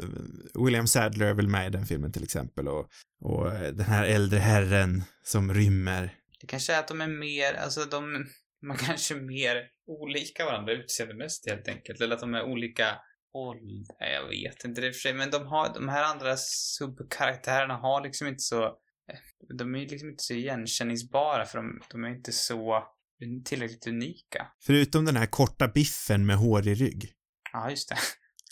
William 0.65 0.87
Sadler 0.87 1.27
är 1.27 1.35
väl 1.35 1.49
med 1.49 1.67
i 1.67 1.71
den 1.71 1.87
filmen 1.87 2.13
till 2.13 2.25
exempel 2.25 2.69
och, 2.69 2.89
och 3.21 3.53
eh, 3.53 3.73
den 3.73 3.87
här 3.87 4.05
äldre 4.05 4.39
herren 4.39 5.03
som 5.23 5.55
rymmer. 5.55 6.15
Det 6.41 6.47
kanske 6.47 6.75
är 6.75 6.79
att 6.79 6.89
de 6.89 7.01
är 7.01 7.09
mer, 7.09 7.55
alltså 7.55 7.85
de, 7.85 8.27
man 8.63 8.77
kanske 8.77 9.15
är 9.15 9.21
mer 9.21 9.67
olika 9.87 10.45
varandra 10.45 10.73
utseendemässigt 10.73 11.51
helt 11.51 11.69
enkelt. 11.69 12.01
Eller 12.01 12.15
att 12.15 12.21
de 12.21 12.35
är 12.35 12.43
olika 12.43 12.97
ålder, 13.33 13.97
jag 14.13 14.29
vet 14.29 14.65
inte 14.65 14.81
det 14.81 14.93
för 14.93 15.01
sig. 15.01 15.15
Men 15.15 15.31
de 15.31 15.47
har, 15.47 15.75
de 15.75 15.89
här 15.89 16.05
andra 16.05 16.37
subkaraktärerna 16.37 17.75
har 17.75 18.03
liksom 18.03 18.27
inte 18.27 18.43
så, 18.43 18.65
eh, 18.65 19.55
de 19.59 19.75
är 19.75 19.79
liksom 19.79 20.09
inte 20.09 20.23
så 20.23 20.35
igenkänningsbara 20.35 21.47
för 21.47 21.59
de, 21.59 21.81
de 21.91 22.05
är 22.05 22.09
inte 22.09 22.33
så 22.33 22.85
tillräckligt 23.45 23.87
unika. 23.87 24.47
Förutom 24.67 25.05
den 25.05 25.17
här 25.17 25.27
korta 25.27 25.69
biffen 25.69 26.27
med 26.27 26.37
hårig 26.37 26.81
rygg. 26.81 27.13
Ja, 27.53 27.71
just 27.71 27.89
det. 27.89 27.97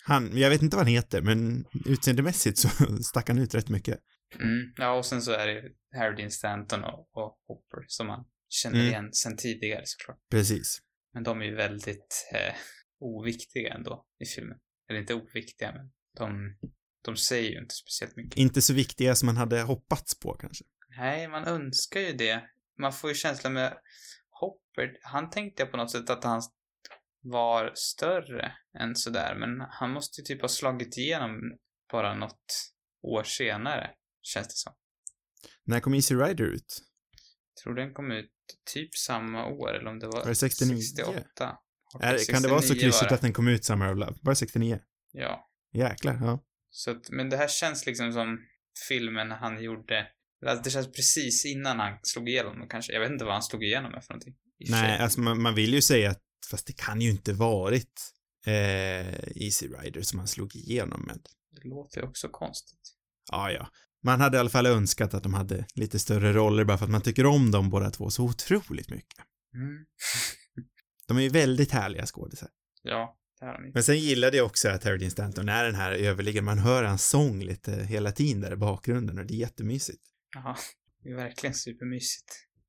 Han, 0.03 0.37
jag 0.37 0.49
vet 0.49 0.61
inte 0.61 0.75
vad 0.77 0.85
han 0.85 0.93
heter, 0.93 1.21
men 1.21 1.65
utseendemässigt 1.85 2.57
så 2.57 2.69
stack 3.03 3.27
han 3.27 3.37
ut 3.37 3.55
rätt 3.55 3.69
mycket. 3.69 3.99
Mm. 4.35 4.73
Ja, 4.77 4.91
och 4.97 5.05
sen 5.05 5.21
så 5.21 5.31
är 5.31 5.47
det 5.47 5.61
Harry 5.97 6.15
Dean 6.15 6.31
Stanton 6.31 6.83
och, 6.83 6.99
och 7.13 7.39
Hopper 7.47 7.85
som 7.87 8.07
man 8.07 8.25
känner 8.49 8.75
Mm. 8.79 8.87
igen 8.87 9.13
sen 9.13 9.37
tidigare 9.37 9.81
såklart. 9.85 10.17
Precis. 10.31 10.79
Men 11.13 11.23
de 11.23 11.41
är 11.41 11.45
ju 11.45 11.55
väldigt 11.55 12.29
eh, 12.33 12.55
oviktiga 12.99 13.73
ändå 13.73 14.05
i 14.19 14.25
filmen. 14.25 14.57
Eller 14.89 14.99
inte 14.99 15.13
oviktiga, 15.13 15.71
men 15.71 15.91
de, 16.17 16.57
de 17.01 17.17
säger 17.17 17.51
ju 17.51 17.59
inte 17.59 17.75
speciellt 17.75 18.15
mycket. 18.15 18.37
Inte 18.37 18.61
så 18.61 18.73
viktiga 18.73 19.15
som 19.15 19.25
man 19.25 19.37
hade 19.37 19.61
hoppats 19.61 20.19
på 20.19 20.33
kanske. 20.33 20.65
Nej, 20.97 21.27
man 21.27 21.43
önskar 21.45 21.99
ju 21.99 22.13
det. 22.13 22.49
Man 22.77 22.93
får 22.93 23.09
ju 23.09 23.15
känslan 23.15 23.53
med 23.53 23.77
Hopper, 24.29 24.97
han 25.01 25.29
tänkte 25.29 25.63
jag 25.63 25.71
på 25.71 25.77
något 25.77 25.91
sätt 25.91 26.09
att 26.09 26.23
han 26.23 26.41
var 27.21 27.71
större 27.75 28.51
än 28.79 28.95
sådär, 28.95 29.35
men 29.35 29.67
han 29.69 29.91
måste 29.91 30.21
ju 30.21 30.25
typ 30.25 30.41
ha 30.41 30.47
slagit 30.47 30.97
igenom 30.97 31.57
bara 31.91 32.15
något 32.15 32.71
år 33.01 33.23
senare, 33.23 33.91
känns 34.21 34.47
det 34.47 34.53
som. 34.53 34.73
När 35.63 35.79
kom 35.79 35.93
Easy 35.93 36.15
Rider 36.15 36.45
ut? 36.45 36.89
tror 37.63 37.75
den 37.75 37.93
kom 37.93 38.11
ut 38.11 38.31
typ 38.73 38.95
samma 38.95 39.45
år, 39.45 39.75
eller 39.75 39.89
om 39.89 39.99
det 39.99 40.07
var, 40.07 40.19
Var 40.19 40.29
det 40.29 40.35
69? 40.35 40.81
68. 40.81 41.57
Är, 41.99 42.31
kan 42.31 42.41
det 42.41 42.49
vara 42.49 42.61
så 42.61 42.67
69 42.67 42.81
klyschigt 42.81 43.11
att 43.11 43.21
den 43.21 43.33
kom 43.33 43.47
ut 43.47 43.65
Summer 43.65 43.91
of 43.91 43.97
Love? 43.97 44.15
Var 44.21 44.31
det 44.31 44.35
69? 44.35 44.79
Ja. 45.11 45.49
Jäklar, 45.73 46.17
ja. 46.21 46.43
Så 46.69 46.91
att, 46.91 47.09
men 47.09 47.29
det 47.29 47.37
här 47.37 47.47
känns 47.47 47.85
liksom 47.85 48.13
som 48.13 48.39
filmen 48.87 49.31
han 49.31 49.63
gjorde, 49.63 50.07
alltså 50.45 50.63
det 50.63 50.69
känns 50.69 50.91
precis 50.91 51.45
innan 51.45 51.79
han 51.79 51.99
slog 52.03 52.29
igenom 52.29 52.67
kanske. 52.69 52.93
Jag 52.93 52.99
vet 52.99 53.11
inte 53.11 53.25
vad 53.25 53.33
han 53.33 53.43
slog 53.43 53.63
igenom 53.63 53.91
med 53.91 54.03
för 54.03 54.13
någonting. 54.13 54.35
Nej, 54.69 54.99
alltså 54.99 55.21
man, 55.21 55.41
man 55.41 55.55
vill 55.55 55.73
ju 55.73 55.81
säga 55.81 56.11
att, 56.11 56.21
fast 56.51 56.67
det 56.67 56.73
kan 56.73 57.01
ju 57.01 57.09
inte 57.09 57.33
varit 57.33 58.11
eh, 58.45 59.43
Easy 59.43 59.67
Rider 59.67 60.01
som 60.01 60.19
han 60.19 60.27
slog 60.27 60.55
igenom 60.55 61.01
med. 61.01 61.19
Det 61.51 61.69
låter 61.69 62.01
ju 62.01 62.07
också 62.07 62.29
konstigt. 62.29 62.95
Ja, 63.31 63.51
ja. 63.51 63.69
Man 64.03 64.21
hade 64.21 64.37
i 64.37 64.39
alla 64.39 64.49
fall 64.49 64.65
önskat 64.65 65.13
att 65.13 65.23
de 65.23 65.33
hade 65.33 65.65
lite 65.75 65.99
större 65.99 66.33
roller 66.33 66.63
bara 66.63 66.77
för 66.77 66.85
att 66.85 66.91
man 66.91 67.01
tycker 67.01 67.25
om 67.25 67.51
dem 67.51 67.69
båda 67.69 67.91
två 67.91 68.09
så 68.09 68.23
otroligt 68.23 68.89
mycket. 68.89 69.19
Mm. 69.55 69.85
De 71.09 71.17
är 71.17 71.21
ju 71.21 71.29
väldigt 71.29 71.71
härliga 71.71 72.05
skådisar. 72.05 72.49
Ja, 72.83 73.17
det 73.39 73.45
har 73.45 73.53
de. 73.53 73.71
Men 73.73 73.83
sen 73.83 73.99
gillade 73.99 74.37
jag 74.37 74.45
också 74.45 74.69
att 74.69 74.83
Harry 74.83 74.97
Dean 74.97 75.11
Stanton 75.11 75.49
är 75.49 75.63
den 75.63 75.75
här 75.75 75.91
överliggaren, 75.91 76.45
man 76.45 76.59
hör 76.59 76.83
hans 76.83 77.09
sång 77.09 77.43
lite 77.43 77.71
hela 77.71 78.11
tiden 78.11 78.41
där 78.41 78.53
i 78.53 78.55
bakgrunden 78.55 79.19
och 79.19 79.25
det 79.25 79.33
är 79.33 79.37
jättemysigt. 79.37 80.01
Jaha. 80.35 80.57
Det 81.03 81.09
är 81.09 81.15
verkligen 81.15 81.53
supermysigt. 81.53 82.25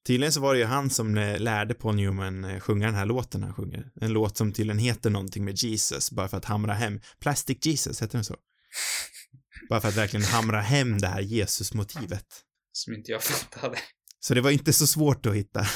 Tydligen 0.07 0.33
så 0.33 0.40
var 0.40 0.55
det 0.55 0.61
ju 0.61 0.66
han 0.66 0.90
som 0.90 1.18
eh, 1.18 1.40
lärde 1.40 1.74
Paul 1.74 1.96
Newman 1.96 2.44
eh, 2.44 2.61
sjunga 2.61 2.87
den 2.87 2.94
här 2.94 3.07
låten 3.07 3.42
han 3.42 3.55
sjunger. 3.55 3.90
En 4.00 4.12
låt 4.12 4.37
som 4.37 4.53
tydligen 4.53 4.79
heter 4.79 5.11
någonting 5.11 5.44
med 5.44 5.55
Jesus, 5.55 6.11
bara 6.11 6.29
för 6.29 6.37
att 6.37 6.44
hamra 6.44 6.74
hem. 6.74 7.00
Plastic 7.20 7.66
Jesus, 7.66 8.03
heter 8.03 8.18
den 8.18 8.24
så? 8.24 8.37
Bara 9.68 9.81
för 9.81 9.88
att 9.88 9.96
verkligen 9.96 10.24
hamra 10.24 10.61
hem 10.61 10.98
det 10.98 11.07
här 11.07 11.20
Jesus-motivet. 11.20 12.26
Som 12.72 12.94
inte 12.94 13.11
jag 13.11 13.22
fattade. 13.22 13.79
Så 14.20 14.35
det 14.35 14.40
var 14.40 14.50
inte 14.50 14.72
så 14.72 14.87
svårt 14.87 15.26
att 15.26 15.35
hitta. 15.35 15.66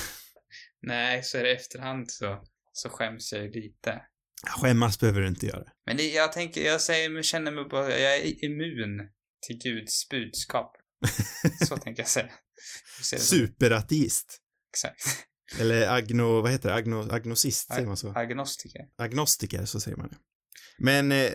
Nej, 0.83 1.23
så 1.23 1.39
är 1.39 1.43
det 1.43 1.55
efterhand 1.55 2.11
så, 2.11 2.45
så 2.75 2.89
skäms 2.89 3.33
jag 3.33 3.43
ju 3.43 3.51
lite. 3.51 4.03
Skämmas 4.47 5.01
behöver 5.01 5.21
du 5.21 5.29
inte 5.29 5.47
göra. 5.47 5.65
Men 5.87 5.97
det, 5.97 6.13
jag 6.13 6.33
tänker, 6.33 6.65
jag 6.65 6.81
säger, 6.81 7.11
jag 7.11 7.25
känner 7.25 7.53
mig 7.53 7.65
bara, 7.65 7.99
jag 7.99 8.17
är 8.17 8.45
immun 8.45 9.09
till 9.47 9.59
Guds 9.59 10.09
budskap. 10.09 10.77
Så 11.69 11.77
tänker 11.77 12.03
jag 12.03 12.09
säga. 12.09 12.31
Superateist. 13.03 14.41
Exakt. 14.73 15.27
Eller 15.61 15.89
agno, 15.89 16.41
vad 16.41 16.51
heter 16.51 16.69
det? 16.69 16.75
Agno, 16.75 17.13
agnosist, 17.13 17.69
säger 17.75 17.87
man 17.87 17.97
så? 17.97 18.13
Agnostiker. 18.13 18.83
Agnostiker, 18.99 19.65
så 19.65 19.81
säger 19.81 19.97
man 19.97 20.09
det. 20.09 20.17
Men 20.79 21.13
eh, 21.13 21.31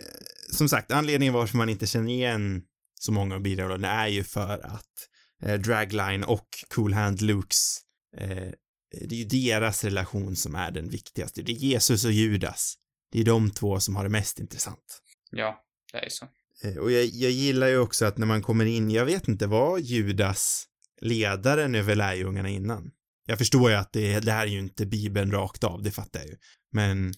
som 0.52 0.68
sagt, 0.68 0.90
anledningen 0.90 1.34
varför 1.34 1.56
man 1.56 1.68
inte 1.68 1.86
känner 1.86 2.12
igen 2.12 2.62
så 2.94 3.12
många 3.12 3.34
av 3.34 3.42
bidragen 3.42 3.84
är 3.84 4.08
ju 4.08 4.24
för 4.24 4.58
att 4.58 5.08
eh, 5.42 5.60
Dragline 5.60 6.24
och 6.24 6.48
Cool 6.68 6.92
Hand 6.92 7.20
Lukes, 7.22 7.78
eh, 8.16 8.52
det 8.90 9.14
är 9.14 9.18
ju 9.18 9.24
deras 9.24 9.84
relation 9.84 10.36
som 10.36 10.54
är 10.54 10.70
den 10.70 10.88
viktigaste. 10.88 11.42
Det 11.42 11.52
är 11.52 11.56
Jesus 11.56 12.04
och 12.04 12.12
Judas 12.12 12.74
det 13.12 13.20
är 13.20 13.24
de 13.24 13.50
två 13.50 13.80
som 13.80 13.96
har 13.96 14.02
det 14.04 14.10
mest 14.10 14.38
intressant. 14.40 15.02
Ja, 15.30 15.64
det 15.92 15.98
är 15.98 16.08
så. 16.08 16.28
Eh, 16.64 16.76
Och 16.76 16.92
jag, 16.92 17.04
jag 17.04 17.30
gillar 17.30 17.66
ju 17.66 17.78
också 17.78 18.04
att 18.04 18.18
när 18.18 18.26
man 18.26 18.42
kommer 18.42 18.64
in, 18.64 18.90
jag 18.90 19.04
vet 19.04 19.28
inte, 19.28 19.46
var 19.46 19.78
Judas 19.78 20.66
ledaren 21.00 21.74
över 21.74 21.94
lärjungarna 21.94 22.48
innan? 22.48 22.90
Jag 23.26 23.38
förstår 23.38 23.70
ju 23.70 23.76
att 23.76 23.92
det, 23.92 24.20
det 24.20 24.32
här 24.32 24.46
är 24.46 24.50
ju 24.50 24.58
inte 24.58 24.86
Bibeln 24.86 25.32
rakt 25.32 25.64
av, 25.64 25.82
det 25.82 25.90
fattar 25.90 26.20
jag 26.20 26.28
ju. 26.28 26.36
Men, 26.72 27.12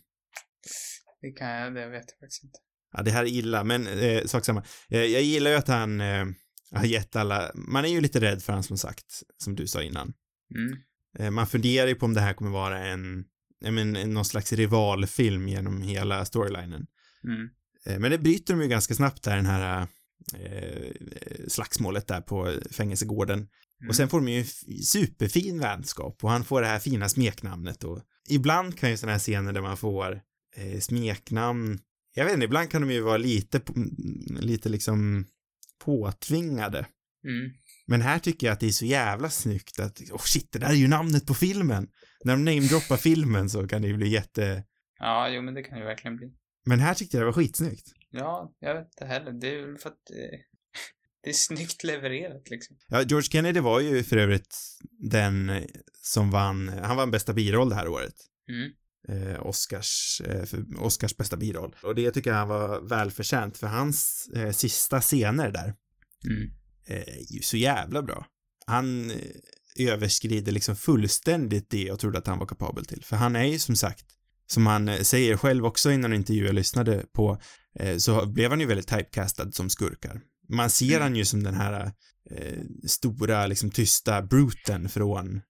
Det 1.21 1.33
kan 1.33 1.49
jag, 1.49 1.75
det 1.75 1.89
vet 1.89 2.05
jag 2.11 2.19
faktiskt 2.21 2.45
inte. 2.45 2.59
ja, 2.93 3.03
det 3.03 3.11
här 3.11 3.23
är 3.25 3.29
illa, 3.29 3.65
men 3.65 3.87
eh, 3.87 4.25
sak 4.25 4.45
samma. 4.45 4.65
Eh, 4.91 5.01
jag 5.05 5.23
gillar 5.23 5.51
ju 5.51 5.57
att 5.57 5.69
han 5.69 6.01
eh, 6.01 6.27
har 6.75 6.85
gett 6.85 7.17
alla, 7.17 7.51
man 7.55 7.85
är 7.85 7.89
ju 7.89 8.01
lite 8.01 8.21
rädd 8.21 8.43
för 8.43 8.53
han 8.53 8.63
som 8.63 8.79
sagt, 8.79 9.23
som 9.39 9.55
du 9.57 9.67
sa 9.67 9.83
innan. 9.83 10.13
Mm. 10.55 10.79
Eh, 11.19 11.31
man 11.31 11.47
funderar 11.47 11.89
ju 11.89 11.95
på 11.95 12.07
om 12.07 12.15
det 12.15 12.21
här 12.21 12.35
kommer 12.35 12.51
vara 12.51 12.85
en, 12.87 13.25
jag 13.61 13.75
men, 13.75 13.97
en- 13.97 14.15
någon 14.15 14.25
slags 14.25 14.53
rivalfilm 14.53 15.49
genom 15.49 15.83
hela 15.83 16.25
storylinen. 16.25 16.87
Mm. 17.25 17.49
Eh, 17.87 17.99
Men 17.99 18.11
det 18.11 18.19
bryter 18.19 18.55
de 18.55 18.63
ju 18.63 18.69
ganska 18.69 18.95
snabbt 18.95 19.23
där, 19.23 19.37
den 19.37 19.47
här 19.47 19.87
eh, 20.35 20.93
slagsmålet 21.49 22.07
där 22.07 22.21
på 22.21 22.59
fängelsegården. 22.71 23.39
Mm. 23.39 23.89
Och 23.89 23.97
sen 23.97 24.09
får 24.09 24.21
de 24.21 24.29
ju 24.33 24.45
superfin 24.85 25.59
vänskap 25.59 26.25
och 26.25 26.31
han 26.31 26.45
får 26.45 26.61
det 26.61 26.67
här 26.67 26.79
fina 26.79 27.09
smeknamnet 27.09 27.85
och 27.85 28.01
ibland 28.29 28.79
kan 28.79 28.91
ju 28.91 28.97
sådana 28.97 29.13
här 29.13 29.19
scener 29.19 29.53
där 29.53 29.61
man 29.61 29.77
får 29.77 30.21
eh, 30.57 30.81
smeknamn, 30.81 31.79
jag 32.15 32.25
vet 32.25 32.35
inte, 32.35 32.45
ibland 32.45 32.71
kan 32.71 32.83
de 32.83 32.91
ju 32.91 33.01
vara 33.01 33.17
lite, 33.17 33.61
mm, 33.77 33.97
lite 34.41 34.69
liksom 34.69 35.27
påtvingade. 35.85 36.87
Mm. 37.25 37.51
Men 37.87 38.01
här 38.01 38.19
tycker 38.19 38.47
jag 38.47 38.55
att 38.55 38.61
det 38.61 38.67
är 38.67 38.71
så 38.71 38.85
jävla 38.85 39.31
snyggt 39.31 39.81
att, 39.81 40.01
oh 40.11 40.19
shit, 40.23 40.53
det 40.53 40.59
där 40.59 40.69
är 40.69 40.75
ju 40.75 40.89
namnet 40.89 41.27
på 41.27 41.35
filmen. 41.35 41.89
När 42.25 42.33
de 42.37 42.45
namedroppar 42.45 42.97
filmen 42.97 43.51
så 43.51 43.69
kan 43.69 43.83
det 43.83 43.89
ju 43.89 43.97
bli 43.97 44.09
jätte, 44.09 44.65
Ja, 44.99 45.29
jo 45.29 45.43
men 45.43 45.55
det 45.55 45.63
kan 45.63 45.79
ju 45.79 45.85
verkligen 45.85 46.17
bli. 46.17 46.33
men 46.67 46.81
här 46.81 46.95
tyckte 46.95 47.17
jag 47.17 47.23
det 47.23 47.27
var 47.27 47.33
skitsnyggt. 47.33 47.87
Ja, 48.11 48.55
jag 48.61 48.75
vet 48.75 48.87
inte 48.87 49.05
heller. 49.05 49.33
Det 49.33 49.55
är 49.55 49.67
väl 49.67 49.79
för 49.79 49.89
att 49.89 50.11
eh, 50.11 50.39
det 51.23 51.31
är 51.31 51.35
snyggt 51.35 51.85
levererat 51.85 52.51
liksom. 52.51 52.77
Ja, 52.89 53.03
George 53.03 53.29
Kennedy 53.31 53.61
var 53.61 53.81
ju 53.81 54.03
för 54.03 54.17
övrigt 54.17 54.57
den 55.11 55.51
eh, 55.51 55.65
som 56.03 56.31
vann, 56.31 56.69
han 56.69 56.97
vann 56.97 57.11
bästa 57.11 57.33
biroll 57.33 57.69
det 57.69 57.75
här 57.75 57.89
året. 57.89 58.15
Mm. 58.49 58.73
Eh, 59.09 59.47
Oscars, 59.47 60.21
eh, 60.27 60.45
Oscars 60.79 61.17
bästa 61.17 61.37
biroll. 61.37 61.77
Och 61.83 61.95
det 61.95 62.11
tycker 62.11 62.31
jag 62.31 62.37
han 62.37 62.49
var 62.49 62.81
välförtjänt 62.81 63.59
för 63.59 63.67
hans 63.67 64.29
eh, 64.37 64.51
sista 64.51 65.01
scener 65.01 65.51
där 65.51 65.75
Mm. 66.27 66.51
Eh, 66.87 67.41
så 67.43 67.57
jävla 67.57 68.03
bra. 68.03 68.27
Han 68.67 69.11
eh, 69.11 69.17
överskrider 69.79 70.53
liksom 70.53 70.77
fullständigt 70.77 71.71
det 71.71 71.83
jag 71.83 71.99
trodde 71.99 72.19
att 72.19 72.27
han 72.27 72.39
var 72.39 72.47
kapabel 72.47 72.85
till. 72.85 73.05
För 73.05 73.17
han 73.17 73.37
är 73.37 73.45
ju 73.45 73.59
som 73.59 73.77
sagt, 73.77 74.05
som 74.47 74.67
han 74.67 74.89
eh, 74.89 75.01
säger 75.01 75.37
själv 75.37 75.67
också 75.67 75.93
innan 75.93 76.13
intervjun 76.13 76.47
jag 76.47 76.55
lyssnade 76.55 77.07
på, 77.13 77.39
eh, 77.79 77.97
så 77.97 78.27
blev 78.27 78.51
han 78.51 78.61
ju 78.61 78.67
väldigt 78.67 78.89
typecastad 78.89 79.53
som 79.53 79.71
skurkar. 79.71 80.21
Man 80.49 80.71
ser 80.71 80.87
Mm. 80.87 81.03
han 81.03 81.17
ju 81.17 81.25
som 81.25 81.43
den 81.43 81.55
här 81.55 81.93
eh, 82.31 82.63
stora, 82.87 83.47
liksom 83.47 83.71
tysta 83.71 84.23
bruten 84.23 84.89
från 84.89 85.41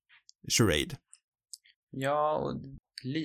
Charade. 0.49 0.97
Ja, 1.91 2.37
och 2.37 2.61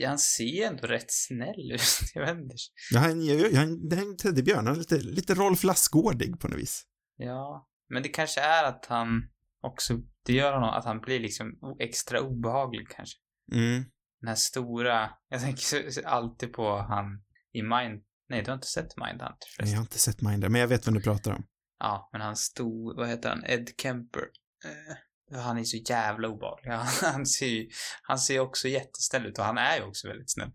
han 0.06 0.20
ser 0.20 0.68
ändå 0.68 0.88
rätt 0.88 1.12
snäll 1.12 1.72
ut. 1.72 1.82
Jag 2.14 2.26
vet 2.26 2.44
inte. 2.44 2.56
Ja, 2.92 3.00
han, 3.00 3.28
han, 3.56 3.92
är 3.92 3.98
en 3.98 4.18
teddybjörn, 4.18 4.68
han 4.68 4.76
är 4.76 4.80
lite, 4.80 4.98
lite 4.98 5.34
Rolf 5.34 5.64
Lassgårdig 5.64 6.40
på 6.40 6.48
något 6.48 6.60
vis. 6.60 6.84
Ja, 7.18 7.68
men 7.90 8.04
det 8.04 8.10
kanske 8.10 8.42
är 8.42 8.64
att 8.64 8.86
han 8.86 9.30
också, 9.62 9.94
det 10.26 10.34
gör 10.34 10.54
honom 10.54 10.70
att 10.70 10.86
han 10.86 11.00
blir 11.00 11.20
liksom 11.20 11.60
extra 11.80 12.22
obehaglig 12.22 12.88
kanske. 12.90 13.18
Mm. 13.52 13.86
Den 14.22 14.28
här 14.28 14.36
stora, 14.36 15.10
jag 15.30 15.42
tänker 15.42 16.08
alltid 16.08 16.54
på 16.54 16.78
han 16.78 17.24
i 17.54 17.62
Mind, 17.62 18.04
nej 18.30 18.44
du 18.44 18.52
har 18.52 18.56
inte 18.56 18.68
sett 18.68 18.98
Mindhunter 18.98 19.26
Jag 19.28 19.56
förresten? 19.56 19.78
har 19.78 19.82
inte 19.84 20.00
sett 20.00 20.22
Minder, 20.22 20.50
men 20.50 20.62
jag 20.62 20.68
vet 20.68 20.88
vem 20.88 20.94
du 20.94 21.02
pratar 21.02 21.32
om. 21.32 21.48
Ja, 21.80 22.10
men 22.12 22.22
han 22.22 22.36
stod, 22.36 22.96
vad 22.96 23.08
heter 23.08 23.30
han, 23.30 23.44
Ed 23.46 23.70
Kemper. 23.82 24.24
Eh, 24.66 25.40
han 25.40 25.58
är 25.58 25.64
så 25.64 25.78
jävla 25.78 26.28
obehaglig. 26.28 26.72
Han, 27.02 27.26
ser 27.26 27.48
ju, 27.48 27.70
han 28.02 28.20
ser 28.20 28.40
också 28.40 28.68
jättesnäll 28.68 29.26
ut 29.26 29.38
och 29.40 29.46
han 29.46 29.58
är 29.58 29.78
ju 29.78 29.84
också 29.84 30.08
väldigt 30.08 30.32
snäll. 30.32 30.52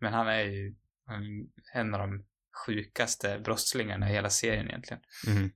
Men 0.00 0.12
han 0.12 0.28
är 0.28 0.40
ju 0.40 0.74
han 1.06 1.22
är 1.74 1.80
en 1.80 1.94
av 1.94 2.00
de 2.00 2.24
sjukaste 2.66 3.38
brottslingarna 3.38 4.10
i 4.10 4.12
hela 4.12 4.30
serien 4.30 4.68
egentligen. 4.68 5.02
Mm. 5.26 5.50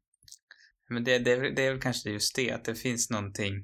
Men 0.88 1.04
det, 1.04 1.18
det, 1.18 1.50
det 1.54 1.66
är 1.66 1.70
väl 1.72 1.80
kanske 1.80 2.10
just 2.10 2.36
det, 2.36 2.52
att 2.52 2.64
det 2.64 2.74
finns 2.74 3.10
någonting 3.10 3.54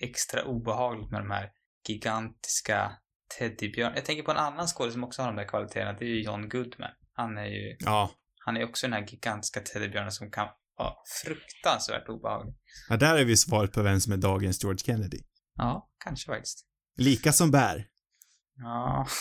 extra 0.00 0.44
obehagligt 0.44 1.10
med 1.10 1.20
de 1.20 1.30
här 1.30 1.50
gigantiska 1.88 2.92
teddybjörn. 3.38 3.92
Jag 3.94 4.04
tänker 4.04 4.22
på 4.22 4.30
en 4.30 4.36
annan 4.36 4.66
skådespelare 4.66 4.92
som 4.92 5.04
också 5.04 5.22
har 5.22 5.26
de 5.28 5.36
där 5.36 5.48
kvaliteterna, 5.48 5.92
det 5.92 6.04
är 6.04 6.08
ju 6.08 6.22
John 6.22 6.48
Goodman. 6.48 6.90
Han 7.12 7.38
är 7.38 7.46
ju, 7.46 7.76
Ja. 7.78 8.10
han 8.44 8.56
är 8.56 8.64
också 8.68 8.86
den 8.86 8.92
här 8.92 9.06
gigantiska 9.08 9.60
teddybjörnen 9.60 10.12
som 10.12 10.30
kan 10.30 10.48
vara 10.76 10.94
fruktansvärt 11.24 12.08
obehaglig. 12.08 12.54
ja, 12.88 12.96
där 12.96 13.16
är 13.16 13.24
vi 13.24 13.36
svaret 13.36 13.72
på 13.72 13.82
vem 13.82 14.00
som 14.00 14.12
är 14.12 14.16
dagens 14.16 14.62
George 14.64 14.78
Kennedy. 14.78 15.18
Ja, 15.54 15.90
kanske 16.04 16.26
faktiskt. 16.32 16.66
Lika 16.96 17.32
som 17.32 17.50
bär. 17.50 17.86
Ja. 18.56 19.06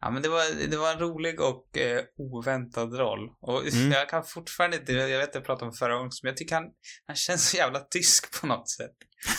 Ja, 0.00 0.10
men 0.10 0.22
det 0.22 0.28
var, 0.28 0.68
det 0.70 0.76
var 0.76 0.92
en 0.92 0.98
rolig 0.98 1.40
och 1.40 1.78
eh, 1.78 2.04
oväntad 2.18 2.94
roll. 2.98 3.28
Och 3.40 3.66
Mm. 3.72 3.92
jag 3.92 4.08
kan 4.08 4.24
fortfarande 4.24 4.76
inte, 4.76 4.92
jag 4.92 5.18
vet 5.18 5.28
att 5.28 5.34
jag 5.34 5.44
pratade 5.44 5.70
om 5.70 5.72
förra 5.76 5.94
gången, 5.94 6.10
men 6.22 6.28
jag 6.30 6.36
tycker 6.36 6.54
han, 6.54 6.64
han 7.06 7.16
känns 7.16 7.50
så 7.50 7.56
jävla 7.56 7.80
tysk 7.80 8.40
på 8.40 8.46
något 8.46 8.70
sätt. 8.70 8.94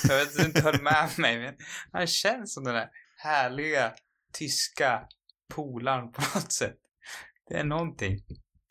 Jag 0.07 0.17
vet 0.17 0.27
att 0.27 0.37
du 0.37 0.45
inte 0.45 0.61
höll 0.61 0.81
med 0.81 1.09
mig, 1.17 1.39
men 1.39 1.53
han 1.91 2.07
känns 2.07 2.53
som 2.53 2.63
den 2.63 2.73
där 2.73 2.87
härliga 3.17 3.93
tyska 4.33 5.01
polaren 5.53 6.11
på 6.11 6.21
något 6.35 6.51
sätt. 6.51 6.77
Det 7.49 7.55
är 7.57 7.63
någonting. 7.63 8.19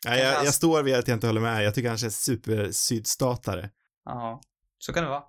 Ja, 0.05 0.15
jag, 0.17 0.45
jag 0.45 0.53
står 0.53 0.83
vid 0.83 0.95
att 0.95 1.07
jag 1.07 1.15
inte 1.15 1.27
håller 1.27 1.41
med. 1.41 1.63
Jag 1.63 1.75
tycker 1.75 1.89
han 1.89 1.97
känns 1.97 2.21
super 2.23 2.71
sydstatare. 2.71 3.69
Ja, 4.05 4.41
så 4.77 4.93
kan 4.93 5.03
det 5.03 5.09
vara. 5.09 5.23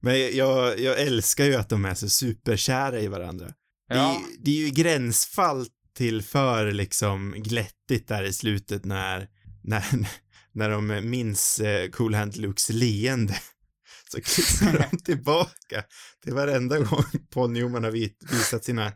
Men 0.00 0.36
jag, 0.36 0.78
jag 0.78 1.00
älskar 1.00 1.44
ju 1.44 1.54
att 1.54 1.68
de 1.68 1.84
är 1.84 1.94
så 1.94 2.08
superkära 2.08 3.00
i 3.00 3.06
varandra. 3.08 3.46
Det, 3.88 3.94
är, 3.94 3.98
Ja, 3.98 4.20
ju- 4.30 4.36
det 4.44 4.50
är 4.50 4.66
ju 4.66 4.70
gränsfall 4.70 5.66
till 5.94 6.22
för 6.22 6.72
liksom 6.72 7.34
glättigt 7.36 8.08
där 8.08 8.22
i 8.24 8.32
slutet 8.32 8.84
när, 8.84 9.28
när, 9.62 9.84
när 10.52 10.70
de 10.70 11.10
minns 11.10 11.60
eh, 11.60 11.90
Cool 11.90 12.14
Hand 12.14 12.36
Lukes 12.36 12.68
leende. 12.70 13.36
Så 14.12 14.20
klistrar 14.20 14.88
de 14.90 14.96
tillbaka 15.04 15.84
till 16.24 16.34
varenda 16.34 16.78
gång 16.78 17.04
Paul 17.34 17.50
Newman 17.50 17.84
har 17.84 17.90
visat 18.32 18.64
sina 18.64 18.86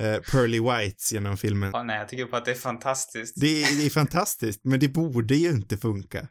eh, 0.00 0.18
pearly 0.32 0.60
whites 0.60 1.12
genom 1.12 1.36
filmen. 1.36 1.70
ja, 1.72 1.82
nej, 1.82 1.98
jag 1.98 2.08
tycker 2.08 2.26
bara 2.26 2.36
att 2.36 2.44
det 2.44 2.50
är 2.50 2.54
fantastiskt. 2.54 3.34
Det, 3.40 3.62
är- 3.62 3.76
det 3.78 3.86
är 3.86 3.90
fantastiskt, 3.90 4.60
men 4.64 4.80
det 4.80 4.88
borde 4.88 5.36
ju 5.36 5.50
inte 5.50 5.76
funka. 5.78 6.28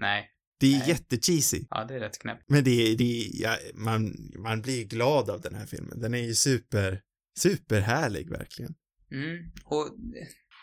Nej, 0.00 0.28
Det 0.60 0.74
är 0.74 0.78
Nej. 0.78 0.88
jättecheesy. 0.88 1.64
ja, 1.70 1.84
det 1.84 1.94
är 1.94 2.00
rätt 2.00 2.18
knäppt. 2.18 2.44
Men 2.48 2.64
det, 2.64 2.94
det 2.94 3.30
ja, 3.32 3.56
man, 3.74 4.14
man 4.38 4.62
blir 4.62 4.84
glad 4.84 5.30
av 5.30 5.40
den 5.40 5.54
här 5.54 5.66
filmen. 5.66 6.00
Den 6.00 6.14
är 6.14 6.18
ju 6.22 6.34
super, 6.34 7.00
superhärlig 7.38 8.30
verkligen. 8.30 8.74
Mm, 9.12 9.50
och 9.64 9.88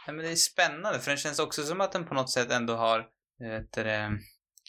ja, 0.06 0.14
men 0.14 0.26
det 0.26 0.32
är 0.32 0.36
spännande 0.36 1.00
för 1.00 1.12
den 1.12 1.18
känns 1.18 1.40
också 1.40 1.64
som 1.64 1.82
att 1.82 1.92
den 1.92 2.06
på 2.06 2.14
något 2.14 2.32
sätt 2.32 2.52
ändå 2.52 2.74
har 2.76 3.00
eh, 3.44 3.50
vet 3.50 3.72
det, 3.74 4.20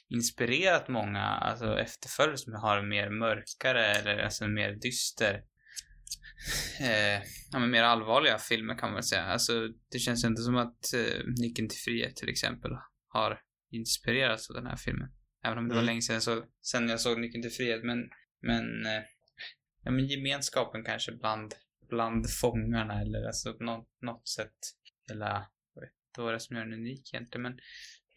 inspirerat 0.08 0.88
många 0.88 1.22
alltså 1.22 1.78
efterföljare 1.78 2.36
som 2.38 2.52
har 2.54 2.82
mer 2.82 3.10
mörkare 3.10 3.86
eller 3.86 4.18
alltså 4.18 4.48
mer 4.48 4.72
dyster 4.72 5.42
eh, 6.80 7.22
ja, 7.50 7.58
men 7.58 7.70
mer 7.70 7.82
allvarliga 7.82 8.38
filmer 8.38 8.74
kan 8.78 8.88
man 8.88 8.94
väl 8.94 9.02
säga. 9.04 9.22
Alltså 9.22 9.68
det 9.92 9.98
känns 9.98 10.24
inte 10.24 10.42
som 10.42 10.56
att 10.56 10.94
eh, 10.94 11.24
Nyckeln 11.40 11.68
till 11.68 11.78
frihet 11.78 12.16
till 12.16 12.28
exempel 12.28 12.70
har 13.08 13.40
inspirerats 13.70 14.50
av 14.50 14.56
den 14.56 14.66
här 14.66 14.76
filmen. 14.76 15.08
Även 15.44 15.58
om 15.58 15.68
det 15.68 15.74
var 15.74 15.82
Mm. 15.82 15.86
länge 15.86 16.02
sedan, 16.02 16.20
så, 16.20 16.44
sen 16.62 16.88
jag 16.88 17.00
såg 17.00 17.20
Nyckeln 17.20 17.42
till 17.42 17.50
frihet 17.52 17.84
men, 17.84 17.98
men 18.42 18.86
eh, 18.86 19.02
ja, 19.84 19.90
men 19.90 20.06
gemenskapen 20.06 20.84
kanske 20.84 21.12
bland 21.12 21.54
bland 21.90 22.30
fångarna 22.30 23.00
eller 23.00 23.26
alltså 23.26 23.54
på 23.54 23.64
något, 23.64 23.88
något 24.00 24.28
sätt 24.28 24.58
hela, 25.08 25.46
jag 25.74 25.80
vet 25.80 25.90
inte 26.08 26.20
vad 26.20 26.32
det 26.32 26.36
är 26.36 26.38
som 26.38 26.56
gör 26.56 26.64
den 26.64 26.74
unik 26.74 27.14
egentligen 27.14 27.42
men 27.42 27.58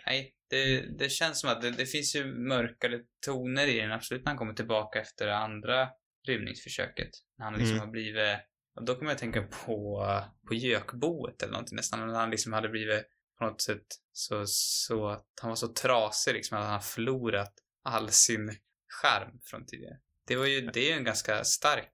nej, 0.05 0.35
det, 0.49 0.81
det 0.97 1.09
känns 1.09 1.39
som 1.39 1.49
att 1.49 1.61
det, 1.61 1.71
det 1.71 1.85
finns 1.85 2.15
ju 2.15 2.25
mörkare 2.25 2.99
toner 3.25 3.67
i 3.67 3.79
den 3.79 3.91
absolut 3.91 4.23
när 4.25 4.29
han 4.29 4.37
kommer 4.37 4.53
tillbaka 4.53 5.01
efter 5.01 5.25
det 5.27 5.37
andra 5.37 5.89
rymningsförsöket. 6.27 7.09
När 7.37 7.45
han 7.45 7.53
liksom 7.53 7.75
Mm. 7.75 7.85
har 7.85 7.91
blivit, 7.91 8.39
och 8.75 8.85
då 8.85 8.95
kommer 8.95 9.11
jag 9.11 9.17
tänka 9.17 9.41
på, 9.41 10.05
på 10.47 10.53
gökboet 10.53 11.43
eller 11.43 11.51
någonting 11.51 11.75
nästan, 11.75 12.07
när 12.07 12.19
han 12.19 12.29
liksom 12.29 12.53
hade 12.53 12.69
blivit 12.69 13.03
på 13.37 13.45
något 13.45 13.61
sätt 13.61 13.85
så, 14.11 14.43
så 14.47 15.07
att 15.07 15.27
han 15.41 15.49
var 15.49 15.55
så 15.55 15.67
trasig 15.67 16.33
liksom 16.33 16.57
att 16.57 16.63
han 16.63 16.73
har 16.73 16.79
förlorat 16.79 17.53
all 17.83 18.09
sin 18.09 18.57
skärm 18.87 19.39
från 19.43 19.65
tidigare. 19.65 19.97
Det 20.27 20.35
var 20.35 20.45
ju, 20.45 20.61
det 20.61 20.79
är 20.79 20.85
ju 20.91 20.97
en 20.97 21.03
ganska 21.03 21.43
stark 21.43 21.93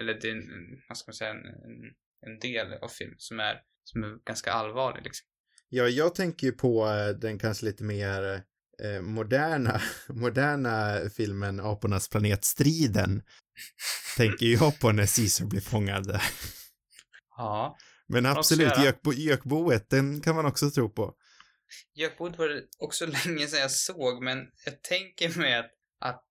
eller 0.00 0.14
det 0.14 0.28
är 0.28 0.32
en, 0.32 0.82
vad 0.88 0.98
ska 0.98 1.08
man 1.08 1.14
säga, 1.14 1.30
en, 1.30 1.46
en, 1.46 1.94
en 2.26 2.38
del 2.38 2.72
av 2.72 2.88
filmen 2.88 3.16
som 3.18 3.40
är, 3.40 3.60
som 3.84 4.04
är 4.04 4.24
ganska 4.24 4.52
allvarlig 4.52 5.04
liksom. 5.04 5.26
Ja, 5.68 5.88
jag 5.88 6.14
tänker 6.14 6.46
ju 6.46 6.52
på 6.52 6.86
eh, 6.86 7.08
den 7.08 7.38
kanske 7.38 7.64
lite 7.66 7.84
mer 7.84 8.42
eh, 8.82 9.02
moderna, 9.02 9.80
moderna 10.08 11.00
filmen 11.16 11.60
Apornas 11.60 12.08
planet 12.08 12.44
Striden. 12.44 13.22
tänker 14.16 14.46
jag 14.46 14.80
på 14.80 14.92
när 14.92 15.16
Caesar 15.16 15.46
blir 15.46 15.60
fångad. 15.60 16.20
Ja. 17.36 17.76
Men 18.08 18.26
absolut, 18.26 18.84
gökbo, 18.84 19.12
gökboet, 19.12 19.90
den 19.90 20.20
kan 20.20 20.34
man 20.36 20.46
också 20.46 20.70
tro 20.70 20.90
på. 20.90 21.14
Gökboet 21.94 22.38
var 22.38 22.48
det 22.48 22.62
också 22.78 23.06
länge 23.26 23.46
sedan 23.46 23.60
jag 23.60 23.70
såg, 23.70 24.22
men 24.22 24.38
jag 24.64 24.82
tänker 24.82 25.38
mig 25.38 25.54
att, 25.54 25.70
att, 26.00 26.24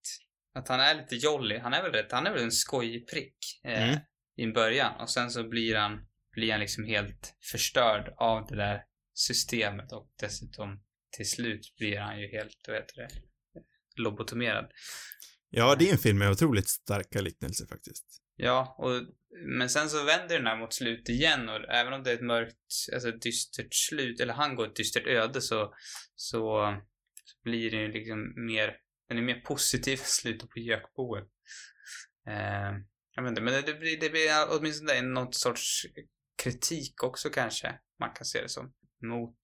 att 0.54 0.68
han 0.68 0.80
är 0.80 0.94
lite 0.94 1.16
jolly. 1.16 1.58
Han 1.58 1.74
är 1.74 1.82
väl 1.82 1.92
rätt, 1.92 2.12
han 2.12 2.26
är 2.26 2.32
väl 2.32 2.42
en 2.42 2.52
skojig 2.52 3.08
prick 3.08 3.60
eh, 3.64 3.82
Mm. 3.88 4.00
i 4.36 4.52
början 4.52 5.00
och 5.00 5.10
sen 5.10 5.30
så 5.30 5.48
blir 5.48 5.74
han, 5.74 6.06
blir 6.32 6.50
han 6.50 6.60
liksom 6.60 6.84
helt 6.84 7.34
förstörd 7.52 8.14
av 8.16 8.46
det 8.46 8.56
där 8.56 8.82
systemet 9.14 9.92
och 9.92 10.12
dessutom 10.20 10.82
till 11.16 11.30
slut 11.30 11.74
blir 11.78 11.98
han 11.98 12.20
ju 12.20 12.28
helt, 12.28 12.56
vad 12.68 12.76
heter 12.76 12.96
det, 12.96 13.08
lobotomerad. 13.96 14.70
Ja, 15.50 15.76
det 15.78 15.88
är 15.88 15.92
en 15.92 15.98
film 15.98 16.18
med 16.18 16.30
otroligt 16.30 16.68
starka 16.68 17.20
liknelser 17.20 17.66
faktiskt. 17.66 18.22
Ja, 18.36 18.76
och, 18.78 19.02
men 19.58 19.70
sen 19.70 19.88
så 19.90 20.04
vänder 20.04 20.36
den 20.38 20.46
här 20.46 20.56
mot 20.56 20.72
slut 20.74 21.08
igen 21.08 21.48
och 21.48 21.68
även 21.68 21.92
om 21.92 22.02
det 22.02 22.10
är 22.10 22.14
ett 22.14 22.20
mörkt, 22.22 22.56
alltså 22.92 23.08
ett 23.08 23.22
dystert 23.22 23.74
slut, 23.74 24.20
eller 24.20 24.34
han 24.34 24.56
går 24.56 24.66
ett 24.66 24.76
dystert 24.76 25.06
öde 25.06 25.40
så, 25.40 25.74
så, 26.14 26.74
så 27.34 27.40
blir 27.44 27.70
det 27.70 27.76
ju 27.76 27.92
liksom 27.92 28.46
mer, 28.46 28.76
den 29.14 29.22
är 29.22 29.26
mer 29.26 29.40
positiv 29.40 29.94
i 29.94 29.96
slutet 29.96 30.50
på 30.50 30.58
gökboet. 30.58 31.28
Eh, 32.28 32.72
jag 33.14 33.22
vet 33.22 33.30
inte, 33.30 33.42
men 33.42 33.64
det, 33.66 33.74
blir, 33.74 34.00
det 34.00 34.10
blir 34.10 34.30
åtminstone 34.50 35.02
något 35.02 35.34
sorts 35.34 35.86
kritik 36.42 37.02
också 37.02 37.30
kanske, 37.30 37.74
man 38.00 38.10
kan 38.14 38.24
se 38.24 38.42
det 38.42 38.48
som, 38.48 38.72
mot, 39.06 39.36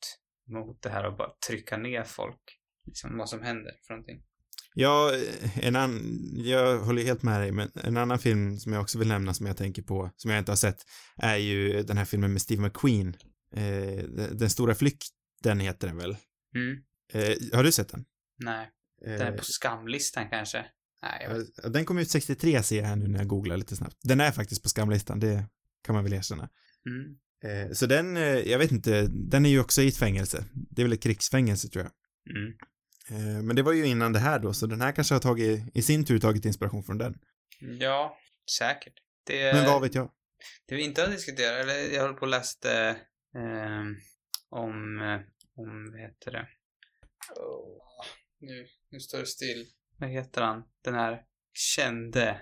mot 0.51 0.83
det 0.83 0.91
här 0.91 1.05
att 1.05 1.19
bara 1.19 1.31
trycka 1.49 1.77
ner 1.77 2.05
folk. 2.05 2.41
Liksom 2.87 3.19
vad 3.19 3.29
som 3.29 3.43
händer 3.43 3.73
för 3.87 3.95
någonting. 3.95 4.23
Ja, 4.75 5.12
en 5.62 5.77
annan, 5.77 6.31
jag 6.37 6.79
håller 6.79 7.03
helt 7.03 7.23
med 7.23 7.41
dig, 7.41 7.53
men 7.53 7.71
en 7.75 7.97
annan 7.97 8.19
film 8.19 8.57
som 8.59 8.73
jag 8.73 8.83
också 8.83 8.99
vill 8.99 9.09
nämna 9.09 9.35
som 9.35 9.47
jag 9.47 9.57
tänker 9.57 9.83
på, 9.83 10.11
som 10.16 10.31
jag 10.31 10.39
inte 10.39 10.51
har 10.51 10.57
sett, 10.57 10.83
är 11.16 11.37
ju 11.37 11.83
den 11.83 11.97
här 11.97 12.05
filmen 12.05 12.33
med 12.33 12.43
Steve 12.43 12.62
McQueen. 12.62 13.16
Eh, 13.55 14.05
Den 14.33 14.51
stora 14.51 14.75
flykten 14.75 15.61
heter 15.61 15.87
den 15.87 15.97
väl? 15.97 16.16
Mm, 16.55 16.83
Eh, 17.12 17.37
har 17.57 17.64
du 17.64 17.73
sett 17.73 17.89
den? 17.89 18.05
nej. 18.39 18.71
Eh, 19.07 19.12
Den 19.12 19.20
är 19.32 19.36
på 19.38 19.44
skamlistan 19.44 20.28
kanske. 20.30 20.66
Nej, 21.03 21.28
Den 21.72 21.84
kom 21.84 21.99
ut 21.99 22.11
63 22.11 22.62
ser 22.62 22.76
jag 22.76 22.84
här 22.84 22.96
nu 22.96 23.09
när 23.09 23.18
jag 23.18 23.28
googlar 23.28 23.57
lite 23.57 23.76
snabbt. 23.76 23.96
Den 24.03 24.20
är 24.20 24.30
faktiskt 24.32 24.62
på 24.62 24.68
skamlistan, 24.68 25.20
det 25.20 25.44
kan 25.84 25.94
man 25.94 26.05
väl 26.05 26.12
erkänna. 26.12 26.49
Mm. 26.86 27.66
Eh, 27.68 27.72
Så 27.72 27.86
den, 27.86 28.16
eh, 28.16 28.22
jag 28.22 28.59
vet 28.59 28.72
inte, 28.72 29.07
den 29.11 29.46
är 29.46 29.51
ju 29.51 29.61
också 29.61 29.82
i 29.82 29.88
ett 29.88 29.96
fängelse. 29.96 30.44
Det 30.53 30.82
är 30.82 30.84
väl 30.84 30.92
ett 30.92 31.03
krigsfängelse 31.03 31.68
tror 31.68 31.84
jag. 31.84 31.92
Mm. 32.36 32.53
Eh, 33.11 33.42
Men 33.42 33.57
det 33.57 33.62
var 33.62 33.72
ju 33.72 33.86
innan 33.86 34.12
det 34.12 34.18
här 34.18 34.38
då, 34.38 34.53
så 34.53 34.66
den 34.66 34.80
här 34.80 34.92
kanske 34.92 35.14
har 35.14 35.20
tagit, 35.20 35.62
i 35.76 35.82
sin 35.82 36.05
tur 36.05 36.18
tagit 36.18 36.44
inspiration 36.44 36.82
från 36.84 36.99
den. 36.99 37.18
Ja, 37.61 38.18
säkert. 38.59 38.94
Det, 39.26 39.53
Men 39.55 39.64
vad 39.66 39.82
vet 39.82 39.94
jag? 39.94 40.11
det 40.68 40.74
vi 40.74 40.82
inte 40.82 41.01
har 41.03 41.09
diskuterat, 41.09 41.61
eller 41.64 41.94
jag 41.94 42.03
håller 42.03 42.14
på 42.14 42.20
och 42.20 42.28
läste 42.28 42.96
eh, 43.36 43.82
om, 44.51 44.99
eh, 44.99 45.20
om, 45.57 45.90
vad 45.92 46.01
heter 46.01 46.32
det? 46.32 46.49
Åh, 47.36 48.05
nu, 48.40 48.66
nu 48.91 49.01
står 49.01 49.18
det 49.18 49.26
still. 49.26 49.66
Vad 49.97 50.11
heter 50.11 50.43
han? 50.43 50.62
Den 50.84 50.95
här 50.95 51.22
kände, 51.53 52.41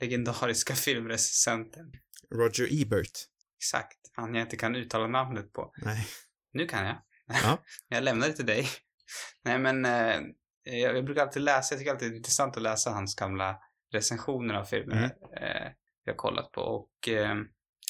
legendariska 0.00 0.74
filmrecensenten. 0.84 1.92
Roger 2.34 2.82
Ebert? 2.82 3.18
Exakt. 3.58 3.98
Han 4.12 4.34
jag 4.34 4.42
inte 4.44 4.56
kan 4.56 4.76
uttala 4.76 5.06
namnet 5.06 5.52
på. 5.52 5.72
Nej. 5.76 6.06
Nu 6.52 6.66
kan 6.66 6.86
jag. 6.86 7.02
Ja. 7.26 7.58
jag 7.88 8.04
lämnar 8.04 8.26
det 8.28 8.32
till 8.34 8.46
dig. 8.46 8.68
Nej 9.44 9.58
men, 9.58 9.84
eh, 9.84 10.20
jag, 10.62 10.96
jag 10.96 11.04
brukar 11.04 11.22
alltid 11.22 11.42
läsa, 11.42 11.74
jag 11.74 11.78
tycker 11.78 11.92
alltid 11.92 12.10
det 12.10 12.14
är 12.14 12.16
intressant 12.16 12.56
att 12.56 12.62
läsa 12.62 12.90
hans 12.90 13.14
gamla 13.14 13.58
recensioner 13.92 14.54
av 14.54 14.64
filmer 14.64 14.96
Mm. 14.96 15.10
eh, 15.42 15.72
jag 16.04 16.12
har 16.12 16.16
kollat 16.18 16.52
på. 16.52 16.60
Och 16.60 17.08
eh, 17.08 17.34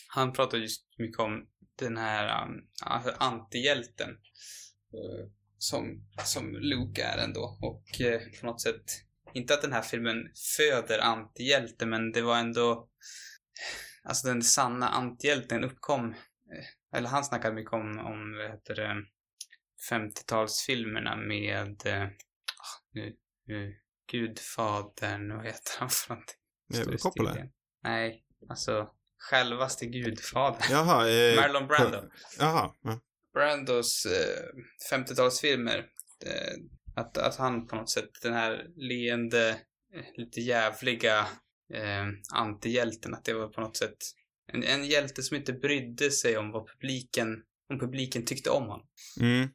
han 0.09 0.32
pratar 0.32 0.59
just 0.59 0.86
mycket 0.98 1.18
om 1.20 1.46
den 1.78 1.96
här 1.96 2.44
um, 2.48 2.68
alltså 2.82 3.14
antihjälten. 3.18 4.11
Eh, 4.92 5.30
som, 5.59 6.09
som 6.24 6.56
Luke 6.56 7.02
är 7.02 7.18
ändå. 7.18 7.59
Och 7.61 8.00
eh, 8.00 8.20
på 8.40 8.46
något 8.46 8.61
sätt, 8.61 8.84
inte 9.34 9.54
att 9.54 9.62
den 9.62 9.72
här 9.72 9.82
filmen 9.82 10.16
föder 10.56 10.98
antihjälte, 10.98 11.86
men 11.86 12.12
det 12.12 12.22
var 12.22 12.36
ändå 12.36 12.88
Alltså 14.09 14.28
den 14.28 14.42
sanna 14.42 14.88
antihjälten 14.88 15.64
uppkom, 15.64 16.11
eh, 16.11 16.98
eller 16.98 17.09
han 17.09 17.24
snackade 17.24 17.54
mycket 17.54 17.72
om, 17.72 17.98
om 17.98 18.36
vad 18.36 18.50
heter 18.50 18.74
det, 18.74 19.04
50-talsfilmerna 19.90 21.16
med, 21.16 21.86
eh, 21.86 22.02
ah, 22.02 22.82
nu, 22.92 23.16
nu, 23.46 23.76
Gudfadern, 24.12 25.36
vad 25.36 25.46
heter 25.46 25.72
han 25.78 25.90
för 25.90 26.09
någonting? 26.14 26.36
Det 26.68 26.98
Coppola? 27.02 27.36
Nej, 27.82 28.24
alltså 28.48 28.90
självaste 29.18 29.86
Gudfadern. 29.86 30.62
Jaha, 30.70 31.09
eh, 31.11 31.36
Marlon 31.36 31.66
Brando. 31.66 32.11
Jaha, 32.38 32.74
ja. 32.82 33.00
Brandos 33.39 34.07
eh, 34.07 34.45
50-talsfilmer. 34.93 35.78
Eh, 36.26 36.55
att, 36.95 37.18
att 37.18 37.36
han 37.36 37.66
på 37.66 37.76
något 37.76 37.91
sätt, 37.91 38.11
den 38.22 38.32
här 38.32 38.66
leende, 38.76 39.49
eh, 39.95 40.05
lite 40.16 40.41
jävliga 40.41 41.18
eh, 41.74 42.07
antihjälten, 42.34 43.14
att 43.14 43.24
det 43.24 43.32
var 43.32 43.49
på 43.49 43.61
något 43.61 43.76
sätt 43.76 43.97
en, 44.53 44.62
en 44.62 44.84
hjälte 44.84 45.22
som 45.22 45.36
inte 45.36 45.53
brydde 45.53 46.11
sig 46.11 46.39
om 46.39 46.51
vad 46.51 46.68
publiken, 46.68 47.43
om 47.70 47.78
publiken 47.78 48.24
tyckte 48.24 48.51
om 48.51 48.62
honom. 48.62 48.86
Mm. 49.20 49.49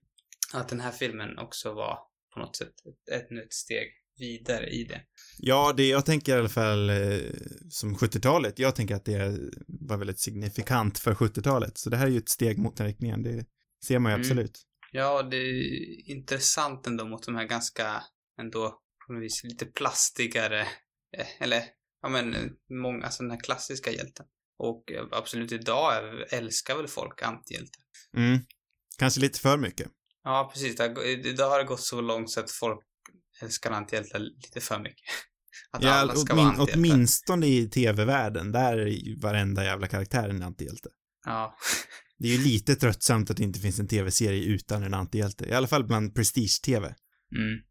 Att 0.53 0.69
den 0.69 0.79
här 0.79 0.91
filmen 0.91 1.37
också 1.37 1.73
var 1.73 1.99
på 2.33 2.39
något 2.39 2.55
sätt 2.55 2.67
ett, 2.67 3.15
ett, 3.15 3.31
ett 3.31 3.53
steg 3.53 3.87
vidare 4.17 4.67
i 4.67 4.83
det. 4.83 5.01
Ja, 5.37 5.73
det 5.77 5.87
jag 5.87 6.05
tänker 6.05 6.35
i 6.35 6.39
alla 6.39 6.49
fall 6.49 6.89
eh, 6.89 7.19
som 7.69 7.95
70-talet, 7.95 8.59
jag 8.59 8.75
tänker 8.75 8.95
att 8.95 9.05
det 9.05 9.39
var 9.67 9.97
väldigt 9.97 10.19
signifikant 10.19 10.99
för 10.99 11.13
70-talet. 11.13 11.77
Så 11.77 11.89
det 11.89 11.97
här 11.97 12.07
är 12.07 12.11
ju 12.11 12.17
ett 12.17 12.29
steg 12.29 12.57
mot 12.57 12.77
den 12.77 12.87
riktningen, 12.87 13.23
det 13.23 13.45
ser 13.83 13.99
man 13.99 14.11
ju 14.11 14.13
Mm. 14.15 14.21
absolut. 14.21 14.61
Ja, 14.91 15.23
det 15.23 15.37
är 15.37 16.09
intressant 16.11 16.87
ändå 16.87 17.05
mot 17.05 17.25
de 17.25 17.35
här 17.35 17.45
ganska, 17.45 18.03
ändå 18.41 18.79
på 19.07 19.13
något 19.13 19.23
vis 19.23 19.43
lite 19.43 19.65
plastigare, 19.65 20.61
eh, 21.17 21.27
eller 21.41 21.63
ja 22.01 22.09
men 22.09 22.35
många, 22.81 23.05
alltså 23.05 23.23
den 23.23 23.31
här 23.31 23.39
klassiska 23.39 23.91
hjälten. 23.91 24.25
Och 24.57 24.91
eh, 24.91 25.05
absolut 25.11 25.51
idag 25.51 25.93
älskar 26.29 26.77
väl 26.77 26.87
folk 26.87 27.21
antihjältar. 27.21 27.81
Mm. 28.17 28.39
Kanske 28.99 29.19
lite 29.19 29.39
för 29.39 29.57
mycket. 29.57 29.87
Ja, 30.23 30.49
precis. 30.53 30.79
Idag 31.25 31.49
har 31.49 31.57
det 31.59 31.65
gått 31.65 31.81
så 31.81 32.01
långt 32.01 32.31
så 32.31 32.39
att 32.39 32.51
folk 32.51 32.79
älskar 33.41 33.71
antihjältar 33.71 34.19
lite 34.19 34.61
för 34.61 34.79
mycket. 34.79 35.05
Att 35.71 35.83
Ja, 35.83 35.91
alla 35.93 36.15
ska 36.15 36.35
vara 36.35 36.45
åtmin, 36.47 36.59
antihjältar. 36.61 36.79
åtminstone 36.79 37.47
i 37.47 37.69
tv-världen, 37.69 38.51
där 38.51 38.77
är 38.77 38.85
ju 38.87 39.19
varenda 39.19 39.63
jävla 39.63 39.87
karaktär 39.87 40.29
en 40.29 40.43
antihjälte. 40.43 40.89
Ja. 41.25 41.57
Det 42.23 42.29
är 42.29 42.37
ju 42.37 42.43
lite 42.43 42.75
tröttsamt 42.75 43.31
att 43.31 43.37
det 43.37 43.43
inte 43.43 43.59
finns 43.59 43.79
en 43.79 43.87
tv-serie 43.87 44.43
utan 44.43 44.83
en 44.83 44.93
antihjälte. 44.93 45.45
I 45.45 45.53
alla 45.53 45.67
fall 45.67 45.83
bland 45.83 46.15
prestige-tv. 46.15 46.85
Mm. 47.35 47.61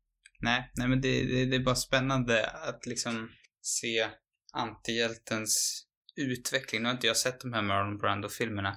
Nej, 0.41 0.71
nej 0.75 0.89
men 0.89 1.01
det, 1.01 1.25
det, 1.25 1.45
det 1.45 1.57
är 1.57 1.65
bara 1.65 1.75
spännande 1.75 2.47
att 2.47 2.87
liksom 2.87 3.31
se 3.63 4.09
antihjältens 4.53 5.85
utveckling. 6.17 6.83
Nu 6.83 6.89
har 6.89 6.95
inte 6.95 7.07
jag 7.07 7.17
sett 7.17 7.41
de 7.41 7.53
här 7.53 7.63
Marlon 7.63 7.99
Brando-filmerna. 7.99 8.77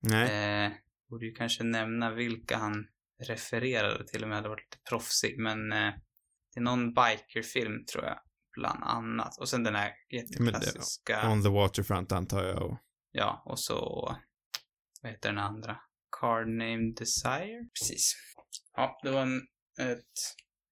Nej. 0.00 0.64
Eh, 0.64 0.72
borde 1.10 1.26
ju 1.26 1.32
kanske 1.32 1.64
nämna 1.64 2.14
vilka 2.14 2.56
han 2.56 2.86
refererade 3.26 4.06
till 4.06 4.24
om 4.24 4.30
jag 4.30 4.36
hade 4.36 4.48
varit 4.48 4.66
lite 4.72 4.82
proffsig, 4.88 5.38
men 5.38 5.72
eh, 5.72 5.92
det 6.54 6.60
är 6.60 6.64
någon 6.64 6.94
bikerfilm 6.94 7.84
tror 7.92 8.04
jag, 8.04 8.18
bland 8.52 8.82
annat. 8.82 9.38
Och 9.38 9.48
sen 9.48 9.64
den 9.64 9.74
här 9.74 9.90
jätteklassiska, 10.10 11.30
On 11.32 11.42
the 11.42 11.48
waterfront 11.48 12.12
antar 12.12 12.44
jag. 12.44 12.62
Och... 12.62 12.78
ja, 13.12 13.42
och 13.46 13.58
så, 13.58 14.16
vad 15.02 15.12
heter 15.12 15.28
den 15.28 15.38
andra? 15.38 15.76
Card 16.20 16.48
Name 16.48 16.92
Desire? 16.96 17.68
Precis. 17.80 18.14
Ja, 18.76 19.00
det 19.02 19.10
var 19.10 19.22
en, 19.22 19.36
ett, 19.80 19.98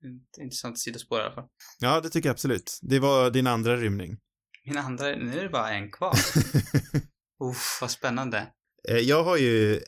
ett 0.04 0.42
intressant 0.42 0.78
sidospår 0.78 1.18
i 1.18 1.22
alla 1.22 1.34
fall. 1.34 1.48
Ja, 1.78 2.00
det 2.00 2.10
tycker 2.10 2.28
jag 2.28 2.34
absolut. 2.34 2.78
Det 2.82 2.98
var 2.98 3.30
din 3.30 3.46
andra 3.46 3.76
rymning. 3.76 4.18
Min 4.64 4.78
andra, 4.78 5.06
nu 5.06 5.38
är 5.38 5.42
det 5.42 5.48
bara 5.48 5.70
en 5.70 5.90
kvar. 5.90 6.14
Uff, 7.44 7.78
vad 7.80 7.90
spännande. 7.90 8.52
Eh, 8.88 8.96
jag 8.96 9.24
har 9.24 9.36
ju 9.36 9.80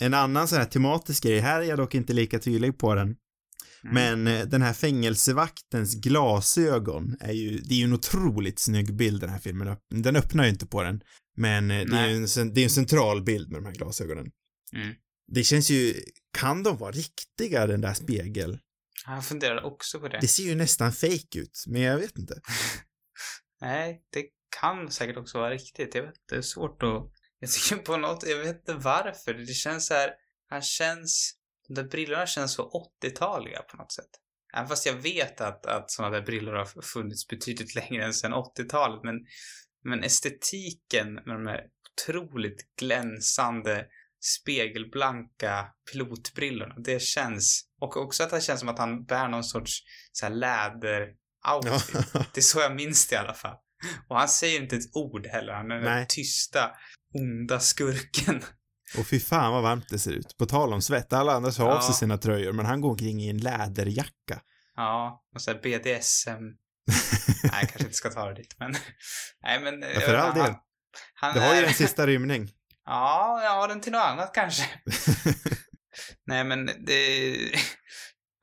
en 0.00 0.14
annan 0.14 0.48
sån 0.48 0.58
här 0.58 0.64
tematisk 0.64 1.22
grej. 1.22 1.38
Här 1.38 1.60
är 1.60 1.64
jag 1.64 1.78
dock 1.78 1.94
inte 1.94 2.12
lika 2.12 2.38
tydlig 2.38 2.78
på 2.78 2.94
den. 2.94 3.16
Mm. 3.84 3.94
Men 3.94 4.36
eh, 4.36 4.46
den 4.46 4.62
här 4.62 4.72
fängelsevaktens 4.72 5.94
glasögon 5.94 7.16
är 7.20 7.32
ju, 7.32 7.58
det 7.58 7.74
är 7.74 7.78
ju 7.78 7.84
en 7.84 7.92
otroligt 7.92 8.58
snygg 8.58 8.96
bild 8.96 9.20
den 9.20 9.30
här 9.30 9.38
filmen. 9.38 9.76
Den 9.90 10.16
öppnar 10.16 10.44
ju 10.44 10.50
inte 10.50 10.66
på 10.66 10.82
den. 10.82 11.02
Men 11.36 11.70
eh, 11.70 11.86
det 11.86 11.96
är 11.96 12.08
ju 12.08 12.16
en, 12.16 12.54
det 12.54 12.60
är 12.60 12.64
en 12.64 12.70
central 12.70 13.22
bild 13.22 13.52
med 13.52 13.62
de 13.62 13.66
här 13.66 13.74
glasögonen. 13.74 14.30
Mm. 14.72 14.94
Det 15.32 15.44
känns 15.44 15.70
ju, 15.70 15.94
kan 16.38 16.62
de 16.62 16.76
vara 16.76 16.92
riktiga 16.92 17.66
den 17.66 17.80
där 17.80 17.94
spegel? 17.94 18.58
Jag 19.06 19.24
funderade 19.24 19.62
också 19.62 20.00
på 20.00 20.08
det. 20.08 20.18
Det 20.20 20.28
ser 20.28 20.42
ju 20.42 20.54
nästan 20.54 20.92
fake 20.92 21.38
ut, 21.38 21.64
men 21.66 21.80
jag 21.80 21.98
vet 21.98 22.18
inte. 22.18 22.40
Nej, 23.60 24.02
det 24.12 24.24
kan 24.60 24.90
säkert 24.90 25.16
också 25.16 25.38
vara 25.38 25.50
riktigt. 25.50 25.94
Jag 25.94 26.02
vet 26.02 26.14
det 26.28 26.36
är 26.36 26.42
svårt 26.42 26.82
att... 26.82 27.10
Jag 27.38 27.50
tycker 27.50 27.76
på 27.76 27.96
något, 27.96 28.24
jag 28.26 28.38
vet 28.38 28.56
inte 28.56 28.74
varför. 28.74 29.34
Det 29.34 29.54
känns 29.54 29.86
så 29.86 29.94
här, 29.94 30.10
han 30.48 30.62
känns, 30.62 31.34
de 31.74 31.82
där 31.82 31.88
brillorna 31.88 32.26
känns 32.26 32.52
så 32.52 32.88
80-taliga 33.02 33.62
på 33.62 33.76
något 33.76 33.92
sätt. 33.92 34.10
Även 34.54 34.68
fast 34.68 34.86
jag 34.86 34.94
vet 34.94 35.40
att, 35.40 35.66
att 35.66 35.90
sådana 35.90 36.14
där 36.16 36.26
brillor 36.26 36.52
har 36.52 36.82
funnits 36.82 37.28
betydligt 37.28 37.74
längre 37.90 38.04
än 38.04 38.14
sedan 38.14 38.34
80-talet, 38.34 39.00
men, 39.04 39.14
men 39.84 40.04
estetiken 40.04 41.14
med 41.14 41.36
de 41.36 41.46
här 41.46 41.64
otroligt 41.92 42.76
glänsande 42.78 43.86
spegelblanka 44.20 45.66
pilotbrillorna. 45.92 46.74
Det 46.78 47.02
känns, 47.02 47.68
och 47.80 47.96
också 47.96 48.22
att 48.22 48.30
det 48.30 48.40
känns 48.40 48.60
som 48.60 48.68
att 48.68 48.78
han 48.78 49.04
bär 49.04 49.28
någon 49.28 49.44
sorts 49.44 49.82
så 50.12 50.26
här 50.26 50.34
läder 50.34 51.08
outfit. 51.54 52.10
Ja. 52.14 52.24
Det 52.34 52.40
är 52.40 52.42
så 52.42 52.60
jag 52.60 52.74
minns 52.76 53.08
det 53.08 53.14
i 53.14 53.18
alla 53.18 53.34
fall. 53.34 53.56
Och 54.08 54.18
han 54.18 54.28
säger 54.28 54.62
inte 54.62 54.76
ett 54.76 54.96
ord 54.96 55.26
heller. 55.26 55.52
Han 55.52 55.70
är 55.70 55.74
den 55.74 55.84
Nej. 55.84 56.06
tysta, 56.08 56.70
onda 57.14 57.60
skurken. 57.60 58.42
Och 58.98 59.06
fy 59.06 59.20
fan 59.20 59.52
vad 59.52 59.62
varmt 59.62 59.88
det 59.88 59.98
ser 59.98 60.12
ut. 60.12 60.36
På 60.38 60.46
tal 60.46 60.72
om 60.72 60.82
svett, 60.82 61.12
alla 61.12 61.32
andra 61.32 61.50
tar 61.50 61.68
av 61.68 61.80
sig 61.80 61.88
Ja. 61.90 61.94
sina 61.94 62.18
tröjor, 62.18 62.52
men 62.52 62.66
han 62.66 62.80
går 62.80 62.90
omkring 62.90 63.22
i 63.22 63.30
en 63.30 63.38
läderjacka. 63.38 64.40
Ja, 64.76 65.24
och 65.34 65.42
så 65.42 65.50
här 65.50 65.58
BDSM. 65.62 66.30
Nej, 67.42 67.50
jag 67.60 67.60
kanske 67.60 67.78
inte 67.82 67.94
ska 67.94 68.10
ta 68.10 68.28
det 68.28 68.34
dit, 68.34 68.54
men... 68.58 68.74
Nej, 69.42 69.60
men... 69.60 69.82
Ja, 69.94 70.00
för 70.00 70.14
all 70.14 70.34
del. 70.34 70.54
Han, 71.14 71.34
Det 71.34 71.40
har 71.40 71.54
ju 71.54 71.64
en 71.64 71.74
sista 71.74 72.06
rymning. 72.06 72.50
Ja, 72.84 73.40
har 73.60 73.68
den 73.68 73.80
till 73.80 73.92
något 73.92 74.02
annat 74.02 74.34
kanske. 74.34 74.64
nej, 76.26 76.44
men 76.44 76.66
det... 76.66 77.36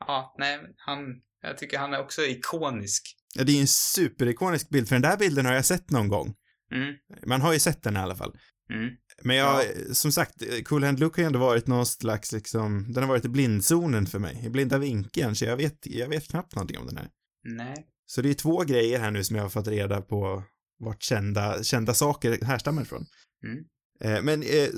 Ja, 0.07 0.35
nej, 0.37 0.59
han... 0.77 0.99
Jag 1.41 1.57
tycker 1.57 1.79
han 1.79 1.93
är 1.93 1.99
också 1.99 2.21
ikonisk. 2.21 3.15
Ja, 3.35 3.43
det 3.43 3.51
är 3.51 3.53
ju 3.53 3.61
en 3.61 3.67
superikonisk 3.67 4.69
bild, 4.69 4.87
för 4.87 4.95
den 4.95 5.01
där 5.01 5.17
bilden 5.17 5.45
har 5.45 5.53
jag 5.53 5.65
sett 5.65 5.89
någon 5.91 6.07
gång. 6.07 6.33
Mm, 6.73 6.93
Man 7.27 7.41
har 7.41 7.53
ju 7.53 7.59
sett 7.59 7.83
den 7.83 7.95
i 7.97 7.99
alla 7.99 8.15
fall. 8.15 8.33
mm. 8.73 8.89
Men 9.21 9.35
jag, 9.35 9.65
som 9.91 10.11
sagt, 10.11 10.43
Cool 10.65 10.83
Hand 10.83 10.99
Luke 10.99 11.21
har 11.21 11.23
ju 11.23 11.27
ändå 11.27 11.39
varit 11.39 11.67
någon 11.67 11.85
slags 11.85 12.31
liksom, 12.31 12.93
den 12.93 13.03
har 13.03 13.09
varit 13.09 13.25
i 13.25 13.29
blindzonen 13.29 14.05
för 14.05 14.19
mig, 14.19 14.41
i 14.45 14.49
blinda 14.49 14.77
vinkeln, 14.77 15.35
så 15.35 15.45
jag 15.45 15.57
vet, 15.57 15.77
jag 15.81 16.09
vet 16.09 16.27
knappt 16.27 16.55
någonting 16.55 16.77
om 16.77 16.87
den 16.87 16.97
här. 16.97 17.09
Nej. 17.43 17.85
Så 18.05 18.21
det 18.21 18.29
är 18.29 18.33
två 18.33 18.63
grejer 18.63 18.99
här 18.99 19.11
nu 19.11 19.23
som 19.23 19.35
jag 19.35 19.43
har 19.43 19.49
fått 19.49 19.67
reda 19.67 20.01
på 20.01 20.43
vart 20.79 21.03
kända, 21.03 21.63
kända 21.63 21.93
saker 21.93 22.45
härstammar 22.45 22.81
ifrån. 22.81 23.05
Mm. 23.45 23.65
Eh, 24.01 24.23
men 24.23 24.43
eh, 24.43 24.69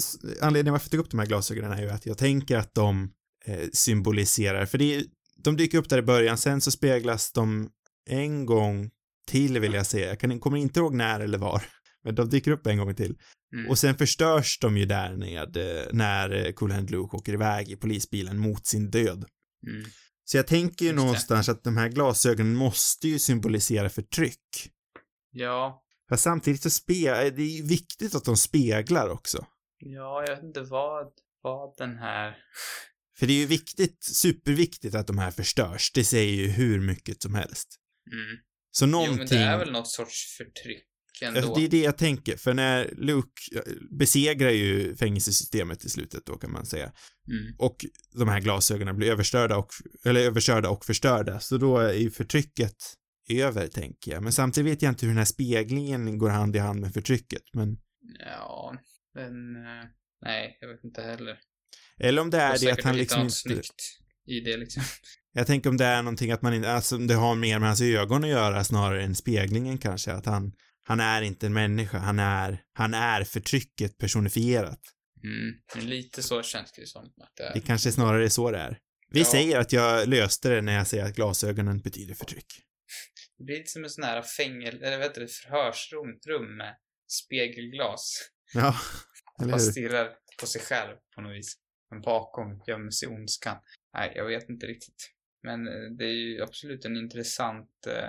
anledningen 0.42 0.72
varför 0.72 0.86
jag 0.86 0.92
tog 0.92 1.00
upp 1.00 1.12
de 1.12 1.20
här 1.20 1.28
glasögonen 1.28 1.72
är 1.72 1.82
ju 1.82 1.90
att 1.90 2.06
jag 2.06 2.18
tänker 2.18 2.58
att 2.58 2.74
de 2.74 3.14
eh, 3.46 3.70
symboliserar, 3.74 4.66
för 4.66 4.78
det 4.78 4.96
är, 4.96 5.04
de 5.44 5.58
dyker 5.58 5.78
upp 5.78 5.90
där 5.90 5.98
i 5.98 6.02
början, 6.02 6.38
sen 6.38 6.62
så 6.62 6.72
speglas 6.72 7.32
de 7.32 7.70
en 8.10 8.46
gång 8.46 8.90
till 9.28 9.60
vill 9.60 9.74
jag 9.74 9.86
säga, 9.86 10.08
jag 10.08 10.20
kan, 10.20 10.40
kommer 10.40 10.58
inte 10.58 10.80
ihåg 10.80 10.94
när 10.94 11.20
eller 11.20 11.38
var, 11.38 11.64
men 12.04 12.16
de 12.16 12.30
dyker 12.30 12.52
upp 12.52 12.68
en 12.68 12.78
gång 12.78 12.96
till. 12.96 13.18
Mm. 13.54 13.70
Och 13.70 13.80
sen 13.80 13.98
förstörs 13.98 14.60
de 14.60 14.78
ju 14.78 14.86
där 14.86 15.16
med, 15.16 15.58
eh, 15.58 15.84
när 15.92 16.46
eh, 16.46 16.52
Cool 16.52 16.72
Hand 16.72 16.92
Luke 16.92 17.18
åker 17.18 17.34
iväg 17.34 17.70
i 17.72 17.76
polisbilen 17.76 18.38
mot 18.38 18.66
sin 18.66 18.92
död. 18.92 19.26
Mm. 19.68 19.86
Så 20.24 20.38
jag 20.38 20.48
tänker 20.48 20.86
ju 20.86 20.92
Just 20.92 20.98
det. 20.98 21.04
någonstans 21.04 21.50
att 21.50 21.64
de 21.64 21.78
här 21.78 21.90
glasögonen 21.90 22.56
måste 22.56 23.08
ju 23.08 23.20
symbolisera 23.20 23.90
förtryck. 23.90 24.70
Ja. 25.32 25.84
Fast 26.10 26.24
samtidigt 26.24 26.64
så 26.64 26.70
spe, 26.70 27.30
det 27.30 27.42
är 27.42 27.58
ju 27.58 27.64
viktigt 27.64 28.16
att 28.16 28.26
de 28.26 28.38
speglar 28.38 29.10
också. 29.10 29.46
Ja, 29.80 30.24
jag 30.28 30.36
vet 30.36 30.44
inte 30.44 30.62
vad, 30.62 31.08
vad 31.42 31.78
den 31.78 31.98
här... 31.98 32.38
För 33.20 33.28
det 33.28 33.34
är 33.34 33.38
ju 33.38 33.46
viktigt, 33.46 34.04
superviktigt 34.04 34.96
att 34.96 35.08
de 35.08 35.18
här 35.18 35.32
förstörs. 35.32 35.92
Det 35.92 36.04
säger 36.04 36.34
ju 36.34 36.48
hur 36.48 36.80
mycket 36.80 37.22
som 37.22 37.36
helst. 37.36 37.76
Mm. 38.12 38.38
Så 38.72 38.86
Jo, 38.86 38.90
någonting... 38.90 39.18
men 39.18 39.28
det 39.28 39.38
är 39.38 39.58
väl 39.58 39.72
något 39.72 39.88
sorts 39.88 40.38
förtryck. 40.38 40.91
Alltså, 41.26 41.54
det 41.54 41.66
är 41.66 41.70
det 41.70 41.82
jag 41.82 41.98
tänker, 41.98 42.38
för 42.38 42.54
när 42.54 42.94
Luke 42.98 43.42
eh, 43.56 43.62
besegrar 43.92 44.50
ju 44.50 44.96
fängelsesystemet 44.96 45.86
i 45.86 45.90
slutet 45.90 46.26
då 46.26 46.38
kan 46.38 46.52
man 46.52 46.66
säga. 46.66 46.92
Mm. 47.28 47.56
Och 47.58 47.86
de 48.14 48.28
här 48.30 48.40
glasögonen 48.40 48.98
blir 48.98 49.12
överstörda 49.12 49.58
och, 49.58 49.70
eller 50.06 50.22
överkörda 50.22 50.70
och 50.70 50.86
förstörda, 50.86 51.40
så 51.40 51.58
då 51.58 51.78
är 51.78 51.94
ju 51.94 52.12
förtrycket 52.12 52.76
över, 53.30 53.68
tänker 53.68 54.12
jag. 54.12 54.24
Men 54.24 54.32
samtidigt 54.32 54.72
vet 54.72 54.82
jag 54.82 54.92
inte 54.92 55.06
hur 55.06 55.12
den 55.12 55.18
här 55.18 55.26
speglingen 55.26 56.18
går 56.18 56.30
hand 56.30 56.56
i 56.56 56.60
hand 56.60 56.80
med 56.80 56.94
förtrycket, 56.94 57.44
men 57.54 57.78
Ja, 58.20 58.76
men... 59.16 59.56
eh, 59.56 59.86
Nej, 60.26 60.58
jag 60.62 60.68
vet 60.68 60.84
inte 60.84 61.02
heller. 61.02 61.38
eller 62.00 62.22
om 62.22 62.30
det 62.30 62.38
är 62.38 62.60
det 62.60 62.72
att 62.72 62.84
han 62.84 62.98
liksom 62.98 63.22
inte, 63.22 63.34
snyggt 63.36 63.84
i 64.28 64.40
det 64.40 64.58
liksom. 64.58 64.84
jag 65.34 65.48
tänker 65.48 65.70
om 65.70 65.78
det 65.78 65.86
är 65.86 66.02
någonting 66.02 66.32
att 66.32 66.42
man 66.42 66.54
inte, 66.54 66.72
alltså 66.72 66.98
det 66.98 67.14
har 67.14 67.36
mer 67.36 67.60
med 67.60 67.68
hans 67.68 67.82
ögon 67.82 68.24
att 68.24 68.30
göra 68.30 68.64
snarare 68.64 69.04
än 69.04 69.16
speglingen 69.16 69.78
kanske, 69.78 70.12
att 70.12 70.26
han, 70.26 70.54
han 70.84 71.00
är 71.00 71.22
inte 71.22 71.46
en 71.46 71.54
människa, 71.54 71.98
han 71.98 72.20
är, 72.20 72.64
han 72.74 72.94
är 72.94 73.24
förtrycket 73.24 73.98
personifierat. 73.98 74.80
Mm. 75.24 75.88
Lite 75.90 76.24
så 76.24 76.44
känns 76.44 76.72
det 76.72 76.88
som 76.88 77.06
att 77.06 77.32
det 77.38 77.44
är. 77.44 77.54
Det 77.54 77.62
kanske 77.62 77.92
snarare 77.92 78.26
är 78.26 78.30
så 78.30 78.52
det 78.52 78.58
är. 78.58 78.80
Vi 79.10 79.20
Ja. 79.20 79.26
säger 79.26 79.60
att 79.60 79.74
jag 79.74 80.08
löste 80.08 80.50
det 80.50 80.62
när 80.62 80.74
jag 80.74 80.88
säger 80.88 81.06
att 81.06 81.16
glasögonen 81.16 81.80
betyder 81.82 82.14
förtryck. 82.14 82.46
Det 83.38 83.44
blir 83.44 83.58
lite 83.58 83.72
som 83.72 83.84
en 83.84 83.90
sån 83.90 84.04
här 84.04 84.22
fängel... 84.22 84.84
Eller 84.84 84.98
vad 84.98 85.08
heter 85.08 85.22
det? 85.22 85.28
Förhörsrum 85.28 86.20
rum 86.28 86.58
med 86.58 86.76
spegelglas. 87.08 88.30
Ja, 88.54 88.76
eller 89.40 89.52
Man 89.52 89.60
hur? 89.60 89.72
stirrar 89.72 90.10
på 90.40 90.48
sig 90.48 90.62
själv 90.62 90.98
på 91.16 91.22
något 91.22 91.36
vis. 91.38 91.54
Men 91.90 92.02
bakom 92.02 92.64
gömmer 92.68 92.92
sig 92.92 93.08
ondskan. 93.10 93.58
Nej, 93.94 94.14
jag 94.16 94.26
vet 94.26 94.50
inte 94.50 94.66
riktigt. 94.68 95.12
Men 95.44 95.68
eh, 95.68 95.74
det 95.98 96.06
är 96.06 96.14
ju 96.14 96.42
absolut 96.42 96.86
en 96.86 96.98
intressant 96.98 97.88
eh, 97.88 98.06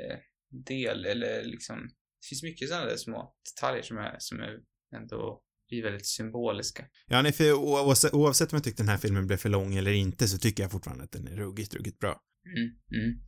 eh, 0.00 0.18
del, 0.66 1.04
eller 1.04 1.44
liksom... 1.44 1.90
Det 2.26 2.28
finns 2.28 2.42
mycket 2.42 2.68
sådana 2.68 2.86
där 2.86 2.96
små 2.96 3.34
detaljer 3.54 3.82
som 3.82 3.98
är, 3.98 4.16
som 4.18 4.40
är 4.40 4.58
ändå 4.96 5.42
blir 5.68 5.82
väldigt 5.82 6.06
symboliska. 6.06 6.84
Ja, 7.06 7.22
nej, 7.22 7.32
för 7.32 7.52
oavsett, 7.52 8.14
oavsett 8.14 8.52
om 8.52 8.56
jag 8.56 8.64
tyckte 8.64 8.82
den 8.82 8.88
här 8.88 8.98
filmen 8.98 9.26
blev 9.26 9.36
för 9.36 9.48
lång 9.48 9.74
eller 9.74 9.92
inte 9.92 10.28
så 10.28 10.38
tycker 10.38 10.62
jag 10.62 10.72
fortfarande 10.72 11.04
att 11.04 11.12
den 11.12 11.28
är 11.28 11.36
ruggigt, 11.36 11.74
ruggigt 11.74 11.98
bra. 11.98 12.20
Mm, 12.56 13.02
mm. 13.02 13.18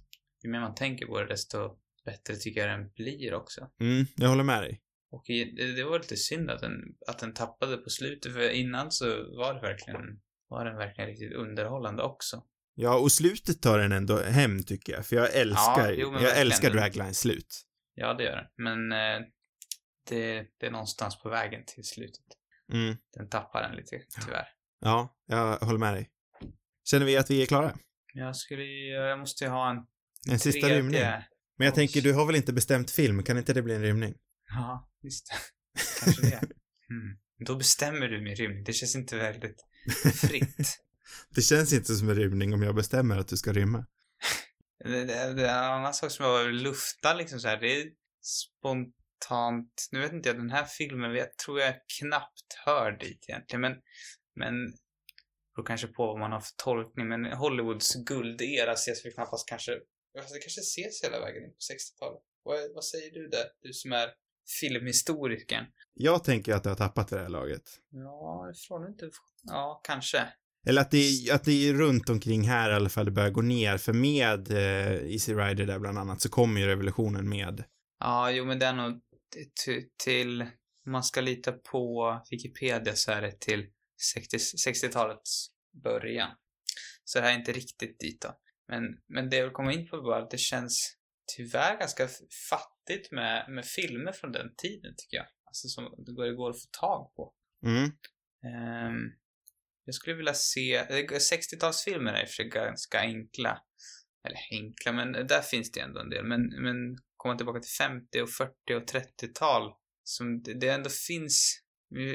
Ju 0.45 0.51
mer 0.51 0.61
man 0.61 0.75
tänker 0.75 1.07
på 1.07 1.21
det, 1.21 1.27
desto 1.27 1.59
bättre 2.05 2.37
tycker 2.37 2.61
jag 2.61 2.81
den 2.81 2.91
blir 2.91 3.35
också. 3.35 3.71
Mm, 3.81 4.07
jag 4.17 4.29
håller 4.29 4.45
med 4.45 4.63
dig. 4.63 4.83
Och 5.11 5.31
i, 5.31 5.45
det, 5.45 5.73
det 5.73 5.85
var 5.85 5.99
lite 5.99 6.17
synd 6.17 6.51
att 6.51 6.61
den, 6.61 6.73
att 7.07 7.19
den 7.19 7.35
tappade 7.35 7.77
på 7.77 7.91
slutet, 7.91 8.33
för 8.33 8.51
innan 8.51 8.93
så 8.93 9.07
var 9.37 9.55
det 9.55 9.61
verkligen, 9.61 10.21
var 10.49 10.65
den 10.65 10.77
verkligen 10.77 11.11
riktigt 11.11 11.33
underhållande 11.33 12.03
också. 12.03 12.45
Ja, 12.75 12.99
och 12.99 13.13
slutet 13.13 13.63
tar 13.63 13.79
den 13.79 13.93
ändå 13.93 14.17
hem 14.17 14.63
tycker 14.65 14.93
jag, 14.93 15.07
för 15.07 15.17
jag 15.17 15.35
älskar, 15.35 15.93
jo, 15.93 16.13
men 16.13 16.23
jag 16.23 16.39
älskar 16.39 16.71
Draglines 16.71 17.19
slut. 17.19 17.68
Ja, 18.01 18.15
det 18.15 18.25
gör 18.25 18.37
den. 18.37 18.47
Men 18.57 18.93
eh, 18.93 19.27
det, 20.09 20.47
det 20.61 20.67
är 20.67 20.71
någonstans 20.71 21.19
på 21.23 21.29
vägen 21.29 21.63
till 21.67 21.85
slutet. 21.85 22.25
Mm, 22.73 22.97
Den 23.17 23.29
tappar 23.29 23.63
den 23.63 23.77
lite, 23.77 24.01
tyvärr. 24.25 24.47
ja, 24.81 25.17
jag 25.27 25.57
håller 25.59 25.79
med 25.79 25.95
dig. 25.95 26.11
Känner 26.85 27.07
vi 27.07 27.17
att 27.17 27.31
vi 27.31 27.43
är 27.43 27.47
klara? 27.47 27.77
Jag 28.15 28.37
skulle 28.37 28.63
jag 28.65 29.19
måste 29.19 29.45
ju 29.45 29.51
ha 29.51 29.71
en 29.71 29.77
En 30.33 30.39
sista 30.39 30.61
tredje. 30.61 30.79
rymning. 30.79 31.01
Men 31.59 31.65
jag 31.65 31.75
tänker, 31.75 32.01
du 32.01 32.13
har 32.13 32.27
väl 32.27 32.37
inte 32.37 32.53
bestämt 32.53 32.91
film? 32.91 33.23
Kan 33.23 33.39
inte 33.39 33.53
det 33.53 33.63
bli 33.63 33.75
en 33.75 33.83
rymning? 33.83 34.15
Ja, 34.49 34.91
visst. 35.03 35.33
Kanske 36.05 36.23
det. 36.23 36.37
Mm. 36.91 37.19
Då 37.47 37.57
bestämmer 37.57 38.09
du 38.09 38.21
min 38.21 38.35
rymning. 38.35 38.65
Det 38.65 38.73
känns 38.73 38.97
inte 38.97 39.17
väldigt 39.17 39.57
fritt. 40.15 40.79
Det 41.35 41.43
känns 41.43 41.73
inte 41.73 41.95
som 41.95 42.09
en 42.09 42.15
rymning 42.15 42.55
om 42.55 42.63
jag 42.63 42.75
bestämmer 42.75 43.19
att 43.19 43.29
du 43.29 43.37
ska 43.37 43.53
rymma. 43.53 43.79
Det, 43.79 43.85
det, 43.85 43.87
det 43.87 44.65
är 44.65 44.68
en 44.85 45.41
annan 45.49 45.95
sak 45.95 46.11
som 46.11 46.27
jag 46.27 46.53
luftar 46.53 47.15
liksom 47.15 47.41
så 47.41 47.49
här. 47.49 47.61
Det 47.61 47.81
är 47.81 47.87
spontant. 48.21 49.89
Nu 49.93 50.01
vet 50.01 50.13
inte 50.13 50.29
jag, 50.29 50.37
den 50.37 50.51
här 50.51 50.65
filmen, 50.65 51.15
jag 51.15 51.37
tror 51.37 51.61
jag 51.61 51.75
knappt 52.01 52.55
hör 52.67 52.93
dit 52.93 53.25
egentligen. 53.29 53.61
Men, 53.61 53.73
men 54.35 54.55
beror 55.55 55.67
kanske 55.67 55.87
på 55.87 56.07
vad 56.07 56.19
man 56.19 56.33
har 56.33 56.41
för 56.41 56.55
tolkning. 56.57 57.09
Men 57.09 57.25
Hollywoods 57.25 57.95
guldera 57.95 58.73
ses 58.73 59.05
väl 59.05 59.13
knappast 59.13 59.49
kanske, 59.49 59.73
fast 60.19 60.35
det 60.35 60.41
kanske 60.41 60.61
ses 60.61 61.05
hela 61.05 61.21
vägen 61.21 61.45
in 61.45 61.51
på 61.51 61.75
60-talet. 61.75 62.23
Vad, 62.43 62.75
vad 62.75 62.85
säger 62.85 63.11
du 63.11 63.29
där? 63.29 63.45
Du 63.63 63.73
som 63.73 63.93
är 63.93 64.09
filmhistorikern. 64.61 65.65
Jag 65.95 66.25
tänker 66.25 66.55
att 66.55 66.63
det 66.63 66.69
har 66.71 66.77
tappat 66.77 67.09
det 67.09 67.19
här 67.19 67.29
laget. 67.29 67.63
Ja, 67.91 68.53
ifrån 68.55 68.87
inte. 68.87 69.11
Ja, 69.43 69.81
kanske. 69.85 70.33
Eller 70.67 70.81
att 70.81 70.91
det, 70.91 71.31
att 71.33 71.45
det 71.45 71.69
är 71.69 71.75
runt 71.75 72.09
omkring 72.09 72.49
här 72.49 72.71
i 72.71 72.75
alla 72.75 72.89
fall 72.89 73.05
det 73.05 73.11
börjar 73.11 73.31
gå 73.31 73.43
ner, 73.43 73.79
för 73.79 73.93
med 73.93 74.51
eh, 74.51 75.13
Easy 75.13 75.35
Rider 75.35 75.67
där 75.67 75.79
bland 75.79 75.99
annat 75.99 76.21
så 76.21 76.29
kommer 76.29 76.61
ju 76.61 76.67
revolutionen 76.67 77.29
med. 77.29 77.65
Ja, 78.01 78.31
jo 78.31 78.45
men 78.45 78.59
det 78.59 78.67
är 78.67 78.73
nog 78.73 79.01
till, 80.05 80.47
man 80.87 81.05
ska 81.05 81.21
lita 81.21 81.53
på 81.53 82.15
Wikipedia 82.31 82.95
så 82.95 83.13
är 83.13 83.23
det 83.23 83.41
till 83.41 83.67
60, 84.15 84.37
60-talets 84.37 85.49
början. 85.85 86.31
Så 87.05 87.19
det 87.19 87.25
här 87.25 87.33
är 87.33 87.39
inte 87.39 87.53
riktigt 87.53 87.99
dit 87.99 88.21
då. 88.21 88.39
Men, 88.69 88.83
men 89.09 89.31
det 89.31 89.37
jag 89.37 89.45
vill 89.45 89.53
komma 89.53 89.73
in 89.73 89.89
på 89.89 90.01
var 90.01 90.21
att 90.21 90.31
det 90.31 90.39
känns 90.39 90.97
tyvärr 91.37 91.79
ganska 91.79 92.09
fattigt 92.51 93.13
med, 93.13 93.51
med 93.51 93.65
filmer 93.65 94.13
från 94.13 94.33
den 94.33 94.55
tiden 94.57 94.95
tycker 94.97 95.17
jag. 95.17 95.27
Alltså 95.45 95.69
som 95.69 95.85
det 96.07 96.13
går, 96.13 96.51
att 96.51 96.63
få 96.63 96.69
tag 96.81 97.15
på. 97.15 97.35
Mm. 97.67 97.85
Ehm, 98.45 99.13
jag 99.89 99.95
skulle 99.95 100.17
vilja 100.17 100.35
se, 100.35 100.75
eh, 100.77 100.85
60-talsfilmer 100.87 102.13
är 102.13 102.23
i 102.23 102.25
och 102.25 102.29
för 102.29 102.35
sig 102.35 102.49
ganska 102.49 102.99
enkla. 103.01 103.63
Eller 104.25 104.39
enkla, 104.51 104.93
men 104.93 105.13
där 105.13 105.43
finns 105.43 105.73
det 105.73 105.81
ändå 105.81 106.01
en 106.01 106.11
del. 106.11 106.25
Men, 106.25 106.63
men 106.63 106.77
komma 107.17 107.37
tillbaka 107.37 107.61
till 107.61 107.71
50 107.79 108.21
och 108.23 108.31
40 108.31 108.53
och 108.75 108.83
30-tal 108.83 109.73
som 110.05 110.43
det, 110.43 110.55
det 110.55 110.69
ändå 110.69 110.91
finns, 110.91 111.63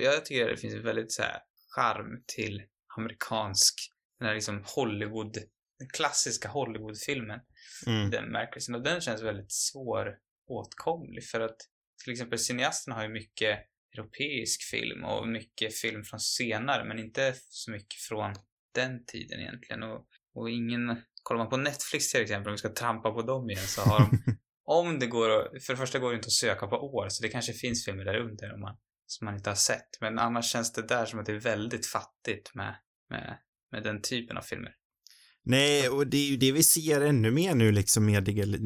jag 0.02 0.26
tycker 0.26 0.50
det 0.50 0.58
finns 0.58 0.74
en 0.74 0.84
väldigt 0.84 1.12
så 1.12 1.22
här 1.22 1.40
charm 1.76 2.24
till 2.28 2.62
amerikansk, 2.98 3.76
den 4.20 4.28
här 4.28 4.36
liksom 4.36 4.64
Hollywood, 4.76 5.34
den 5.80 5.90
klassiska 5.90 6.50
Hollywoodfilmen 6.50 7.40
Mm. 7.88 8.10
den 8.10 8.32
märkelsen. 8.32 8.76
Och 8.76 8.84
den 8.84 9.02
känns 9.02 9.22
väldigt 9.22 9.52
svår 9.52 10.18
åtkomlig 10.48 11.24
för 11.30 11.40
att 11.40 11.58
till 12.04 12.12
exempel 12.12 12.40
cineasterna 12.40 12.96
har 12.96 13.04
ju 13.04 13.10
mycket 13.10 13.60
europeisk 13.98 14.64
film 14.64 15.04
och 15.04 15.28
mycket 15.28 15.76
film 15.76 16.04
från 16.04 16.20
senare, 16.20 16.86
men 16.86 17.00
inte 17.00 17.36
så 17.50 17.72
mycket 17.72 18.00
från 18.00 18.34
den 18.76 19.06
tiden 19.06 19.40
egentligen. 19.40 19.84
Och, 19.84 20.06
och 20.34 20.50
ingen, 20.50 21.02
kollar 21.24 21.40
man 21.40 21.50
på 21.50 21.58
Netflix 21.58 22.12
till 22.12 22.22
exempel, 22.22 22.48
om 22.48 22.54
vi 22.54 22.58
ska 22.58 22.70
trampa 22.70 23.12
på 23.12 23.22
dem 23.22 23.50
igen, 23.50 23.68
så 23.68 23.82
har 23.82 24.00
de, 24.00 24.38
om 24.66 25.00
det 25.00 25.08
går 25.08 25.30
att, 25.30 25.64
för 25.64 25.74
det 25.74 25.78
första 25.78 26.00
går 26.00 26.10
det 26.10 26.16
inte 26.16 26.28
att 26.28 26.32
söka 26.32 26.68
på 26.68 26.76
år, 26.76 27.10
så 27.10 27.24
det 27.24 27.30
kanske 27.30 27.54
finns 27.54 27.86
filmer 27.86 28.06
där 28.06 28.18
under 28.18 28.54
om 28.54 28.62
man, 28.62 28.76
som 29.06 29.26
man 29.26 29.36
inte 29.36 29.50
har 29.50 29.56
sett. 29.56 30.02
Men 30.02 30.20
annars 30.20 30.52
känns 30.52 30.74
det 30.74 30.88
där 30.88 31.06
som 31.06 31.20
att 31.20 31.26
det 31.26 31.32
är 31.32 31.40
väldigt 31.40 31.88
fattigt 31.88 32.56
med, 32.56 32.76
med, 33.10 33.38
med 33.72 33.84
den 33.84 34.02
typen 34.02 34.38
av 34.38 34.42
filmer. 34.42 34.76
Nej, 35.46 35.90
och 35.90 36.08
det 36.08 36.18
är 36.18 36.30
ju 36.30 36.38
det 36.38 36.52
vi 36.52 36.64
ser 36.64 37.02
ännu 37.02 37.32
mer 37.32 37.56
nu 37.56 37.72
liksom 37.72 38.06
med 38.06 38.24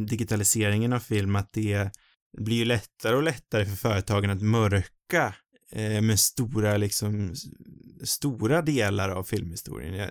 digitaliseringen 0.10 0.94
av 0.94 1.00
film, 1.00 1.36
att 1.36 1.54
det 1.54 1.92
blir 2.38 2.58
ju 2.58 2.66
lättare 2.66 3.16
och 3.16 3.24
lättare 3.24 3.66
för 3.66 3.76
företagen 3.76 4.30
att 4.30 4.42
mörka 4.42 5.36
eh, 5.72 6.02
med 6.02 6.20
stora 6.20 6.78
liksom 6.78 7.36
stora 8.04 8.62
delar 8.62 9.10
av 9.10 9.24
filmhistorien. 9.24 9.94
Jag 9.94 10.10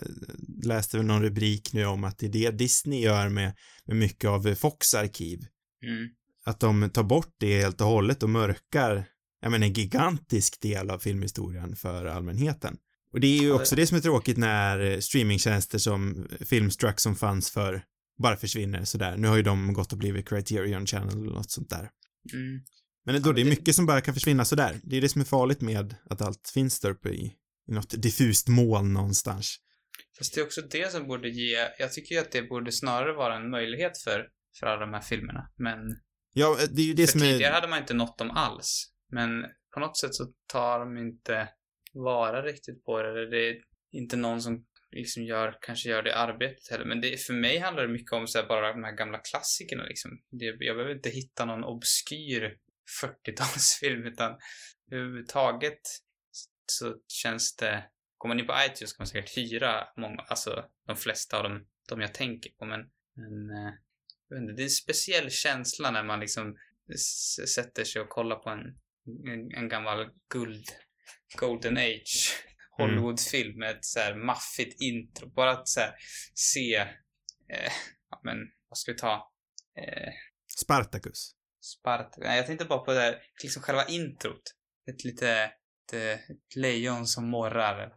läste 0.64 0.96
väl 0.96 1.06
någon 1.06 1.22
rubrik 1.22 1.72
nu 1.72 1.86
om 1.86 2.04
att 2.04 2.18
det 2.18 2.26
är 2.26 2.30
det 2.30 2.50
Disney 2.50 3.00
gör 3.00 3.28
med, 3.28 3.52
med 3.84 3.96
mycket 3.96 4.30
av 4.30 4.54
Fox 4.54 4.94
arkiv. 4.94 5.46
Mm. 5.82 6.08
Att 6.44 6.60
de 6.60 6.90
tar 6.90 7.02
bort 7.02 7.34
det 7.38 7.60
helt 7.60 7.80
och 7.80 7.86
hållet 7.86 8.22
och 8.22 8.30
mörkar, 8.30 9.04
jag 9.40 9.50
menar 9.50 9.66
en 9.66 9.72
gigantisk 9.72 10.60
del 10.60 10.90
av 10.90 10.98
filmhistorien 10.98 11.76
för 11.76 12.04
allmänheten. 12.04 12.76
Och 13.12 13.20
det 13.20 13.26
är 13.26 13.42
ju 13.42 13.52
också 13.52 13.76
det 13.76 13.86
som 13.86 13.96
är 13.96 14.00
tråkigt 14.00 14.36
när 14.36 15.00
streamingtjänster 15.00 15.78
som 15.78 16.28
Filmstruck 16.40 17.00
som 17.00 17.16
fanns 17.16 17.50
för 17.50 17.82
bara 18.18 18.36
försvinner 18.36 18.84
sådär. 18.84 19.16
Nu 19.16 19.28
har 19.28 19.36
ju 19.36 19.42
de 19.42 19.72
gått 19.72 19.92
och 19.92 19.98
blivit 19.98 20.28
Criterion 20.28 20.86
Channel 20.86 21.22
eller 21.22 21.32
något 21.32 21.50
sånt 21.50 21.70
där. 21.70 21.90
Mm. 22.32 22.60
Men 23.04 23.22
då, 23.22 23.32
det 23.32 23.40
är 23.40 23.44
mycket 23.44 23.74
som 23.74 23.86
bara 23.86 24.00
kan 24.00 24.14
försvinna 24.14 24.44
sådär. 24.44 24.80
Det 24.82 24.96
är 24.96 25.00
det 25.00 25.08
som 25.08 25.20
är 25.20 25.24
farligt 25.24 25.60
med 25.60 25.94
att 26.10 26.22
allt 26.22 26.50
finns 26.54 26.80
där 26.80 26.90
uppe 26.90 27.08
i, 27.08 27.32
i 27.68 27.72
något 27.72 28.02
diffust 28.02 28.48
moln 28.48 28.92
någonstans. 28.92 29.56
Fast 30.18 30.34
det 30.34 30.40
är 30.40 30.44
också 30.44 30.62
det 30.62 30.92
som 30.92 31.06
borde 31.06 31.28
ge, 31.28 31.68
jag 31.78 31.92
tycker 31.92 32.14
ju 32.14 32.20
att 32.20 32.32
det 32.32 32.42
borde 32.42 32.72
snarare 32.72 33.12
vara 33.12 33.36
en 33.36 33.50
möjlighet 33.50 33.98
för, 33.98 34.26
för 34.58 34.66
alla 34.66 34.80
de 34.80 34.94
här 34.94 35.00
filmerna, 35.00 35.52
men 35.56 35.78
Ja, 36.38 36.56
det 36.70 36.82
är 36.82 36.86
ju 36.86 36.94
det 36.94 37.06
för 37.06 37.12
som 37.12 37.22
är... 37.22 37.32
tidigare 37.32 37.52
hade 37.52 37.68
man 37.68 37.78
inte 37.78 37.94
nått 37.94 38.18
dem 38.18 38.30
alls. 38.30 38.92
Men 39.12 39.30
på 39.74 39.80
något 39.80 39.98
sätt 39.98 40.14
så 40.14 40.26
tar 40.46 40.78
de 40.78 40.98
inte 40.98 41.48
vara 41.92 42.42
riktigt 42.42 42.84
på 42.84 43.02
det. 43.02 43.08
eller 43.08 43.30
Det 43.30 43.48
är 43.48 43.56
inte 43.92 44.16
någon 44.16 44.42
som 44.42 44.64
liksom 44.96 45.22
gör, 45.22 45.58
kanske 45.60 45.88
gör 45.88 46.02
det 46.02 46.16
arbetet 46.16 46.70
heller. 46.70 46.84
Men 46.84 47.00
det, 47.00 47.20
för 47.20 47.34
mig 47.34 47.58
handlar 47.58 47.82
det 47.82 47.92
mycket 47.92 48.12
om 48.12 48.26
så 48.26 48.38
här, 48.38 48.46
bara 48.46 48.72
de 48.72 48.84
här 48.84 48.92
gamla 48.92 49.18
klassikerna 49.18 49.84
liksom. 49.84 50.10
Det, 50.30 50.44
jag 50.44 50.76
behöver 50.76 50.94
inte 50.94 51.10
hitta 51.10 51.44
någon 51.44 51.64
obskyr 51.64 52.56
40-talsfilm 53.02 54.08
utan 54.08 54.38
överhuvudtaget 54.90 55.80
så 56.66 56.96
känns 57.08 57.56
det, 57.56 57.84
går 58.18 58.28
man 58.28 58.40
in 58.40 58.46
på 58.46 58.54
iTunes 58.66 58.92
kan 58.92 59.02
man 59.02 59.06
säkert 59.06 59.36
hyra 59.36 59.88
många, 59.96 60.22
alltså 60.28 60.64
de 60.86 60.96
flesta 60.96 61.36
av 61.36 61.42
dem, 61.42 61.66
de 61.88 62.00
jag 62.00 62.14
tänker 62.14 62.50
på 62.50 62.64
men, 62.64 62.80
men 63.14 63.50
eh, 63.50 63.72
jag 64.28 64.36
vet 64.36 64.42
inte, 64.42 64.52
det 64.52 64.62
är 64.62 64.64
en 64.64 64.70
speciell 64.70 65.30
känsla 65.30 65.90
när 65.90 66.02
man 66.02 66.20
liksom 66.20 66.56
sätter 67.54 67.84
sig 67.84 68.02
och 68.02 68.08
kollar 68.08 68.36
på 68.36 68.50
en, 68.50 68.78
en, 69.32 69.54
en 69.54 69.68
gammal 69.68 70.10
guld, 70.28 70.64
golden 71.38 71.76
age 71.76 72.46
Hollywoodfilm 72.76 73.58
med 73.58 73.70
ett 73.70 73.84
så 73.84 74.00
här 74.00 74.14
maffigt 74.14 74.80
intro. 74.80 75.28
Bara 75.34 75.50
att 75.50 75.68
så 75.68 75.80
här 75.80 75.94
se, 76.34 76.74
eh, 76.74 77.72
ja 78.10 78.20
men 78.24 78.36
vad 78.68 78.78
ska 78.78 78.92
vi 78.92 78.98
ta? 78.98 79.32
Eh, 79.78 80.12
Spartacus. 80.64 81.32
Sparta. 81.60 82.20
Nej, 82.20 82.36
jag 82.36 82.46
tänkte 82.46 82.64
bara 82.64 82.78
på 82.78 82.92
det 82.92 83.00
här, 83.00 83.16
liksom 83.42 83.62
själva 83.62 83.84
introt. 83.86 84.42
Ett 84.90 85.04
lite, 85.04 85.30
ett, 85.30 85.94
ett 85.94 86.56
lejon 86.56 87.06
som 87.06 87.30
morrar. 87.30 87.92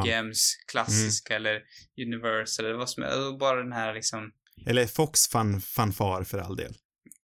MGMs 0.00 0.56
klassiska 0.72 1.36
eller 1.36 1.62
Universal 2.06 2.66
eller 2.66 2.76
vad 2.76 2.90
som 2.90 3.02
helst. 3.02 3.38
Bara 3.38 3.62
den 3.62 3.72
här 3.72 3.94
liksom, 3.94 4.32
Eller 4.66 4.86
Fox 4.86 5.28
fan, 5.28 5.60
fanfar 5.60 6.24
för 6.24 6.38
all 6.38 6.56
del. 6.56 6.74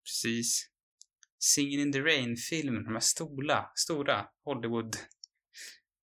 precis. 0.05 0.65
Singin' 1.41 1.79
in 1.81 1.91
the 1.91 1.99
Rain-filmen, 1.99 2.83
de 2.83 2.93
här 2.93 2.99
stora, 2.99 3.65
stora 3.75 4.25
Hollywood 4.43 4.97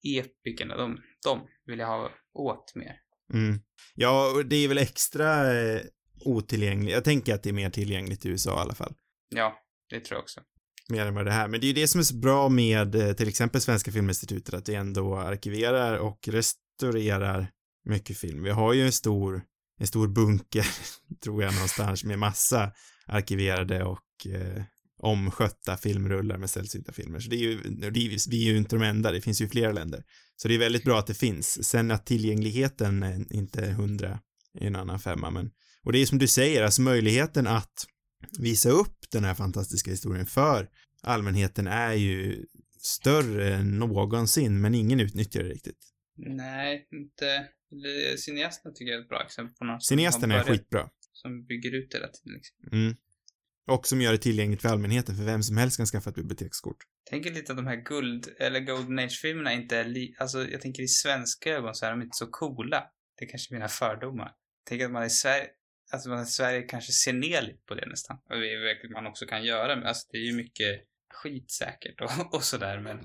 epikerna, 0.05 0.77
de, 0.77 0.99
de 1.25 1.47
vill 1.67 1.79
jag 1.79 1.87
ha 1.87 2.11
åt 2.35 2.75
mer. 2.75 3.01
Mm. 3.35 3.61
Ja, 3.95 4.33
och 4.37 4.47
det 4.47 4.57
är 4.57 4.69
väl 4.69 4.79
extra 4.79 5.55
eh, 5.61 5.81
otillgängligt. 6.25 6.93
Jag 6.93 7.05
tänker 7.05 7.35
att 7.35 7.43
det 7.43 7.49
är 7.49 7.55
mer 7.55 7.71
tillgängligt 7.71 8.27
i 8.27 8.29
USA 8.29 8.59
i 8.59 8.61
alla 8.61 8.75
fall. 8.75 8.95
Ja, 9.29 9.59
det 9.91 10.01
tror 10.01 10.17
jag 10.17 10.23
också. 10.23 10.41
Mer 10.89 11.07
än 11.07 11.15
vad 11.15 11.25
det 11.25 11.33
här. 11.33 11.49
Men 11.49 11.61
det 11.61 11.67
är 11.67 11.69
ju 11.69 11.75
det 11.75 11.89
som 11.89 11.99
är 11.99 12.05
så 12.05 12.17
bra 12.17 12.49
med 12.49 12.95
eh, 12.95 13.13
till 13.13 13.29
exempel 13.29 13.61
Svenska 13.61 13.93
Filminstitutet, 13.93 14.55
att 14.55 14.65
det 14.65 14.75
ändå 14.75 15.17
arkiverar 15.17 15.99
och 15.99 16.29
restaurerar 16.29 17.51
mycket 17.85 18.19
film. 18.19 18.43
Vi 18.43 18.51
har 18.51 18.73
ju 18.73 18.83
en 18.83 18.93
stor, 18.93 19.43
en 19.81 19.87
stor 19.87 20.09
bunker, 20.09 20.67
tror 21.23 21.43
jag 21.43 21.55
någonstans, 21.55 22.05
med 22.05 22.19
massa 22.19 22.73
arkiverade 23.07 23.85
och 23.85 24.27
eh, 24.27 24.63
omskötta 24.99 25.77
filmrullar 25.77 26.39
med 26.39 26.51
sällsynta 26.51 26.93
filmer. 26.93 27.19
Så 27.19 27.31
det 27.31 27.37
är 27.37 27.41
ju, 27.41 27.61
det 27.61 27.87
är, 27.87 28.31
vi 28.31 28.49
är 28.49 28.53
ju 28.53 28.57
inte 28.57 28.77
de 28.77 28.83
enda, 28.83 29.13
det 29.13 29.21
finns 29.21 29.41
ju 29.41 29.49
fler 29.49 29.73
länder. 29.73 30.05
Så 30.37 30.49
det 30.49 30.55
är 30.55 30.59
väldigt 30.59 30.85
bra 30.85 30.99
att 30.99 31.07
det 31.07 31.15
finns. 31.15 31.69
Sen 31.69 31.91
att 31.91 32.07
tillgängligheten 32.07 33.03
är 33.03 33.33
inte 33.33 33.61
är 33.61 33.73
hundra 33.73 34.21
är 34.61 34.67
en 34.67 34.77
annan 34.77 35.01
femma, 35.01 35.31
men 35.31 35.51
och 35.83 35.93
det 35.93 35.99
är 35.99 36.07
som 36.07 36.19
du 36.19 36.27
säger, 36.27 36.63
alltså 36.63 36.83
möjligheten 36.83 37.47
att 37.47 37.87
visa 38.39 38.71
upp 38.71 38.97
den 39.11 39.25
här 39.25 39.35
fantastiska 39.35 39.91
historien 39.91 40.27
för 40.27 40.69
allmänheten 41.03 41.67
är 41.67 41.93
ju 41.93 42.47
större 42.79 43.55
än 43.55 43.79
någonsin, 43.79 44.61
men 44.61 44.75
ingen 44.75 45.01
utnyttjar 45.01 45.43
det 45.43 45.49
riktigt. 45.49 45.79
Nej, 46.17 46.89
inte... 46.93 47.27
eller 47.73 48.17
Cineasterna 48.17 48.75
tycker 48.75 48.93
jag 48.93 48.99
är 48.99 49.03
ett 49.03 49.09
bra 49.09 49.23
exempel 49.23 49.55
på 49.55 49.65
något 49.65 49.85
Cineasterna 49.85 50.35
är 50.35 50.45
skitbra. 50.45 50.91
Som 51.13 51.47
bygger 51.47 51.75
ut 51.75 51.95
hela 51.95 52.09
tiden 52.09 52.33
liksom. 52.35 52.57
Mm. 52.73 52.97
Och 53.67 53.87
som 53.87 54.01
gör 54.01 54.13
det 54.13 54.19
tillgängligt 54.19 54.63
för 54.63 54.69
allmänheten, 54.69 55.17
för 55.17 55.25
vem 55.25 55.43
som 55.43 55.57
helst 55.57 55.77
kan 55.77 55.87
skaffa 55.87 56.11
ett 56.11 56.17
bibliotekskort. 56.17 56.77
Tänker 57.11 57.31
lite 57.31 57.53
att 57.53 57.59
de 57.59 57.67
här 57.67 57.77
guld, 57.77 58.29
eller 58.39 58.61
golden 58.61 58.99
age-filmerna 58.99 59.53
inte 59.53 59.77
är 59.77 59.85
li... 59.85 60.15
Alltså, 60.19 60.49
jag 60.49 60.61
tänker 60.61 60.83
i 60.83 60.89
svenska 60.89 61.51
ögon 61.51 61.75
så 61.75 61.87
är 61.87 61.91
de 61.91 62.03
inte 62.03 62.17
så 62.17 62.27
coola. 62.27 62.85
Det 63.19 63.25
är 63.25 63.29
kanske 63.29 63.55
mina 63.55 63.69
fördomar. 63.69 64.33
Tänker 64.69 64.85
att 64.87 64.93
man 64.93 65.05
i 65.05 65.11
Sverige, 65.11 65.47
alltså 65.93 66.09
man 66.09 66.23
i 66.23 66.27
Sverige 66.27 66.63
kanske 66.63 66.93
ser 66.93 67.13
ner 67.13 67.43
lite 67.43 67.63
på 67.69 67.75
det 67.75 67.87
nästan. 67.87 68.17
Och 68.17 68.41
det 68.41 68.53
är 68.53 68.75
vilket 68.75 68.91
man 68.91 69.07
också 69.07 69.27
kan 69.27 69.45
göra, 69.45 69.77
men 69.77 69.87
alltså 69.87 70.09
det 70.11 70.19
är 70.19 70.23
ju 70.23 70.37
mycket 70.37 70.81
skit 71.15 71.51
säkert 71.51 72.01
och, 72.01 72.11
och 72.35 72.45
sådär, 72.45 72.81
men, 72.81 72.99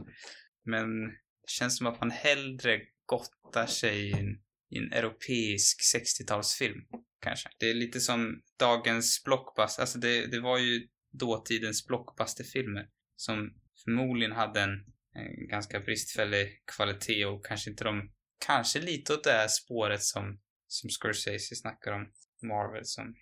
men 0.66 1.08
det 1.08 1.50
känns 1.50 1.78
som 1.78 1.88
att 1.88 2.00
man 2.00 2.12
hellre 2.12 2.82
gottar 3.06 3.66
sig 3.66 4.10
i 4.10 4.12
en, 4.12 4.42
i 4.70 4.78
en 4.78 4.94
europeisk 4.94 5.80
60-talsfilm, 5.96 6.82
kanske. 7.22 7.50
Det 7.60 7.70
är 7.70 7.74
lite 7.74 8.00
som 8.00 8.42
dagens 8.60 9.24
blockbuster, 9.24 9.82
alltså 9.82 10.00
det, 10.00 10.28
det 10.28 10.40
var 10.40 10.58
ju 10.58 10.88
dåtidens 11.12 11.88
blockbusterfilmer 11.88 12.88
som 13.16 13.54
förmodligen 13.84 14.32
hade 14.32 14.62
en, 14.62 14.86
en 15.16 15.48
ganska 15.48 15.80
bristfällig 15.80 16.64
kvalitet 16.76 17.26
och 17.26 17.46
kanske 17.46 17.70
inte 17.70 17.84
de, 17.84 18.12
kanske 18.46 18.82
lite 18.82 19.14
åt 19.14 19.24
det 19.24 19.32
här 19.32 19.48
spåret 19.48 20.04
som, 20.04 20.40
som 20.68 20.90
Scorsese 20.90 21.56
snackar 21.56 21.92
om 21.92 22.12
Marvel 22.42 22.86
som, 22.86 23.16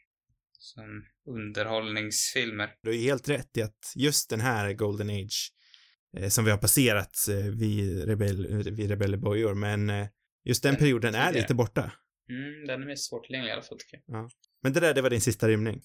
som 0.58 1.06
underhållningsfilmer. 1.28 2.76
Du 2.82 2.90
ju 2.96 3.02
helt 3.02 3.30
rätt 3.30 3.58
i 3.58 3.62
att 3.62 3.94
just 3.96 4.30
den 4.30 4.42
här 4.42 4.74
Golden 4.74 5.10
Age 5.10 5.52
eh, 6.18 6.30
som 6.30 6.46
vi 6.46 6.52
har 6.52 6.58
passerat 6.58 7.28
eh, 7.30 7.36
vid, 7.36 8.06
rebell, 8.06 8.64
vid 8.72 8.90
rebellbojor, 8.90 9.56
men 9.56 9.90
eh, 9.90 10.08
just 10.44 10.64
den 10.64 10.74
Den 10.74 10.80
perioden 10.80 11.16
är 11.16 11.34
lite 11.34 11.56
borta. 11.56 11.92
Mm, 12.30 12.68
den 12.68 12.82
är 12.82 12.86
mer 12.88 12.96
svårtillgänglig 12.96 13.50
i 13.50 13.54
alla 13.54 13.62
fall 13.62 13.78
tycker 13.80 14.00
jag. 14.06 14.30
Men 14.64 14.74
det 14.74 14.80
där, 14.80 14.94
det 14.94 15.02
var 15.02 15.10
din 15.10 15.22
sista 15.22 15.48
rymning. 15.48 15.82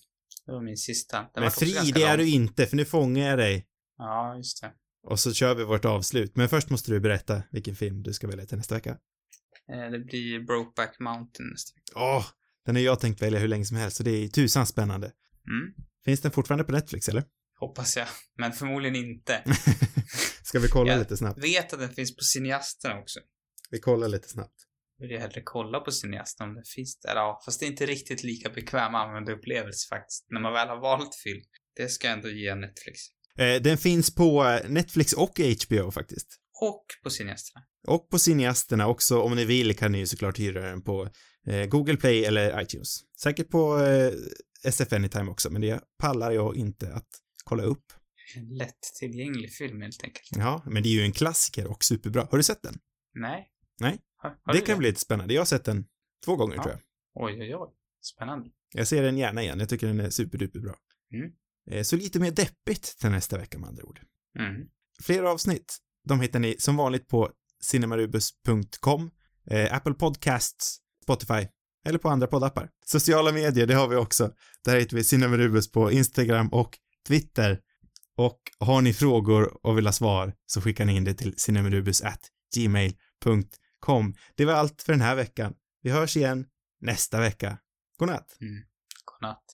Det 0.46 0.52
var 0.52 0.62
min 0.62 0.76
sista. 0.76 1.18
Den 1.18 1.42
Men 1.42 1.50
fri, 1.50 1.92
det 1.94 2.02
är 2.02 2.16
lång. 2.16 2.26
du 2.26 2.32
inte, 2.32 2.66
för 2.66 2.76
nu 2.76 2.84
fångar 2.84 3.28
jag 3.28 3.38
dig. 3.38 3.66
Ja, 3.98 4.36
just 4.36 4.62
det. 4.62 4.72
Och 5.06 5.20
så 5.20 5.32
kör 5.32 5.54
vi 5.54 5.64
vårt 5.64 5.84
avslut. 5.84 6.36
Men 6.36 6.48
först 6.48 6.70
måste 6.70 6.90
du 6.90 7.00
berätta 7.00 7.42
vilken 7.50 7.76
film 7.76 8.02
du 8.02 8.12
ska 8.12 8.26
välja 8.26 8.46
till 8.46 8.56
nästa 8.56 8.74
vecka. 8.74 8.90
Eh, 9.72 9.90
Det 9.90 9.98
blir 9.98 10.40
Brokeback 10.46 10.96
Mountain 11.00 11.48
nästa 11.50 11.72
vecka. 11.74 11.92
Åh, 11.94 12.26
den 12.66 12.74
har 12.74 12.82
jag 12.82 13.00
tänkt 13.00 13.22
välja 13.22 13.38
hur 13.40 13.48
länge 13.48 13.64
som 13.64 13.76
helst, 13.76 13.96
så 13.96 14.02
det 14.02 14.10
är 14.10 14.28
tusan 14.28 14.66
spännande. 14.66 15.06
Mm, 15.06 15.74
Finns 16.04 16.20
den 16.20 16.30
fortfarande 16.32 16.64
på 16.64 16.72
Netflix, 16.72 17.08
eller? 17.08 17.24
hoppas 17.58 17.96
jag. 17.96 18.06
Men 18.38 18.52
förmodligen 18.52 18.96
inte. 18.96 19.44
ska 20.42 20.58
vi 20.58 20.68
kolla 20.68 20.92
Ja. 20.92 20.98
lite 20.98 21.16
snabbt? 21.16 21.44
Vet 21.44 21.72
att 21.72 21.78
den 21.80 21.90
finns 21.90 22.16
på 22.16 22.22
Cineasterna 22.24 22.98
också. 23.00 23.20
Vi 23.70 23.80
kollar 23.80 24.08
lite 24.08 24.28
snabbt. 24.28 24.54
Vill 24.98 25.10
jag 25.10 25.20
hellre 25.20 25.40
kolla 25.44 25.80
på 25.80 25.92
cineasten 25.92 26.48
om 26.48 26.54
det 26.54 26.62
finns 26.74 27.00
där. 27.00 27.16
Ja, 27.16 27.42
fast 27.44 27.60
det 27.60 27.66
är 27.66 27.70
inte 27.70 27.86
riktigt 27.86 28.22
lika 28.22 28.50
bekväm 28.50 28.94
användarupplevelse 28.94 29.88
faktiskt. 29.88 30.26
När 30.30 30.40
man 30.40 30.52
väl 30.52 30.68
har 30.68 30.80
valt 30.80 31.14
film. 31.14 31.42
Det 31.76 31.88
ska 31.88 32.06
jag 32.06 32.16
ändå 32.16 32.28
ge 32.28 32.54
Netflix. 32.54 33.00
Eh, 33.38 33.62
den 33.62 33.78
finns 33.78 34.14
på 34.14 34.44
eh, 34.44 34.70
Netflix 34.70 35.12
och 35.12 35.40
HBO 35.66 35.90
faktiskt. 35.90 36.28
Och 36.60 36.86
på 37.02 37.10
cineasterna. 37.10 37.64
Och 37.86 38.10
på 38.10 38.18
cineasterna 38.18 38.88
också, 38.88 39.20
om 39.20 39.36
ni 39.36 39.44
vill 39.44 39.76
kan 39.76 39.92
ni 39.92 39.98
ju 39.98 40.06
såklart 40.06 40.38
hyra 40.38 40.60
den 40.60 40.82
på 40.82 41.08
eh, 41.46 41.66
Google 41.66 41.96
Play 41.96 42.24
eller 42.24 42.62
iTunes. 42.62 43.00
Säkert 43.22 43.50
på 43.50 43.80
eh, 43.80 44.12
SF 44.64 44.92
Anytime 44.92 45.30
också, 45.30 45.50
men 45.50 45.62
det 45.62 45.80
pallar 45.98 46.30
jag 46.30 46.56
inte 46.56 46.92
att 46.94 47.08
kolla 47.44 47.62
upp. 47.62 47.84
En 48.36 48.48
lättillgänglig 48.48 49.52
film 49.52 49.80
helt 49.80 50.04
enkelt. 50.04 50.28
Ja, 50.30 50.62
men 50.66 50.82
det 50.82 50.88
är 50.88 50.90
ju 50.90 51.02
en 51.02 51.12
klassiker 51.12 51.66
och 51.66 51.84
superbra. 51.84 52.28
Har 52.30 52.38
du 52.38 52.44
sett 52.44 52.62
den? 52.62 52.78
Nej. 53.14 53.48
Nej. 53.80 53.98
Har, 54.44 54.54
det 54.54 54.60
kan 54.60 54.78
bli 54.78 54.88
lite 54.88 55.00
spännande. 55.00 55.34
Jag 55.34 55.40
har 55.40 55.46
sett 55.46 55.64
den 55.64 55.84
två 56.24 56.36
gånger 56.36 56.56
Ja. 56.56 56.62
tror 56.62 56.74
jag. 56.74 56.80
Oj, 57.24 57.40
oj, 57.40 57.54
oj. 57.56 57.68
Spännande. 58.02 58.50
Jag 58.74 58.88
ser 58.88 59.02
den 59.02 59.18
gärna 59.18 59.42
igen. 59.42 59.60
Jag 59.60 59.68
tycker 59.68 59.86
den 59.86 60.00
är 60.00 60.10
superduper 60.10 60.60
bra. 60.60 60.74
Mm. 61.14 61.30
Eh, 61.70 61.82
Så 61.82 61.96
lite 61.96 62.20
mer 62.20 62.30
deppigt 62.30 62.98
till 63.00 63.10
nästa 63.10 63.38
vecka 63.38 63.58
med 63.58 63.68
andra 63.68 63.82
ord. 63.84 64.00
Mm. 64.38 64.66
Fler 65.02 65.22
avsnitt, 65.22 65.76
de 66.08 66.20
hittar 66.20 66.38
ni 66.38 66.56
som 66.58 66.76
vanligt 66.76 67.08
på 67.08 67.30
cinemarubus.com, 67.62 69.10
eh, 69.50 69.74
Apple 69.76 69.94
Podcasts, 69.94 70.76
Spotify 71.02 71.46
eller 71.86 71.98
på 71.98 72.08
andra 72.08 72.26
poddappar. 72.26 72.70
Sociala 72.86 73.32
medier, 73.32 73.66
det 73.66 73.74
har 73.74 73.88
vi 73.88 73.96
också. 73.96 74.32
Där 74.64 74.80
heter 74.80 74.96
vi 74.96 75.04
Cinemarubus 75.04 75.72
på 75.72 75.92
Instagram 75.92 76.48
och 76.48 76.78
Twitter. 77.08 77.60
Och 78.16 78.40
har 78.58 78.82
ni 78.82 78.92
frågor 78.92 79.66
och 79.66 79.76
vill 79.78 79.86
ha 79.86 79.92
svar 79.92 80.34
så 80.46 80.60
skickar 80.60 80.84
ni 80.84 80.96
in 80.96 81.04
det 81.04 81.14
till 81.14 81.34
cinemarubus@gmail.com. 81.36 83.44
Kom, 83.84 84.14
Det 84.34 84.44
var 84.44 84.52
allt 84.52 84.82
för 84.82 84.92
den 84.92 85.00
här 85.00 85.16
veckan. 85.16 85.54
Vi 85.82 85.90
hörs 85.90 86.16
igen 86.16 86.46
nästa 86.80 87.20
vecka. 87.20 87.58
Godnatt. 87.98 88.36
Mm. 88.40 88.64
Godnatt. 89.04 89.53